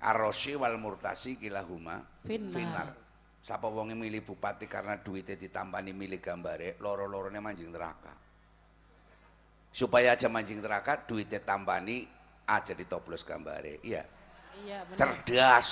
Arrosi 0.03 0.59
wal 0.59 0.77
murtasi 0.77 1.37
kilahuma 1.39 2.03
Finnar. 2.27 2.95
Sapa 3.45 3.69
wong 3.69 3.93
yang 3.93 4.01
milih 4.01 4.25
bupati 4.25 4.65
karena 4.65 4.97
duitnya 4.97 5.37
ditambani 5.37 5.93
milih 5.93 6.17
gambare, 6.17 6.81
loro-lorone 6.81 7.37
manjing 7.45 7.69
neraka. 7.69 8.09
Supaya 9.69 10.17
aja 10.17 10.33
manjing 10.33 10.65
neraka, 10.65 10.97
duitnya 11.05 11.45
tambani 11.45 12.09
aja 12.49 12.73
ditoplos 12.73 13.21
gambare. 13.21 13.85
Iya, 13.85 14.01
Iya 14.65 14.81
benar. 14.89 14.97
cerdas. 14.97 15.69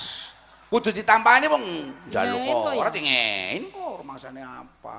Kudu 0.68 0.92
ditambani 0.92 1.48
wong 1.48 1.64
jaluk 2.12 2.40
Dingein 2.44 2.52
kok 2.52 2.72
ya? 2.72 2.80
ora 2.80 2.90
dingein 2.92 3.62
kok 3.72 4.00
maksane 4.04 4.40
apa. 4.44 4.96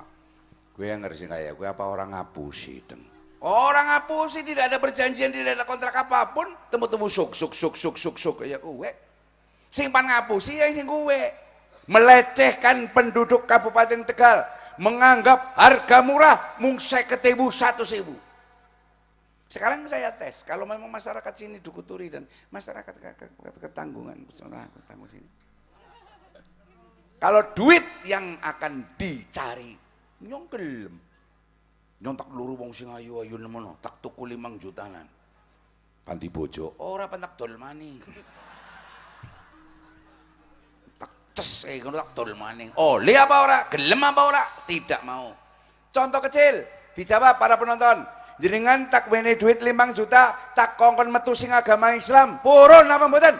Gue 0.73 0.85
yang 0.89 1.01
ngerti 1.05 1.29
kayak 1.29 1.53
gue 1.53 1.67
apa 1.69 1.83
orang 1.85 2.09
ngapusi 2.13 2.81
deng. 2.89 3.01
Orang 3.43 3.85
ngapusi 3.91 4.41
tidak 4.41 4.71
ada 4.71 4.77
perjanjian, 4.81 5.29
tidak 5.29 5.61
ada 5.61 5.65
kontrak 5.67 5.93
apa 5.93 6.31
pun, 6.33 6.47
temu-temu 6.71 7.05
suk 7.05 7.35
suk 7.37 7.53
suk 7.53 7.75
suk 7.77 7.95
suk 8.01 8.15
suk 8.17 8.37
ya 8.49 8.57
gue. 8.57 8.89
Sing 9.73 9.89
pan 9.89 10.05
ngapusi 10.05 10.61
ya 10.61 10.69
sing 10.69 10.85
gue. 10.85 11.33
Melecehkan 11.89 12.93
penduduk 12.93 13.49
Kabupaten 13.49 14.05
Tegal, 14.05 14.45
menganggap 14.77 15.57
harga 15.57 15.99
murah 16.05 16.55
mung 16.61 16.77
seketebu 16.77 17.49
satu 17.49 17.81
sewu. 17.83 18.13
Sekarang 19.49 19.83
saya 19.89 20.13
tes, 20.13 20.45
kalau 20.47 20.63
memang 20.63 20.87
masyarakat 20.87 21.33
sini 21.35 21.57
Dukuturi 21.59 22.07
dan 22.07 22.23
masyarakat 22.53 22.93
ke- 22.93 23.17
ke- 23.17 23.33
ke- 23.35 23.59
ketanggungan, 23.67 24.15
ketanggungan 24.29 25.11
sini. 25.11 25.29
Kalau 27.19 27.41
duit 27.51 27.83
yang 28.07 28.37
akan 28.39 28.95
dicari, 28.95 29.75
nyong 30.23 30.45
gelem. 30.53 30.95
Nyong 31.99 32.15
tak 32.15 32.29
luru 32.31 32.59
wong 32.59 32.71
sing 32.71 32.91
ayu-ayu 32.93 33.35
nemono, 33.41 33.77
tak 33.83 33.99
tuku 33.99 34.23
limang 34.27 34.55
jutanan. 34.55 35.07
Panti 36.03 36.27
bojo, 36.31 36.79
ora 36.79 37.07
pentak 37.07 37.35
dol 37.35 37.55
maning. 37.55 37.99
Tak 38.03 38.42
ces 41.33 41.65
kayak 41.65 41.89
ngono 41.89 41.97
tak 41.97 42.09
dol 42.13 42.31
maning. 42.37 42.69
Oleh 42.77 43.17
apa 43.17 43.35
ora? 43.41 43.57
Gelem 43.73 44.01
apa 44.05 44.21
ora? 44.21 44.43
Tidak 44.69 45.01
mau. 45.01 45.33
Contoh 45.89 46.21
kecil, 46.21 46.61
dijawab 46.93 47.41
para 47.41 47.57
penonton. 47.57 48.05
Jenengan 48.37 48.89
tak 48.89 49.09
wene 49.13 49.37
duit 49.37 49.61
limang 49.61 49.93
juta, 49.93 50.53
tak 50.57 50.77
kongkon 50.77 51.09
metu 51.09 51.33
sing 51.37 51.53
agama 51.53 51.93
Islam. 51.93 52.41
Purun 52.41 52.85
apa 52.89 53.05
mboten? 53.05 53.35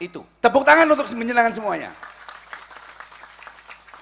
Itu. 0.00 0.24
Tepuk 0.40 0.64
tangan 0.64 0.88
untuk 0.88 1.08
menyenangkan 1.12 1.52
semuanya. 1.52 1.92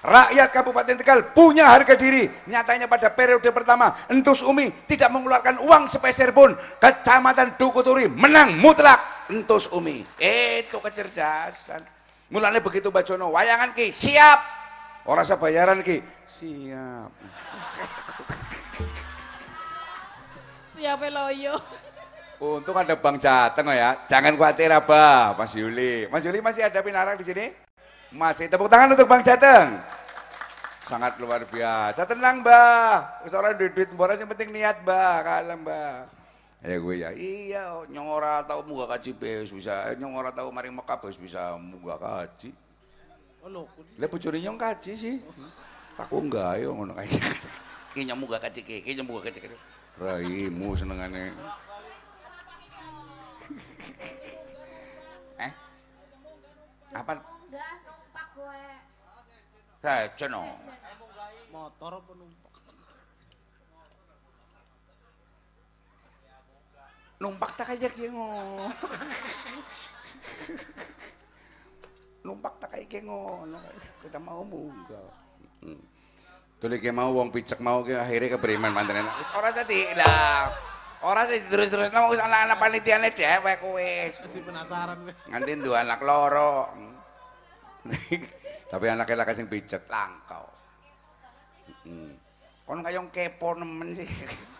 Rakyat 0.05 0.53
Kabupaten 0.53 1.01
Tegal 1.01 1.33
punya 1.33 1.65
harga 1.65 1.97
diri. 1.97 2.29
Nyatanya 2.45 2.85
pada 2.85 3.09
periode 3.09 3.49
pertama, 3.49 4.05
Entus 4.05 4.45
Umi 4.45 4.69
tidak 4.85 5.09
mengeluarkan 5.09 5.57
uang 5.65 5.89
sepeser 5.89 6.29
pun. 6.29 6.53
Kecamatan 6.77 7.57
Dukuturi 7.57 8.05
menang 8.05 8.53
mutlak 8.61 9.27
Entus 9.33 9.65
Umi. 9.73 10.05
Itu 10.21 10.77
kecerdasan. 10.77 11.94
Mulanya 12.29 12.57
begitu 12.57 12.89
Bacono, 12.89 13.29
wayangan 13.29 13.71
ki 13.77 13.93
siap. 13.93 14.39
Orang 15.05 15.25
bayaran 15.37 15.85
ki 15.85 16.01
siap. 16.25 17.13
Siapa 20.73 21.07
loyo? 21.07 21.55
Untung 22.35 22.75
ada 22.75 22.97
Bang 22.99 23.15
Jateng 23.15 23.71
ya. 23.71 23.95
Jangan 24.11 24.35
khawatir 24.35 24.67
Abah, 24.67 25.37
Mas 25.39 25.55
Yuli. 25.55 26.09
Mas 26.11 26.25
Yuli 26.27 26.43
masih 26.43 26.67
ada 26.67 26.83
pinarak 26.83 27.15
di 27.15 27.25
sini? 27.25 27.55
Masih. 28.11 28.51
Tepuk 28.51 28.67
tangan 28.67 28.91
untuk 28.91 29.07
Bang 29.07 29.23
Jateng. 29.23 29.79
Sangat 30.83 31.15
luar 31.17 31.47
biasa. 31.47 32.03
Tenang, 32.03 32.43
Mbah. 32.43 33.23
Wis 33.23 33.33
ora 33.33 33.55
duit 33.55 33.71
duit 33.71 33.89
boros 33.95 34.19
yang 34.19 34.29
penting 34.29 34.51
niat, 34.51 34.83
Mbah. 34.83 35.15
Kalem, 35.23 35.63
Mbah. 35.63 36.11
Ya 36.65 36.81
gue 36.81 36.95
ya, 36.97 37.13
iya, 37.13 37.77
nyong 37.93 38.09
ora 38.09 38.41
tau 38.41 38.65
munggah 38.65 38.97
kaji 38.97 39.13
wis 39.21 39.53
bisa, 39.53 39.85
eh, 39.85 40.01
nyong 40.01 40.17
ora 40.17 40.33
tau 40.33 40.49
maring 40.49 40.73
Mekah 40.73 40.97
wis 41.05 41.13
bisa 41.13 41.53
munggah 41.61 42.01
kaji. 42.01 42.49
Oh 43.45 43.49
lho. 43.53 43.69
Lah 44.01 44.09
bojone 44.09 44.41
nyong 44.41 44.57
kaji 44.57 44.97
sih. 44.97 45.15
Tak 45.93 46.09
enggak 46.09 46.65
yo 46.65 46.73
ngono 46.73 46.97
kae. 46.97 47.05
Ki 47.93 48.09
nyong 48.09 48.17
munggah 48.17 48.41
kaji 48.41 48.65
ki, 48.65 48.81
ki 48.81 48.97
nyong 48.97 49.05
munggah 49.05 49.29
kaji 49.29 49.45
ki. 49.45 49.53
Raimu 50.01 50.73
senengane. 50.73 51.37
eh? 55.37 55.53
Apa? 56.97 57.11
Munggah 57.21 57.73
numpak 57.85 58.27
gue. 58.33 58.65
Saja 59.85 60.25
no. 60.33 60.41
Motor 61.53 62.01
apa 62.01 62.11
numpak 67.21 67.51
tak 67.55 67.75
aja 67.75 67.87
kengo 67.87 68.27
numpak 72.25 72.53
tak 72.59 72.75
aja 72.75 72.85
kengo 72.87 73.47
kita 74.03 74.19
mau 74.19 74.43
munggo 74.43 75.03
tuli 76.59 76.77
kengo 76.81 76.97
mau 76.99 77.11
wong 77.15 77.31
picek 77.31 77.59
mau 77.63 77.81
kengo 77.83 78.01
akhirnya 78.03 78.35
ke 78.35 78.39
beriman 78.39 78.71
mantan 78.71 79.03
enak. 79.03 79.13
Orang 79.35 79.53
tadi 79.53 79.85
lah. 79.93 80.49
Orang 81.05 81.29
sih 81.29 81.37
terus 81.51 81.69
terus 81.69 81.93
nang 81.93 82.09
usah 82.09 82.25
anak 82.25 82.49
anak 82.49 82.57
panitia 82.57 82.97
nih 82.97 83.13
deh 83.13 83.29
masih 83.43 84.41
penasaran 84.41 85.05
Nganti 85.29 85.51
dua 85.61 85.85
anak 85.85 86.01
loro. 86.01 86.71
Mm. 86.73 86.95
Tapi 88.71 88.85
anak 88.89 89.05
kita 89.05 89.35
sing 89.37 89.45
picek 89.45 89.85
langkau 89.85 90.55
kon 92.65 92.81
kayak 92.81 93.13
kepo 93.13 93.53
nemen 93.53 93.93
sih. 93.93 94.09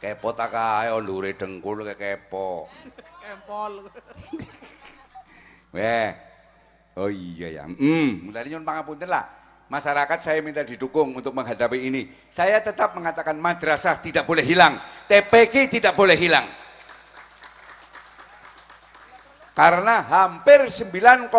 kepo 0.00 0.32
tak 0.36 0.52
kae 0.52 0.92
ndure 1.00 1.34
dengkul 1.34 1.82
kayak 1.84 1.98
kepo. 1.98 2.68
Kempol. 3.26 3.90
Weh. 5.74 6.10
Oh 6.96 7.10
iya 7.12 7.60
ya. 7.60 7.64
Hmm, 7.68 8.30
mulai 8.30 8.48
nyun 8.48 8.64
pangapunten 8.64 9.10
lah. 9.10 9.28
Masyarakat 9.66 10.18
saya 10.22 10.38
minta 10.40 10.62
didukung 10.62 11.10
untuk 11.10 11.34
menghadapi 11.34 11.90
ini. 11.90 12.06
Saya 12.30 12.62
tetap 12.62 12.94
mengatakan 12.94 13.34
madrasah 13.36 13.98
tidak 13.98 14.24
boleh 14.24 14.46
hilang. 14.46 14.78
TPK 15.10 15.66
tidak 15.66 15.92
boleh 15.98 16.14
hilang. 16.14 16.46
Karena 19.52 20.06
hampir 20.06 20.70
9,3 20.70 21.32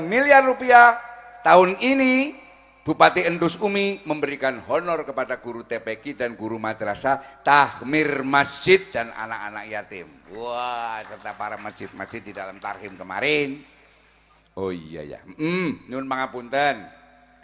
miliar 0.00 0.46
rupiah 0.48 0.96
tahun 1.44 1.76
ini 1.82 2.47
Bupati 2.88 3.20
Endus 3.20 3.60
Umi 3.60 4.00
memberikan 4.08 4.64
honor 4.64 5.04
kepada 5.04 5.36
guru 5.44 5.60
TPK 5.60 6.24
dan 6.24 6.32
guru 6.32 6.56
madrasah, 6.56 7.20
tahmir 7.44 8.24
masjid 8.24 8.80
dan 8.88 9.12
anak-anak 9.12 9.64
yatim. 9.68 10.08
Wah, 10.32 10.96
serta 11.04 11.36
para 11.36 11.60
masjid-masjid 11.60 12.24
di 12.24 12.32
dalam 12.32 12.56
tarhim 12.56 12.96
kemarin. 12.96 13.60
Oh 14.56 14.72
iya 14.72 15.04
ya. 15.04 15.20
Hmm, 15.20 15.84
nyun 15.84 16.08
pangapunten. 16.08 16.88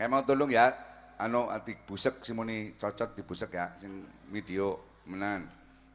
Kayak 0.01 0.09
mau 0.09 0.25
tolong 0.25 0.49
ya, 0.49 0.73
anu 1.21 1.53
ati 1.53 1.77
busek 1.77 2.25
simoni 2.25 2.81
cocot 2.81 3.13
di 3.13 3.21
busek 3.21 3.53
ya, 3.53 3.77
sing 3.77 4.01
video 4.33 4.97
menan. 5.05 5.45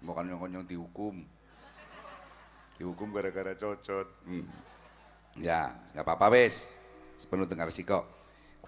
Mau 0.05 0.13
konyong-konyong 0.13 0.69
dihukum. 0.69 1.25
Dihukum 2.77 3.09
gara-gara 3.09 3.57
cocot. 3.57 4.13
Hmm. 4.29 4.45
Ya, 5.41 5.73
nggak 5.97 6.05
apa-apa 6.05 6.37
wes. 6.37 6.69
Sepenuh 7.17 7.49
dengar 7.49 7.73
resiko. 7.73 8.18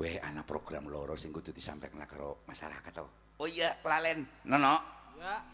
Gue 0.02 0.18
anak 0.18 0.50
program 0.50 0.90
loro 0.90 1.14
sing 1.14 1.30
kudu 1.30 1.54
disampaikan 1.54 2.02
karo 2.10 2.42
masyarakat 2.50 2.90
tau. 2.90 3.06
Oh 3.38 3.46
iya, 3.46 3.78
kelalen. 3.86 4.26
Nono. 4.50 4.82
Ya, 5.22 5.46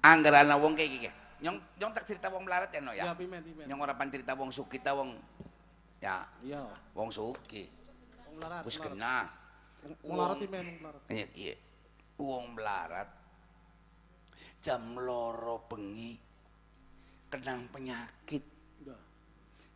Angger 0.00 0.32
ana 0.32 0.56
wong 0.56 0.72
kayak 0.72 0.88
gini. 0.96 1.08
Nyong 1.44 1.60
nyong 1.76 1.92
tak 1.92 2.08
cerita 2.08 2.32
wong 2.32 2.48
melarat 2.48 2.72
ya 2.72 2.80
no 2.80 2.96
ya 2.96 3.12
ya. 3.12 3.12
pimen 3.12 3.44
pimen. 3.44 3.68
Nyong 3.68 3.84
ora 3.84 3.92
pan 3.92 4.08
cerita 4.08 4.32
wong 4.32 4.48
suki 4.48 4.80
ta 4.80 4.96
wong 4.96 5.12
ya 6.00 6.24
Iya. 6.40 6.64
wong 6.96 7.12
suki. 7.12 7.68
Wong 8.32 8.40
larat. 8.40 8.64
Wis 8.64 8.80
larat. 8.80 8.96
kena. 8.96 9.16
Wong 10.08 10.16
larat 10.16 10.38
pimen 10.40 10.64
wong 10.64 10.80
larat. 10.88 11.02
Iya, 11.12 11.26
iya. 11.36 11.54
wong 12.16 12.44
melarat 12.56 13.08
jam 14.64 14.96
loro 14.96 15.68
bengi 15.68 16.16
kenang 17.28 17.68
penyakit 17.68 18.51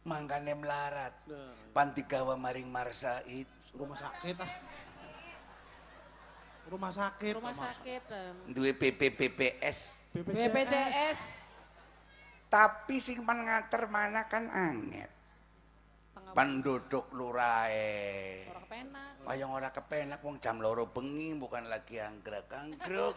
mangkane 0.07 0.55
melarat 0.55 1.13
dah. 1.27 1.53
pan 1.75 1.91
digawa 1.91 2.39
maring 2.39 2.71
marsaid 2.71 3.51
Rumah 3.77 3.99
sakit 3.99 4.37
ah. 4.41 4.53
Rumah 6.67 6.91
sakit. 6.91 7.35
Rumah 7.37 7.55
sakit 7.55 8.03
duwe 8.51 8.73
BPBPS 8.73 9.79
BPJS. 10.17 10.49
BPJS. 10.49 11.21
tapi 12.47 13.03
sing 13.03 13.27
pan 13.27 13.43
ngater 13.43 13.91
mana 13.91 14.25
kan 14.31 14.49
Tengah 16.17 16.33
penduduk 16.33 17.13
lurae 17.13 18.49
orang 18.49 18.67
kepenak. 18.67 19.13
Wayang 19.27 19.51
ora 19.51 19.69
kepenak 19.71 20.21
wong 20.23 20.37
jam 20.43 20.59
loro 20.59 20.91
bengi 20.91 21.35
bukan 21.39 21.71
lagi 21.71 22.03
anggrek-anggrek. 22.03 23.15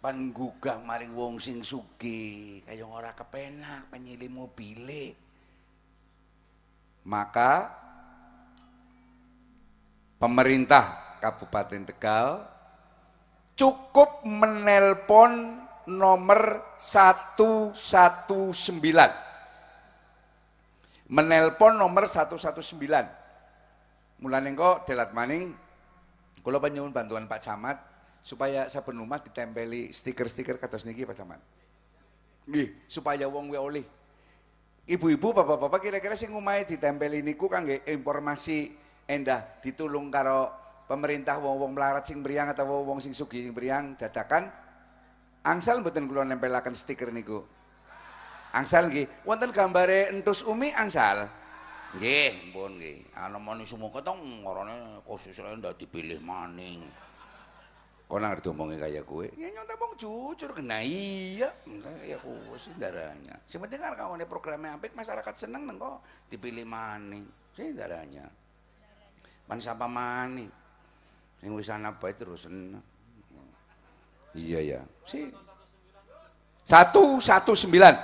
Pan 0.00 0.32
gugah 0.32 0.80
maring 0.80 1.12
wong 1.12 1.36
sing 1.36 1.60
sugih, 1.60 2.64
kaya 2.64 2.88
ora 2.88 3.12
kepenak 3.12 3.92
penyili 3.92 4.32
mobile. 4.32 5.12
Maka 7.04 7.68
pemerintah 10.16 11.20
Kabupaten 11.20 11.84
Tegal 11.84 12.48
cukup 13.60 14.24
menelpon 14.24 15.60
nomor 15.84 16.64
119 16.80 17.76
menelpon 21.12 21.76
nomor 21.76 22.08
119 22.08 22.40
mulane 24.22 24.48
kok 24.56 24.88
delat 24.88 25.12
maning 25.12 25.52
kula 26.40 26.56
penyuwun 26.56 26.94
bantuan 26.94 27.28
Pak 27.28 27.42
Camat 27.42 27.89
supaya 28.20 28.68
saben 28.68 29.00
omah 29.00 29.20
ditempeli 29.24 29.90
stiker-stiker 29.90 30.60
kados 30.60 30.84
niki 30.84 31.08
Pak 31.08 31.16
Camat 31.16 31.40
nggih 32.46 32.84
supaya 32.88 33.28
wong 33.28 33.52
we 33.52 33.58
oleh 33.58 33.84
ibu-ibu 34.88 35.32
bapak-bapak 35.32 35.80
kira-kira 35.80 36.16
sing 36.16 36.34
omahe 36.34 36.68
ditempeli 36.68 37.24
niku 37.24 37.48
kangge 37.48 37.84
informasi 37.88 38.72
endah 39.08 39.60
ditulung 39.64 40.12
karo 40.12 40.50
pemerintah 40.90 41.38
wong-wong 41.38 41.72
melarat 41.72 42.04
sing 42.04 42.20
mriyang 42.20 42.50
atau 42.50 42.82
wong 42.82 42.98
sing 42.98 43.14
sugih 43.14 43.46
sing 43.46 43.54
mriyang 43.54 43.94
dadakan 43.96 44.50
angsal 45.46 45.80
mboten 45.80 46.10
kula 46.10 46.26
nempelaken 46.26 46.74
stiker 46.76 47.08
niku 47.14 47.40
Angsal 48.50 48.90
nggih, 48.90 49.06
wonten 49.22 49.54
gambare 49.54 50.10
entus 50.10 50.42
umi 50.42 50.74
angsal. 50.74 51.30
Nggih, 51.94 52.50
mpun 52.50 52.82
nggih. 52.82 53.14
Ana 53.14 53.38
mani 53.38 53.62
sumangga 53.62 54.02
tong 54.02 54.18
ngarane 54.42 55.06
khusus 55.06 55.38
ndak 55.38 55.78
dipilih 55.78 56.18
maning. 56.18 56.82
Kok 58.10 58.18
nang 58.18 58.34
diomongi 58.42 58.74
kaya 58.74 59.06
kowe? 59.06 59.22
Ya 59.38 59.54
nyontek 59.54 59.78
wong 59.78 59.94
jujur 59.94 60.50
kena 60.50 60.82
iya. 60.82 61.54
Ya 62.02 62.18
kowe 62.18 62.58
sih 62.58 62.74
darahnya. 62.74 63.38
Sing 63.46 63.62
penting 63.62 63.78
kan 63.78 63.94
kawane 63.94 64.26
programnya 64.26 64.74
apik 64.74 64.98
masyarakat 64.98 65.30
seneng 65.38 65.62
neng 65.62 65.78
kok 65.78 66.02
dipilih 66.26 66.66
maning. 66.66 67.22
Sing 67.54 67.70
darahnya. 67.70 68.26
Pan 69.46 69.62
sapa 69.62 69.86
maning. 69.86 70.50
Sing 71.38 71.54
wis 71.54 71.70
ana 71.70 71.94
bae 71.94 72.10
terus 72.18 72.50
seneng. 72.50 72.82
Iya 74.34 74.58
ya. 74.58 74.80
Si 75.06 75.30
satu 76.66 77.22
satu 77.22 77.54
sembilan 77.54 77.94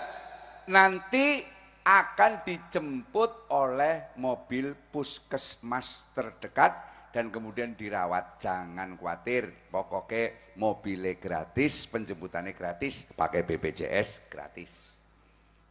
nanti 0.71 1.43
akan 1.83 2.47
dijemput 2.47 3.51
oleh 3.51 4.15
mobil 4.23 4.71
puskesmas 4.95 6.15
terdekat 6.15 6.75
dan 7.17 7.33
kemudian 7.33 7.73
dirawat 7.73 8.37
jangan 8.37 8.93
khawatir. 9.01 9.49
Pokoknya 9.73 10.53
mobilnya 10.61 11.17
gratis 11.17 11.89
penjemputannya 11.89 12.53
gratis 12.53 13.09
pakai 13.17 13.41
BPJS 13.41 14.29
gratis. 14.29 15.01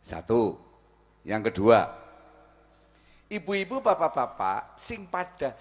Satu. 0.02 0.58
Yang 1.22 1.54
kedua 1.54 1.86
ibu-ibu 3.30 3.78
bapak-bapak 3.78 4.74
sing 4.78 5.06
pada 5.06 5.54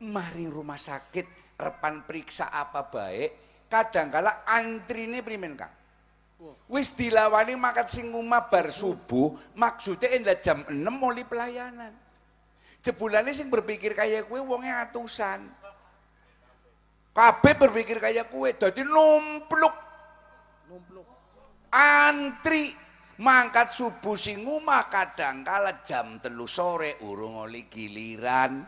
maring 0.00 0.52
rumah 0.52 0.80
sakit 0.80 1.56
repan 1.56 2.04
periksa 2.04 2.52
apa 2.52 2.88
baik 2.88 3.64
kadangkala 3.68 4.44
antrine 4.48 5.20
primen 5.20 5.52
kang? 5.52 5.72
Wis 6.68 6.92
dilawani 6.92 7.56
makat 7.56 7.88
sing 7.88 8.12
bar 8.12 8.68
subuh, 8.68 9.36
maksudnya 9.56 10.12
endah 10.12 10.36
jam 10.36 10.64
6 10.68 10.76
mulai 10.92 11.24
pelayanan. 11.24 12.05
Jebulane 12.86 13.34
sing 13.34 13.50
berpikir 13.50 13.98
kayak 13.98 14.30
kue 14.30 14.38
wonge 14.38 14.70
atusan. 14.70 15.42
Kabeh 17.10 17.54
berpikir 17.58 17.98
kayak 17.98 18.30
kue, 18.30 18.54
dadi 18.54 18.86
numpluk 18.86 19.74
Numpluk. 20.70 21.06
antri 21.74 22.70
mangkat 23.18 23.72
subuh 23.72 24.14
sing 24.14 24.44
omah 24.44 24.86
kadang 24.92 25.40
kala 25.40 25.80
jam 25.82 26.20
telu 26.20 26.44
sore 26.44 27.00
urung 27.00 27.48
oli 27.48 27.64
giliran 27.66 28.60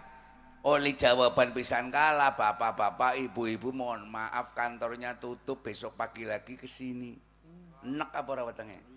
oli 0.64 0.96
jawaban 0.96 1.52
pisan 1.52 1.92
kala 1.92 2.32
bapak-bapak 2.32 3.20
ibu-ibu 3.20 3.76
mohon 3.76 4.08
maaf 4.08 4.56
kantornya 4.56 5.20
tutup 5.20 5.60
besok 5.60 6.00
pagi 6.00 6.24
lagi 6.24 6.56
ke 6.56 6.64
sini 6.64 7.12
enak 7.84 8.10
apa 8.16 8.40
wetenge 8.48 8.87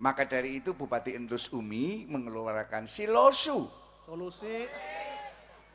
maka 0.00 0.24
dari 0.24 0.58
itu 0.58 0.72
Bupati 0.72 1.12
Endus 1.12 1.52
Umi 1.52 2.08
mengeluarkan 2.08 2.88
silosu 2.88 3.68
Solusi 4.02 4.64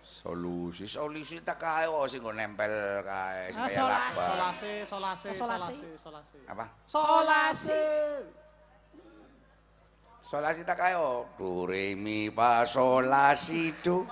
solusi 0.05 0.86
solusi 0.86 1.41
tak 1.41 1.57
kae 1.57 1.86
oh 1.86 2.05
sing 2.05 2.21
nempel 2.21 2.69
kae 3.01 3.49
sing 3.49 3.61
Ah, 3.61 3.65
kaya 3.65 3.78
solas. 3.78 3.97
lakban. 3.97 4.13
solase, 4.13 4.71
solase, 4.86 5.30
Solasi. 5.34 5.73
solase, 5.73 5.89
solase. 5.97 6.38
apa 6.45 6.65
Solasi. 6.86 7.84
solasi 10.21 10.61
tak 10.61 10.78
kae 10.78 10.93
oh 10.93 11.26
do 11.38 11.65
re 11.65 11.93
mi 11.93 12.30
fa 12.30 12.65
sol 12.65 13.05
la 13.05 13.34
si 13.34 13.73
do 13.82 14.05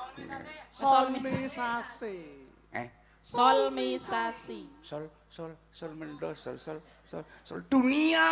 Solmisasi. 0.74 2.18
eh 2.74 2.88
Solmisasi. 3.22 4.82
sol 4.82 5.05
sol 5.34 5.49
sol 5.73 5.89
mendo 5.97 6.29
sol 6.38 6.61
sol 6.61 6.77
sol 7.09 7.25
sol. 7.41 7.57
Dunia 7.65 8.29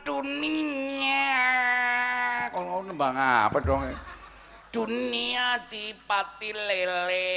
dunia. 0.00 1.28
Kalau 2.48 2.80
nembang 2.80 3.12
apa 3.12 3.60
dong? 3.60 3.84
Dunia 4.72 5.60
dipati 5.68 6.48
lele. 6.56 7.28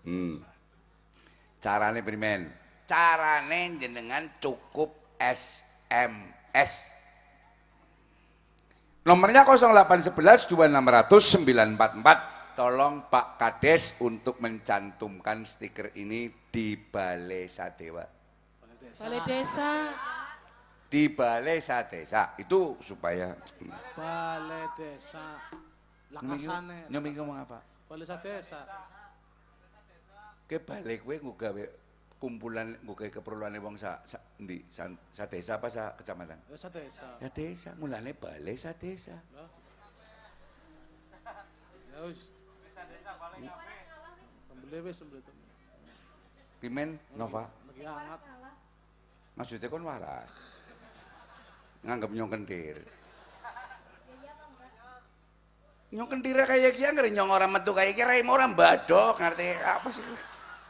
Hmm. 0.00 0.42
carane 1.62 2.02
primen? 2.02 2.50
Carane 2.88 3.78
jenengan 3.78 4.26
cukup 4.42 4.90
SMS 5.22 6.90
Nomornya 9.00 9.46
0811 9.48 10.50
2600 10.50 11.78
944. 11.78 12.39
Tolong 12.60 13.08
Pak 13.08 13.40
Kades 13.40 14.04
untuk 14.04 14.36
mencantumkan 14.44 15.48
stiker 15.48 15.96
ini 15.96 16.28
di 16.52 16.76
Balai 16.76 17.48
Sadewa. 17.48 18.04
Balai 19.00 19.20
desa. 19.24 19.88
Di 20.84 21.08
Balai 21.08 21.64
Sadesa. 21.64 22.36
Itu 22.36 22.76
supaya 22.84 23.32
Balai 23.96 24.76
desa. 24.76 25.40
Lakasane. 26.12 26.92
Nyomi 26.92 27.16
ngomong 27.16 27.48
apa? 27.48 27.64
Balai 27.88 28.04
desa. 28.20 28.60
Ke 30.44 30.60
balai 30.60 31.00
kowe 31.00 31.16
nggo 31.16 31.40
gawe 31.40 31.64
kumpulan 32.20 32.76
nggo 32.84 32.92
gawe 32.92 33.08
keperluane 33.08 33.56
wong 33.56 33.80
sa, 33.80 34.04
sa 34.04 34.20
ndi? 34.36 34.68
Sa, 34.68 34.84
sa 35.16 35.24
desa 35.24 35.56
apa 35.56 35.72
sa 35.72 35.96
kecamatan? 35.96 36.36
Desa 36.44 36.68
desa. 36.68 37.08
Ya 37.24 37.32
desa, 37.32 37.72
mulane 37.80 38.12
Balai. 38.12 38.52
Ya. 38.52 39.16
Pembeli 42.00 42.08
wis 42.08 42.39
pembeli 44.70 44.94
itu. 44.94 45.32
Pimen 46.62 46.94
Nova. 47.18 47.50
Lagi 47.66 47.82
hangat. 47.82 48.20
Maksudnya 49.34 49.66
kon 49.66 49.82
waras. 49.82 50.30
Nganggep 51.82 52.10
nyong 52.12 52.30
kendir. 52.30 52.78
Nyong 55.90 56.06
kendir 56.06 56.38
kayak 56.46 56.78
kia 56.78 56.94
ngeri 56.94 57.10
nyong 57.10 57.34
orang 57.34 57.50
metu 57.50 57.74
kayak 57.74 57.98
kia 57.98 58.06
rai 58.06 58.22
orang 58.22 58.54
badok 58.54 59.18
ngerti 59.18 59.58
apa 59.58 59.88
sih? 59.90 60.04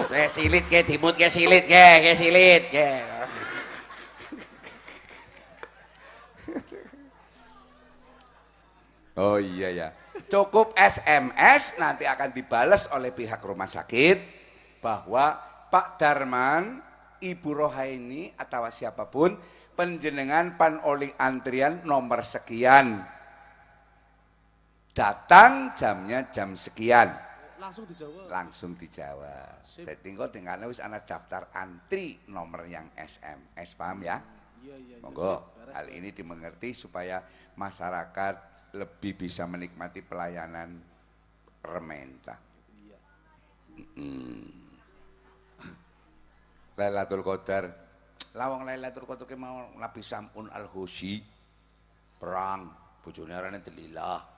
Kayak 0.08 0.32
silit 0.32 0.66
ke, 0.72 0.80
dimut 0.88 1.20
ke 1.20 1.28
silit 1.28 1.68
ke, 1.68 1.86
kayak 2.06 2.16
silit 2.16 2.64
ke. 2.72 2.90
Oh 9.18 9.42
iya 9.42 9.74
ya. 9.74 9.88
Cukup 10.30 10.78
SMS 10.78 11.82
nanti 11.82 12.06
akan 12.06 12.30
dibales 12.30 12.86
oleh 12.94 13.10
pihak 13.10 13.42
rumah 13.42 13.66
sakit 13.66 14.22
bahwa 14.78 15.34
Pak 15.74 15.98
Darman, 15.98 16.78
Ibu 17.18 17.50
Rohaini 17.50 18.30
atau 18.38 18.70
siapa 18.70 19.10
pun 19.10 19.34
penjenengan 19.74 20.54
pan 20.56 20.78
oli 20.86 21.10
antrian 21.18 21.82
nomor 21.82 22.22
sekian. 22.22 23.17
Datang 24.98 25.78
jamnya 25.78 26.26
jam 26.34 26.58
sekian. 26.58 27.14
Langsung 27.62 27.86
dijawab. 27.86 28.26
Langsung 28.34 28.72
dijawab. 28.74 29.62
Jadi 29.62 30.10
kok 30.18 30.34
dengan 30.34 30.66
wis 30.66 30.82
ana 30.82 31.06
daftar 31.06 31.54
antri 31.54 32.18
nomor 32.26 32.66
yang 32.66 32.90
SMS, 32.98 33.78
paham 33.78 34.02
ya? 34.02 34.18
Iya, 34.58 34.74
iya. 34.74 34.98
iya. 34.98 35.06
Monggo, 35.06 35.54
hal 35.70 35.94
ini 35.94 36.10
dimengerti 36.10 36.74
supaya 36.74 37.22
masyarakat 37.54 38.36
lebih 38.74 39.22
bisa 39.22 39.46
menikmati 39.46 40.02
pelayanan 40.02 40.82
rementah. 41.62 42.42
Iya. 42.82 42.98
Mm. 44.02 44.50
Lailatul 46.74 47.22
Qadar. 47.22 47.70
Lawang 48.34 48.66
Lailatul 48.66 49.06
Qadar 49.06 49.30
ki 49.30 49.38
mau 49.38 49.78
Nabi 49.78 50.02
Samun 50.02 50.50
Al-Husi 50.50 51.22
perang 52.18 52.74
bojone 53.06 53.38
arane 53.38 53.62
Delilah. 53.62 54.37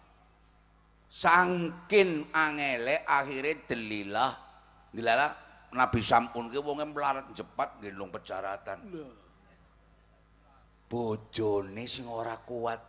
Sangkin 1.09 2.29
angele 2.31 3.01
akhirnya 3.03 3.65
Delilah. 3.65 4.31
Delilah 4.93 5.31
Nabi 5.73 6.01
Samun 6.01 6.49
ki 6.49 6.61
wonge 6.61 6.85
melarat 6.85 7.29
cepat 7.33 7.81
gendong 7.81 8.13
pejaratan. 8.13 8.77
Lah, 8.89 9.13
bojone 10.89 11.85
sing 11.85 12.09
ora 12.09 12.37
kuat 12.41 12.81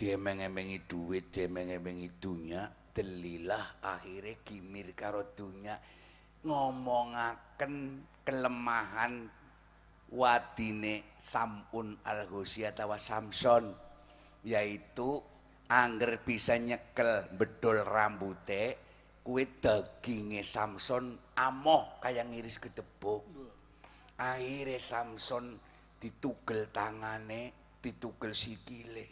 diemeng-emengi 0.00 0.88
duit, 0.88 1.28
diemeng-emengi 1.28 2.08
dunya, 2.16 2.64
delilah 2.94 3.82
akhirnya 3.82 4.38
gimir 4.46 4.94
karo 4.94 5.34
dunya 5.34 5.74
ngomongaken 6.46 7.74
kelemahan 8.22 9.26
wadine 10.14 11.18
Samun 11.18 11.98
al 12.06 12.30
atau 12.30 12.94
Samson 12.94 13.74
yaitu 14.46 15.18
angger 15.74 16.22
bisa 16.22 16.54
nyekel 16.54 17.34
bedol 17.34 17.82
rambute 17.82 18.78
kue 19.26 19.58
daginge 19.58 20.46
Samson 20.46 21.18
amoh 21.34 21.98
kayak 21.98 22.30
ngiris 22.30 22.62
gedebuk. 22.62 23.26
Akhirnya 24.14 24.78
Samson 24.78 25.58
ditugel 25.98 26.70
tangane 26.70 27.74
ditugel 27.82 28.30
sikile 28.30 29.06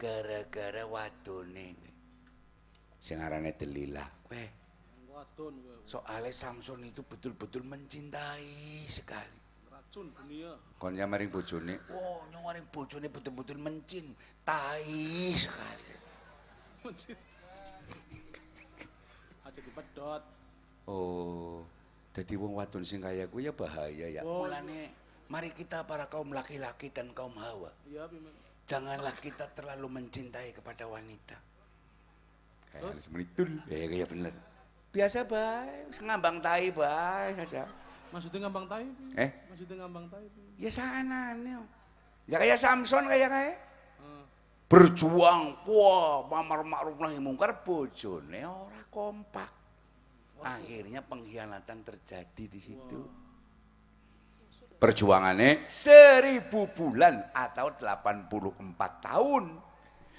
gara-gara 0.00 0.88
wadone. 0.88 1.68
Sing 2.96 3.20
arane 3.20 3.52
Delilah. 3.52 4.08
Weh 4.32 4.48
soalnya 5.82 6.30
Samson 6.30 6.80
itu 6.86 7.02
betul-betul 7.02 7.66
mencintai 7.66 8.86
sekali. 8.86 9.36
Racun 9.68 10.14
dunia. 10.14 10.54
konnya 10.78 11.04
maring 11.10 11.28
bojone? 11.28 11.74
Wow 11.90 12.30
nyong 12.30 12.44
maring 12.46 12.66
bojone 12.70 13.10
betul-betul 13.10 13.58
mencintai 13.58 15.02
sekali 15.34 15.97
Mencit. 16.84 17.18
Aja 19.44 19.60
dipedot. 19.60 20.22
oh 20.88 21.64
jadi 22.12 22.34
wong 22.34 22.58
wadon 22.58 22.82
sing 22.82 22.98
kaya 22.98 23.28
gue 23.28 23.40
ya 23.44 23.52
bahaya 23.52 24.06
ya 24.10 24.20
Oh. 24.24 24.42
mulane 24.42 24.90
mari 25.28 25.52
kita 25.52 25.84
para 25.86 26.08
kaum 26.10 26.32
laki-laki 26.32 26.90
dan 26.90 27.12
kaum 27.14 27.36
hawa 27.36 27.70
Iya, 27.86 28.08
pimen. 28.08 28.32
Janganlah 28.68 29.14
kita 29.16 29.48
terlalu 29.56 29.88
mencintai 29.88 30.52
kepada 30.52 30.84
wanita. 30.84 31.36
Kayak 32.68 33.00
menitul. 33.08 33.48
Ya 33.64 33.88
kayak 33.88 34.08
bener. 34.12 34.34
Biasa 34.92 35.24
baik, 35.24 35.96
ngambang 36.04 36.36
tai 36.44 36.68
baik 36.68 37.32
saja. 37.40 37.64
Maksudnya 38.12 38.44
ngambang 38.44 38.68
tai? 38.68 38.84
Eh? 39.16 39.30
Maksudnya 39.48 39.76
ngambang 39.84 40.04
tai? 40.12 40.28
Ya 40.60 40.68
sana 40.68 41.32
nih. 41.32 41.56
Ya 42.28 42.36
kayak 42.36 42.60
Samson 42.60 43.08
kayak 43.08 43.32
kayak. 43.32 43.56
Berjuang, 44.68 45.64
wah, 45.64 46.28
mamar 46.28 46.60
ma'ruf 46.60 47.00
nahi 47.00 47.16
mungkar 47.16 47.64
bojone 47.64 48.44
ora 48.44 48.82
kompak. 48.92 49.50
Akhirnya 50.44 51.02
pengkhianatan 51.02 51.82
terjadi 51.82 52.44
di 52.46 52.60
situ. 52.62 53.00
Perjuangannya 54.78 55.66
seribu 55.66 56.70
bulan 56.70 57.34
atau 57.34 57.74
84 57.74 58.78
tahun. 59.02 59.44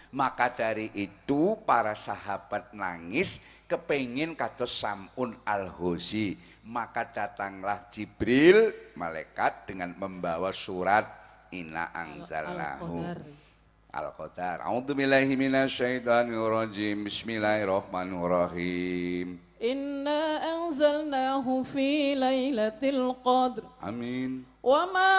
Maka 0.09 0.51
dari 0.51 0.89
itu 0.97 1.55
para 1.63 1.93
sahabat 1.93 2.73
nangis 2.73 3.45
kepingin 3.69 4.35
kados 4.35 4.73
Samun 4.75 5.37
al-Husi. 5.47 6.35
Maka 6.67 7.07
datanglah 7.07 7.87
Jibril, 7.87 8.73
malaikat 8.99 9.69
dengan 9.69 9.95
membawa 9.95 10.51
surat 10.51 11.07
Inna 11.55 11.93
angzalnahu. 11.95 12.99
Al-Qadar. 13.05 13.48
Al-Qadar. 13.94 14.60
A'udzu 14.66 14.94
billahi 14.94 15.36
minasyaitonir 15.36 16.50
rajim. 16.50 17.04
Bismillahirrahmanirrahim. 17.06 19.38
Inna 19.60 20.40
anzalnahu 20.54 21.64
fi 21.64 22.14
lailatul 22.18 23.14
qadr. 23.22 23.62
Amin. 23.82 24.44
وما 24.64 25.12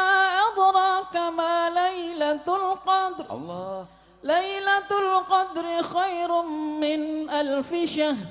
أدراك 0.50 1.16
ما 1.38 1.70
ليلة 1.70 2.42
القدر 2.48 3.26
Allah. 3.30 3.86
ليلة 4.24 4.90
القدر 4.90 5.84
خير 5.84 6.42
من 6.82 7.30
ألف 7.30 7.74
شهر 7.86 8.26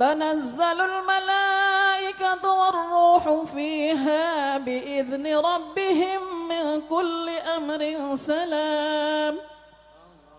تنزل 0.00 0.80
الملائكة 0.80 2.44
والروح 2.44 3.44
فيها 3.44 4.58
بإذن 4.58 5.26
ربهم 5.36 6.20
من 6.48 6.64
كل 6.88 7.26
أمر 7.56 7.82
سلام 8.16 9.34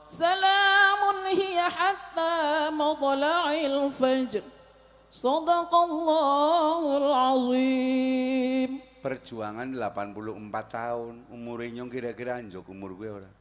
سلام 0.07 1.01
هي 1.31 1.57
حتى 1.61 2.33
مطلع 2.75 3.43
الفجر 3.53 4.43
صدق 5.11 5.71
الله 5.75 6.83
العظيم 6.97 8.71
perjuangan 9.01 9.65
84 9.73 10.77
tahun 10.77 11.13
umurnya 11.33 11.81
nyong 11.81 11.89
kira-kira 11.89 12.37
anjok 12.37 12.69
umur 12.69 12.93
gue 12.93 13.09
ora 13.09 13.31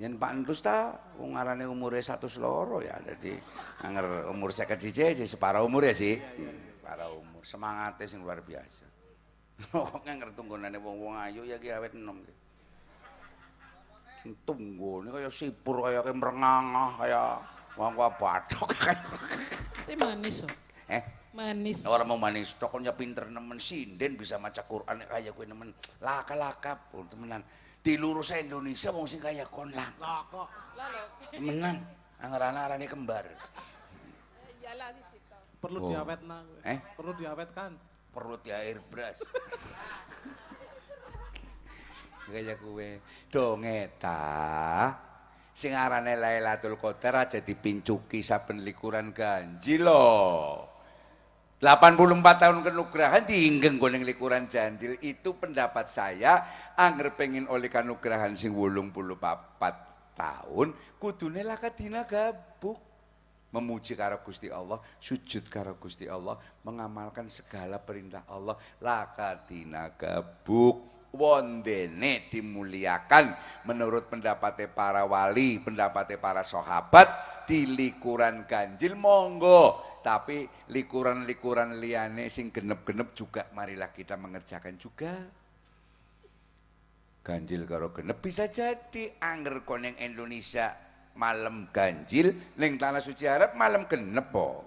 yen 0.00 0.16
Pak 0.16 0.30
Entus 0.32 0.64
ta 0.64 0.96
wong 1.20 1.36
ngarane 1.36 1.68
umure 1.68 2.00
100 2.00 2.40
loro 2.40 2.80
ya 2.80 2.96
dadi 3.04 3.36
anger 3.84 4.32
umur 4.32 4.48
50 4.48 4.80
siji 4.80 5.28
separuh 5.28 5.68
umur 5.68 5.84
ya 5.84 5.92
sih 5.92 6.16
separuh 6.80 7.20
umur 7.20 7.44
semangatnya 7.44 8.08
sing 8.08 8.24
luar 8.24 8.40
biasa 8.40 8.88
kok 9.71 10.03
anger 10.03 10.29
tunggonane 10.35 10.77
wong-wong 10.79 11.15
ayu 11.15 11.47
ya 11.47 11.55
ki 11.55 11.71
awet 11.71 11.95
enom 11.95 12.19
ki 12.23 12.33
tunggone 14.43 15.13
kaya 15.13 15.29
sipur 15.29 15.85
kaya 15.85 16.01
merengangah 16.01 16.97
kaya 16.97 17.21
wong 17.77 17.93
bathok 17.95 18.71
Tapi 19.85 19.93
manis 20.01 20.49
oh. 20.49 20.51
eh 20.89 21.25
Manis. 21.35 21.83
Orang 21.83 22.07
mau 22.07 22.15
manis, 22.15 22.55
tokonya 22.55 22.95
pinter 22.95 23.27
nemen 23.27 23.59
sinden 23.59 24.15
bisa 24.15 24.39
maca 24.39 24.63
Quran 24.63 25.03
kayak 25.03 25.35
gue 25.35 25.43
nemen 25.43 25.75
laka-laka 25.99 26.79
pun 26.87 27.11
temenan. 27.11 27.43
Di 27.83 27.99
lurus 27.99 28.31
Indonesia 28.31 28.95
mau 28.95 29.03
sing 29.03 29.19
kayak 29.19 29.51
kon 29.51 29.67
lah. 29.75 29.91
Laka. 29.99 30.47
Temenan, 31.35 31.83
angarana 32.23 32.71
arane 32.71 32.87
kembar. 32.87 33.27
Perlu 35.59 35.79
Oh. 35.83 35.89
diawetna. 35.91 36.37
kowe. 36.39 36.59
Eh? 36.63 36.79
Perlu 36.95 37.11
diawetkan. 37.19 37.71
Perlu 38.15 38.39
di 38.39 38.55
air 38.55 38.79
beras. 38.87 39.19
kayak 42.25 42.57
gue 42.57 42.89
dongeta 43.29 44.21
sing 45.53 45.77
arane 45.77 46.17
Lailatul 46.17 46.75
Qadar 46.81 47.29
aja 47.29 47.39
dipincuki 47.39 48.25
saben 48.25 48.65
likuran 48.65 49.13
ganjil 49.13 49.85
loh 49.85 50.73
84 51.61 52.41
tahun 52.41 52.59
kenugrahan 52.67 53.23
diinggeng 53.23 53.79
goning 53.79 54.03
likuran 54.03 54.49
janjil 54.51 54.99
itu 54.99 55.37
pendapat 55.39 55.87
saya 55.87 56.43
angger 56.75 57.15
pengen 57.15 57.47
oleh 57.47 57.71
kanugrahan 57.71 58.35
sing 58.35 58.51
84 58.51 60.17
tahun 60.19 60.75
kudune 60.99 61.41
laka 61.45 61.71
dina 61.71 62.03
gabuk 62.03 62.94
memuji 63.55 63.95
karo 63.95 64.19
Gusti 64.19 64.51
Allah 64.51 64.83
sujud 64.99 65.47
karo 65.47 65.79
Gusti 65.79 66.11
Allah 66.11 66.35
mengamalkan 66.67 67.31
segala 67.31 67.79
perintah 67.79 68.27
Allah. 68.27 68.59
Laka 68.83 69.47
dina 69.47 69.95
gabuk 69.95 71.09
wondene 71.15 72.27
dimuliakan. 72.27 73.31
Menurut 73.63 74.11
pendapatnya 74.11 74.67
para 74.67 75.07
wali 75.07 75.63
pendapatnya 75.63 76.19
para 76.19 76.43
sahabat 76.43 77.07
di 77.47 77.63
likuran 77.63 78.43
ganjil 78.43 78.99
monggo. 78.99 79.95
Tapi 80.05 80.45
likuran-likuran 80.69 81.81
liane 81.81 82.29
sing 82.29 82.53
genep-genep 82.53 83.17
juga 83.17 83.49
marilah 83.57 83.89
kita 83.89 84.13
mengerjakan 84.19 84.77
juga. 84.77 85.17
Ganjil 87.25 87.65
karo 87.65 87.89
genep 87.89 88.21
bisa 88.21 88.45
jadi 88.45 89.17
angger 89.17 89.65
koneng 89.65 89.97
Indonesia 89.97 90.84
malam 91.15 91.71
ganjil 91.71 92.35
ning 92.59 92.75
tanah 92.75 92.99
suci 92.99 93.25
Arab 93.25 93.55
malam 93.55 93.87
genep 93.87 94.29
po. 94.29 94.63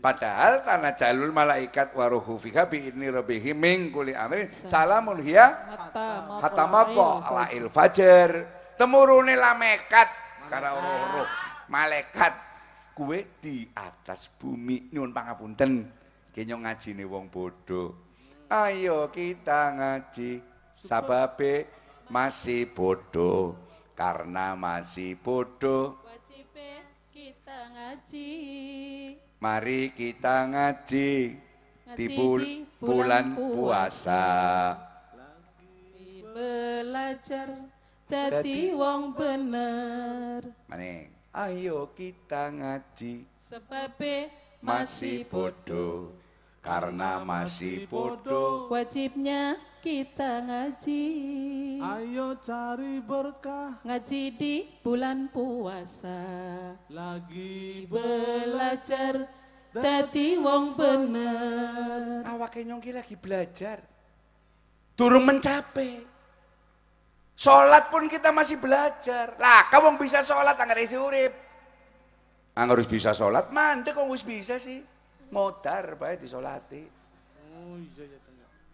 Padahal 0.00 0.64
tanah 0.64 0.96
jalul 0.96 1.28
malaikat 1.28 1.92
waruhu 1.92 2.40
fiha 2.40 2.64
bi 2.64 2.88
idni 2.88 3.12
rabbihim 3.12 3.52
min 3.52 3.92
kulli 3.92 4.16
amrin. 4.16 4.48
Salamun 4.48 5.20
hiya 5.20 5.76
Hatta 5.76 6.40
hatta 6.40 6.64
maqo 6.64 7.20
lail 7.36 7.68
fajar 7.68 8.30
temurune 8.80 9.36
lamekat 9.36 10.08
karo 10.48 10.80
roh 10.80 11.28
malaikat. 11.68 12.48
Kuwe 12.96 13.40
di 13.40 13.64
atas 13.76 14.28
bumi 14.40 14.92
nyuwun 14.92 15.12
pangapunten. 15.12 15.88
Kenya 16.32 16.56
ngajine 16.56 17.04
wong 17.08 17.32
bodoh 17.32 18.10
ayo 18.50 19.06
kita 19.14 19.78
ngaji. 19.78 20.42
Sababe 20.80 21.68
masih 22.08 22.66
bodoh 22.72 23.52
karena 24.00 24.56
masih 24.56 25.12
bodoh. 25.20 26.00
Wajib 26.08 26.48
kita 27.12 27.58
ngaji. 27.68 28.32
mari 29.36 29.92
kita 29.92 30.48
ngaji. 30.48 31.36
Di 31.36 32.06
Ngaji 32.08 32.16
bul- 32.16 32.40
di 32.40 32.54
bulan 32.80 33.36
bulan 33.36 33.52
puasa. 33.52 34.24
Belajar 36.32 37.48
dadi 38.08 38.72
wong 38.72 39.12
bener. 39.12 40.48
maning. 40.64 41.12
Ayo 41.36 41.92
kita 41.92 42.48
ngaji. 42.48 43.28
Sebabe 43.36 44.32
masih 44.64 45.28
bodoh. 45.28 46.16
Karena 46.64 47.20
masih 47.20 47.84
bodoh. 47.84 48.72
Wajibnya 48.72 49.60
kita 49.80 50.44
ngaji. 50.44 51.04
Ayo 51.80 52.36
cari 52.38 53.00
berkah. 53.00 53.80
Ngaji 53.80 54.22
di 54.36 54.54
bulan 54.84 55.32
puasa. 55.32 56.20
lagi 56.92 57.88
Belajar. 57.88 59.24
Dadi 59.72 60.36
wong 60.36 60.76
bener. 60.76 62.26
awake 62.28 62.60
nyongki 62.66 62.92
lagi 62.92 63.16
belajar. 63.16 63.80
Durung 64.92 65.24
mencapai. 65.24 66.04
Sholat 67.40 67.88
pun 67.88 68.04
kita 68.04 68.28
masih 68.36 68.60
belajar. 68.60 69.32
Lah 69.40 69.72
kamu 69.72 69.96
bisa 69.96 70.20
sholat 70.20 70.60
anggar 70.60 70.76
isi 70.76 71.00
urip. 71.00 71.32
Anggar 72.52 72.76
harus 72.76 72.90
bisa 72.90 73.16
sholat. 73.16 73.48
Mandek 73.48 73.96
kok 73.96 74.04
wis 74.12 74.20
bisa 74.20 74.60
sih? 74.60 74.84
Modar 75.32 75.96
bae 75.96 76.20
disolati. 76.20 76.84
Oh 77.56 77.78
iya 77.80 78.04
ya 78.04 78.18
tengah. 78.20 78.29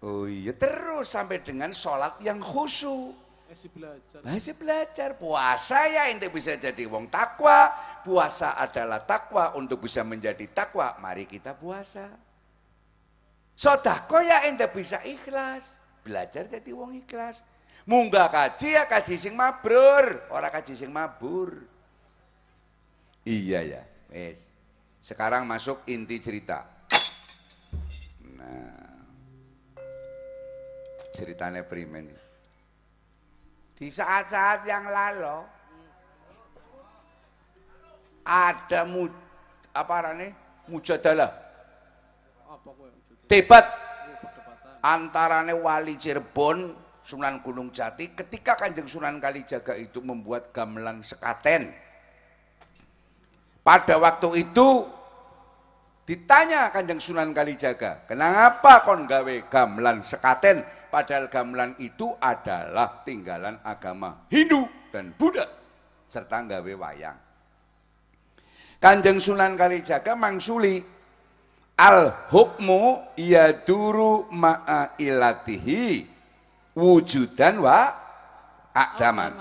Oh 0.06 0.30
iya 0.30 0.54
terus 0.54 1.10
sampai 1.10 1.42
dengan 1.42 1.74
sholat 1.74 2.22
yang 2.22 2.38
khusyuk. 2.38 3.26
Si 3.54 3.70
belajar. 3.70 4.20
masih 4.26 4.58
belajar. 4.58 5.14
Puasa 5.16 5.86
ya 5.86 6.10
ente 6.10 6.26
bisa 6.26 6.58
jadi 6.58 6.82
wong 6.90 7.06
takwa. 7.08 7.70
Puasa 8.02 8.58
adalah 8.58 9.00
takwa. 9.06 9.54
Untuk 9.54 9.86
bisa 9.86 10.02
menjadi 10.02 10.44
takwa 10.50 10.98
mari 10.98 11.30
kita 11.30 11.54
puasa. 11.54 12.10
Sodako 13.54 14.18
ya 14.20 14.50
ente 14.50 14.66
bisa 14.66 14.98
ikhlas. 15.06 15.78
Belajar 16.02 16.50
jadi 16.50 16.70
wong 16.74 17.00
ikhlas. 17.06 17.46
Munggah 17.86 18.26
kaji 18.26 18.76
ya 18.76 18.84
kaji 18.90 19.14
sing 19.14 19.38
mabrur. 19.38 20.26
Orang 20.34 20.50
kaji 20.50 20.74
sing 20.74 20.90
mabur. 20.90 21.54
Iya 23.22 23.62
ya 23.62 23.82
wes. 24.10 24.42
Sekarang 24.98 25.46
masuk 25.46 25.86
inti 25.86 26.18
cerita. 26.18 26.66
Nah 28.36 28.85
ceritanya 31.16 31.64
primen 31.64 32.12
di 33.76 33.88
saat-saat 33.88 34.64
yang 34.68 34.88
lalu 34.88 35.44
ada 38.26 38.82
mu, 38.84 39.06
apa 39.70 39.92
arane 40.02 40.28
mujadalah 40.66 41.30
Apa 42.48 42.68
kowe 42.74 42.88
maksudnya? 42.90 43.28
debat 43.30 43.66
perdebatan. 44.18 44.80
antarane 44.82 45.54
wali 45.54 45.94
Cirebon 45.96 46.74
Sunan 47.06 47.38
Gunung 47.38 47.70
Jati 47.70 48.10
ketika 48.18 48.58
Kanjeng 48.58 48.90
Sunan 48.90 49.22
Kalijaga 49.22 49.78
itu 49.78 50.02
membuat 50.02 50.50
gamelan 50.50 51.06
sekaten 51.06 51.70
pada 53.62 53.94
waktu 54.00 54.42
itu 54.42 54.90
ditanya 56.02 56.74
Kanjeng 56.74 56.98
Sunan 56.98 57.30
Kalijaga 57.30 58.02
kenapa 58.10 58.82
kon 58.82 59.06
gawe 59.06 59.36
gamelan 59.46 60.02
sekaten 60.02 60.66
padahal 60.96 61.28
gamelan 61.28 61.76
itu 61.76 62.16
adalah 62.16 63.04
tinggalan 63.04 63.60
agama 63.60 64.24
Hindu 64.32 64.64
dan 64.88 65.12
Buddha 65.12 65.44
serta 66.08 66.40
gawe 66.40 66.72
wayang 66.72 67.20
Kanjeng 68.80 69.20
Sunan 69.20 69.60
Kalijaga 69.60 70.16
mangsuli 70.16 70.80
al 71.76 72.32
hukmu 72.32 73.12
yaduru 73.20 74.24
ma'a 74.32 74.96
ilatihi 74.96 76.04
wujudan 76.76 77.60
wa 77.60 77.92
akdaman. 78.76 79.32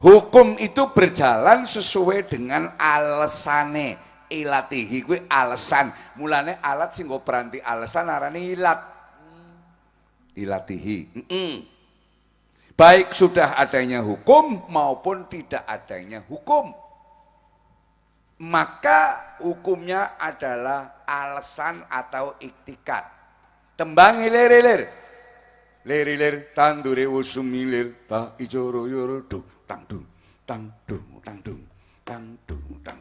Hukum 0.00 0.56
itu 0.56 0.88
berjalan 0.96 1.68
sesuai 1.68 2.24
dengan 2.24 2.72
alesane 2.80 4.00
ilatihi 4.32 5.04
kuwi 5.04 5.28
alasan. 5.28 5.92
Mulane 6.16 6.56
alat 6.64 6.96
sing 6.96 7.04
nggo 7.04 7.20
beranti 7.20 7.60
alasan 7.60 8.08
arane 8.08 8.40
ilat. 8.40 8.99
Ilatihi. 10.40 10.98
Mm-mm. 11.12 11.52
Baik 12.72 13.12
sudah 13.12 13.60
adanya 13.60 14.00
hukum 14.00 14.64
maupun 14.72 15.28
tidak 15.28 15.60
adanya 15.68 16.24
hukum 16.24 16.72
maka 18.40 19.36
hukumnya 19.44 20.16
adalah 20.16 21.04
alasan 21.04 21.84
atau 21.92 22.40
iktikat. 22.40 23.04
Tembang 23.76 24.24
hilir-hilir. 24.24 24.88
Lir-lir 25.84 26.52
tandure 26.56 27.08
usumilir 27.08 28.04
ta 28.04 28.36
ijoro 28.36 28.84
yoro 28.84 29.24
dung 29.24 29.44
tang 29.64 29.80
dung 29.88 30.04
tang 30.44 30.68
dung 30.84 31.08
tang 31.24 31.40
dung 31.40 31.64
tang 32.04 32.24
dung 32.44 32.76
tang 32.84 33.00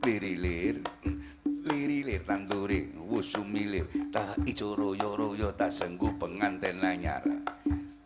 lirilir 0.00 0.80
lirilir 1.66 2.22
tanduri 2.22 2.94
wusu 2.96 3.42
milir. 3.44 3.86
Ta 4.12 4.34
ijo 4.46 4.74
royo 4.78 5.16
royo 5.16 5.50
ta 5.52 5.70
senggu 5.70 6.14
penganten 6.18 6.80
anyar 6.82 7.22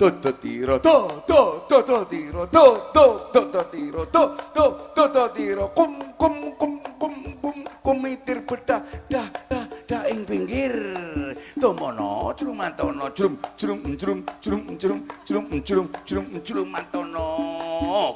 Toto 0.01 0.33
tiro, 0.33 0.81
to, 0.81 1.21
to, 1.29 1.67
to, 1.69 1.83
to 1.85 2.07
tiro, 2.09 2.49
to, 2.49 2.89
to, 2.89 3.05
to, 3.37 3.41
to 3.53 3.63
tiro, 3.69 4.09
to, 4.09 4.33
to, 4.57 4.65
to, 4.97 5.05
to 5.13 5.29
tiro, 5.37 5.69
kum, 5.77 5.93
kum, 6.17 6.57
kum, 6.57 6.81
kum, 6.97 7.15
kum, 7.37 7.57
kumitir 7.85 8.41
bedah, 8.49 8.81
dah, 9.13 9.29
dah, 9.53 9.69
dah 9.85 10.09
ing 10.09 10.25
pinggir. 10.25 10.73
Tomono, 11.61 12.33
jrum 12.33 12.57
jrum, 12.81 12.97
jrum, 13.61 13.81
jrum, 14.01 14.25
jrum, 14.41 14.65
jrum, 14.81 15.05
jrum, 15.29 15.47
jrum, 15.69 15.87
jrum, 16.09 16.27
jrum. 16.49 16.73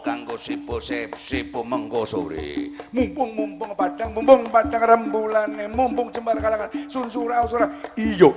Kanggo 0.01 0.41
sipo 0.41 0.81
sep, 0.81 1.13
sipo 1.21 1.69
mengko 1.69 2.09
sore. 2.09 2.73
Mumpung, 2.97 3.37
mumpung 3.37 3.77
padang, 3.77 4.09
mumpung 4.17 4.49
padang 4.49 4.89
rembulane, 4.89 5.69
mumpung 5.69 6.09
jembar 6.09 6.41
kalangan, 6.41 6.73
sun 6.89 7.13
surau 7.13 7.45
surau. 7.45 7.69
Iyo. 8.01 8.33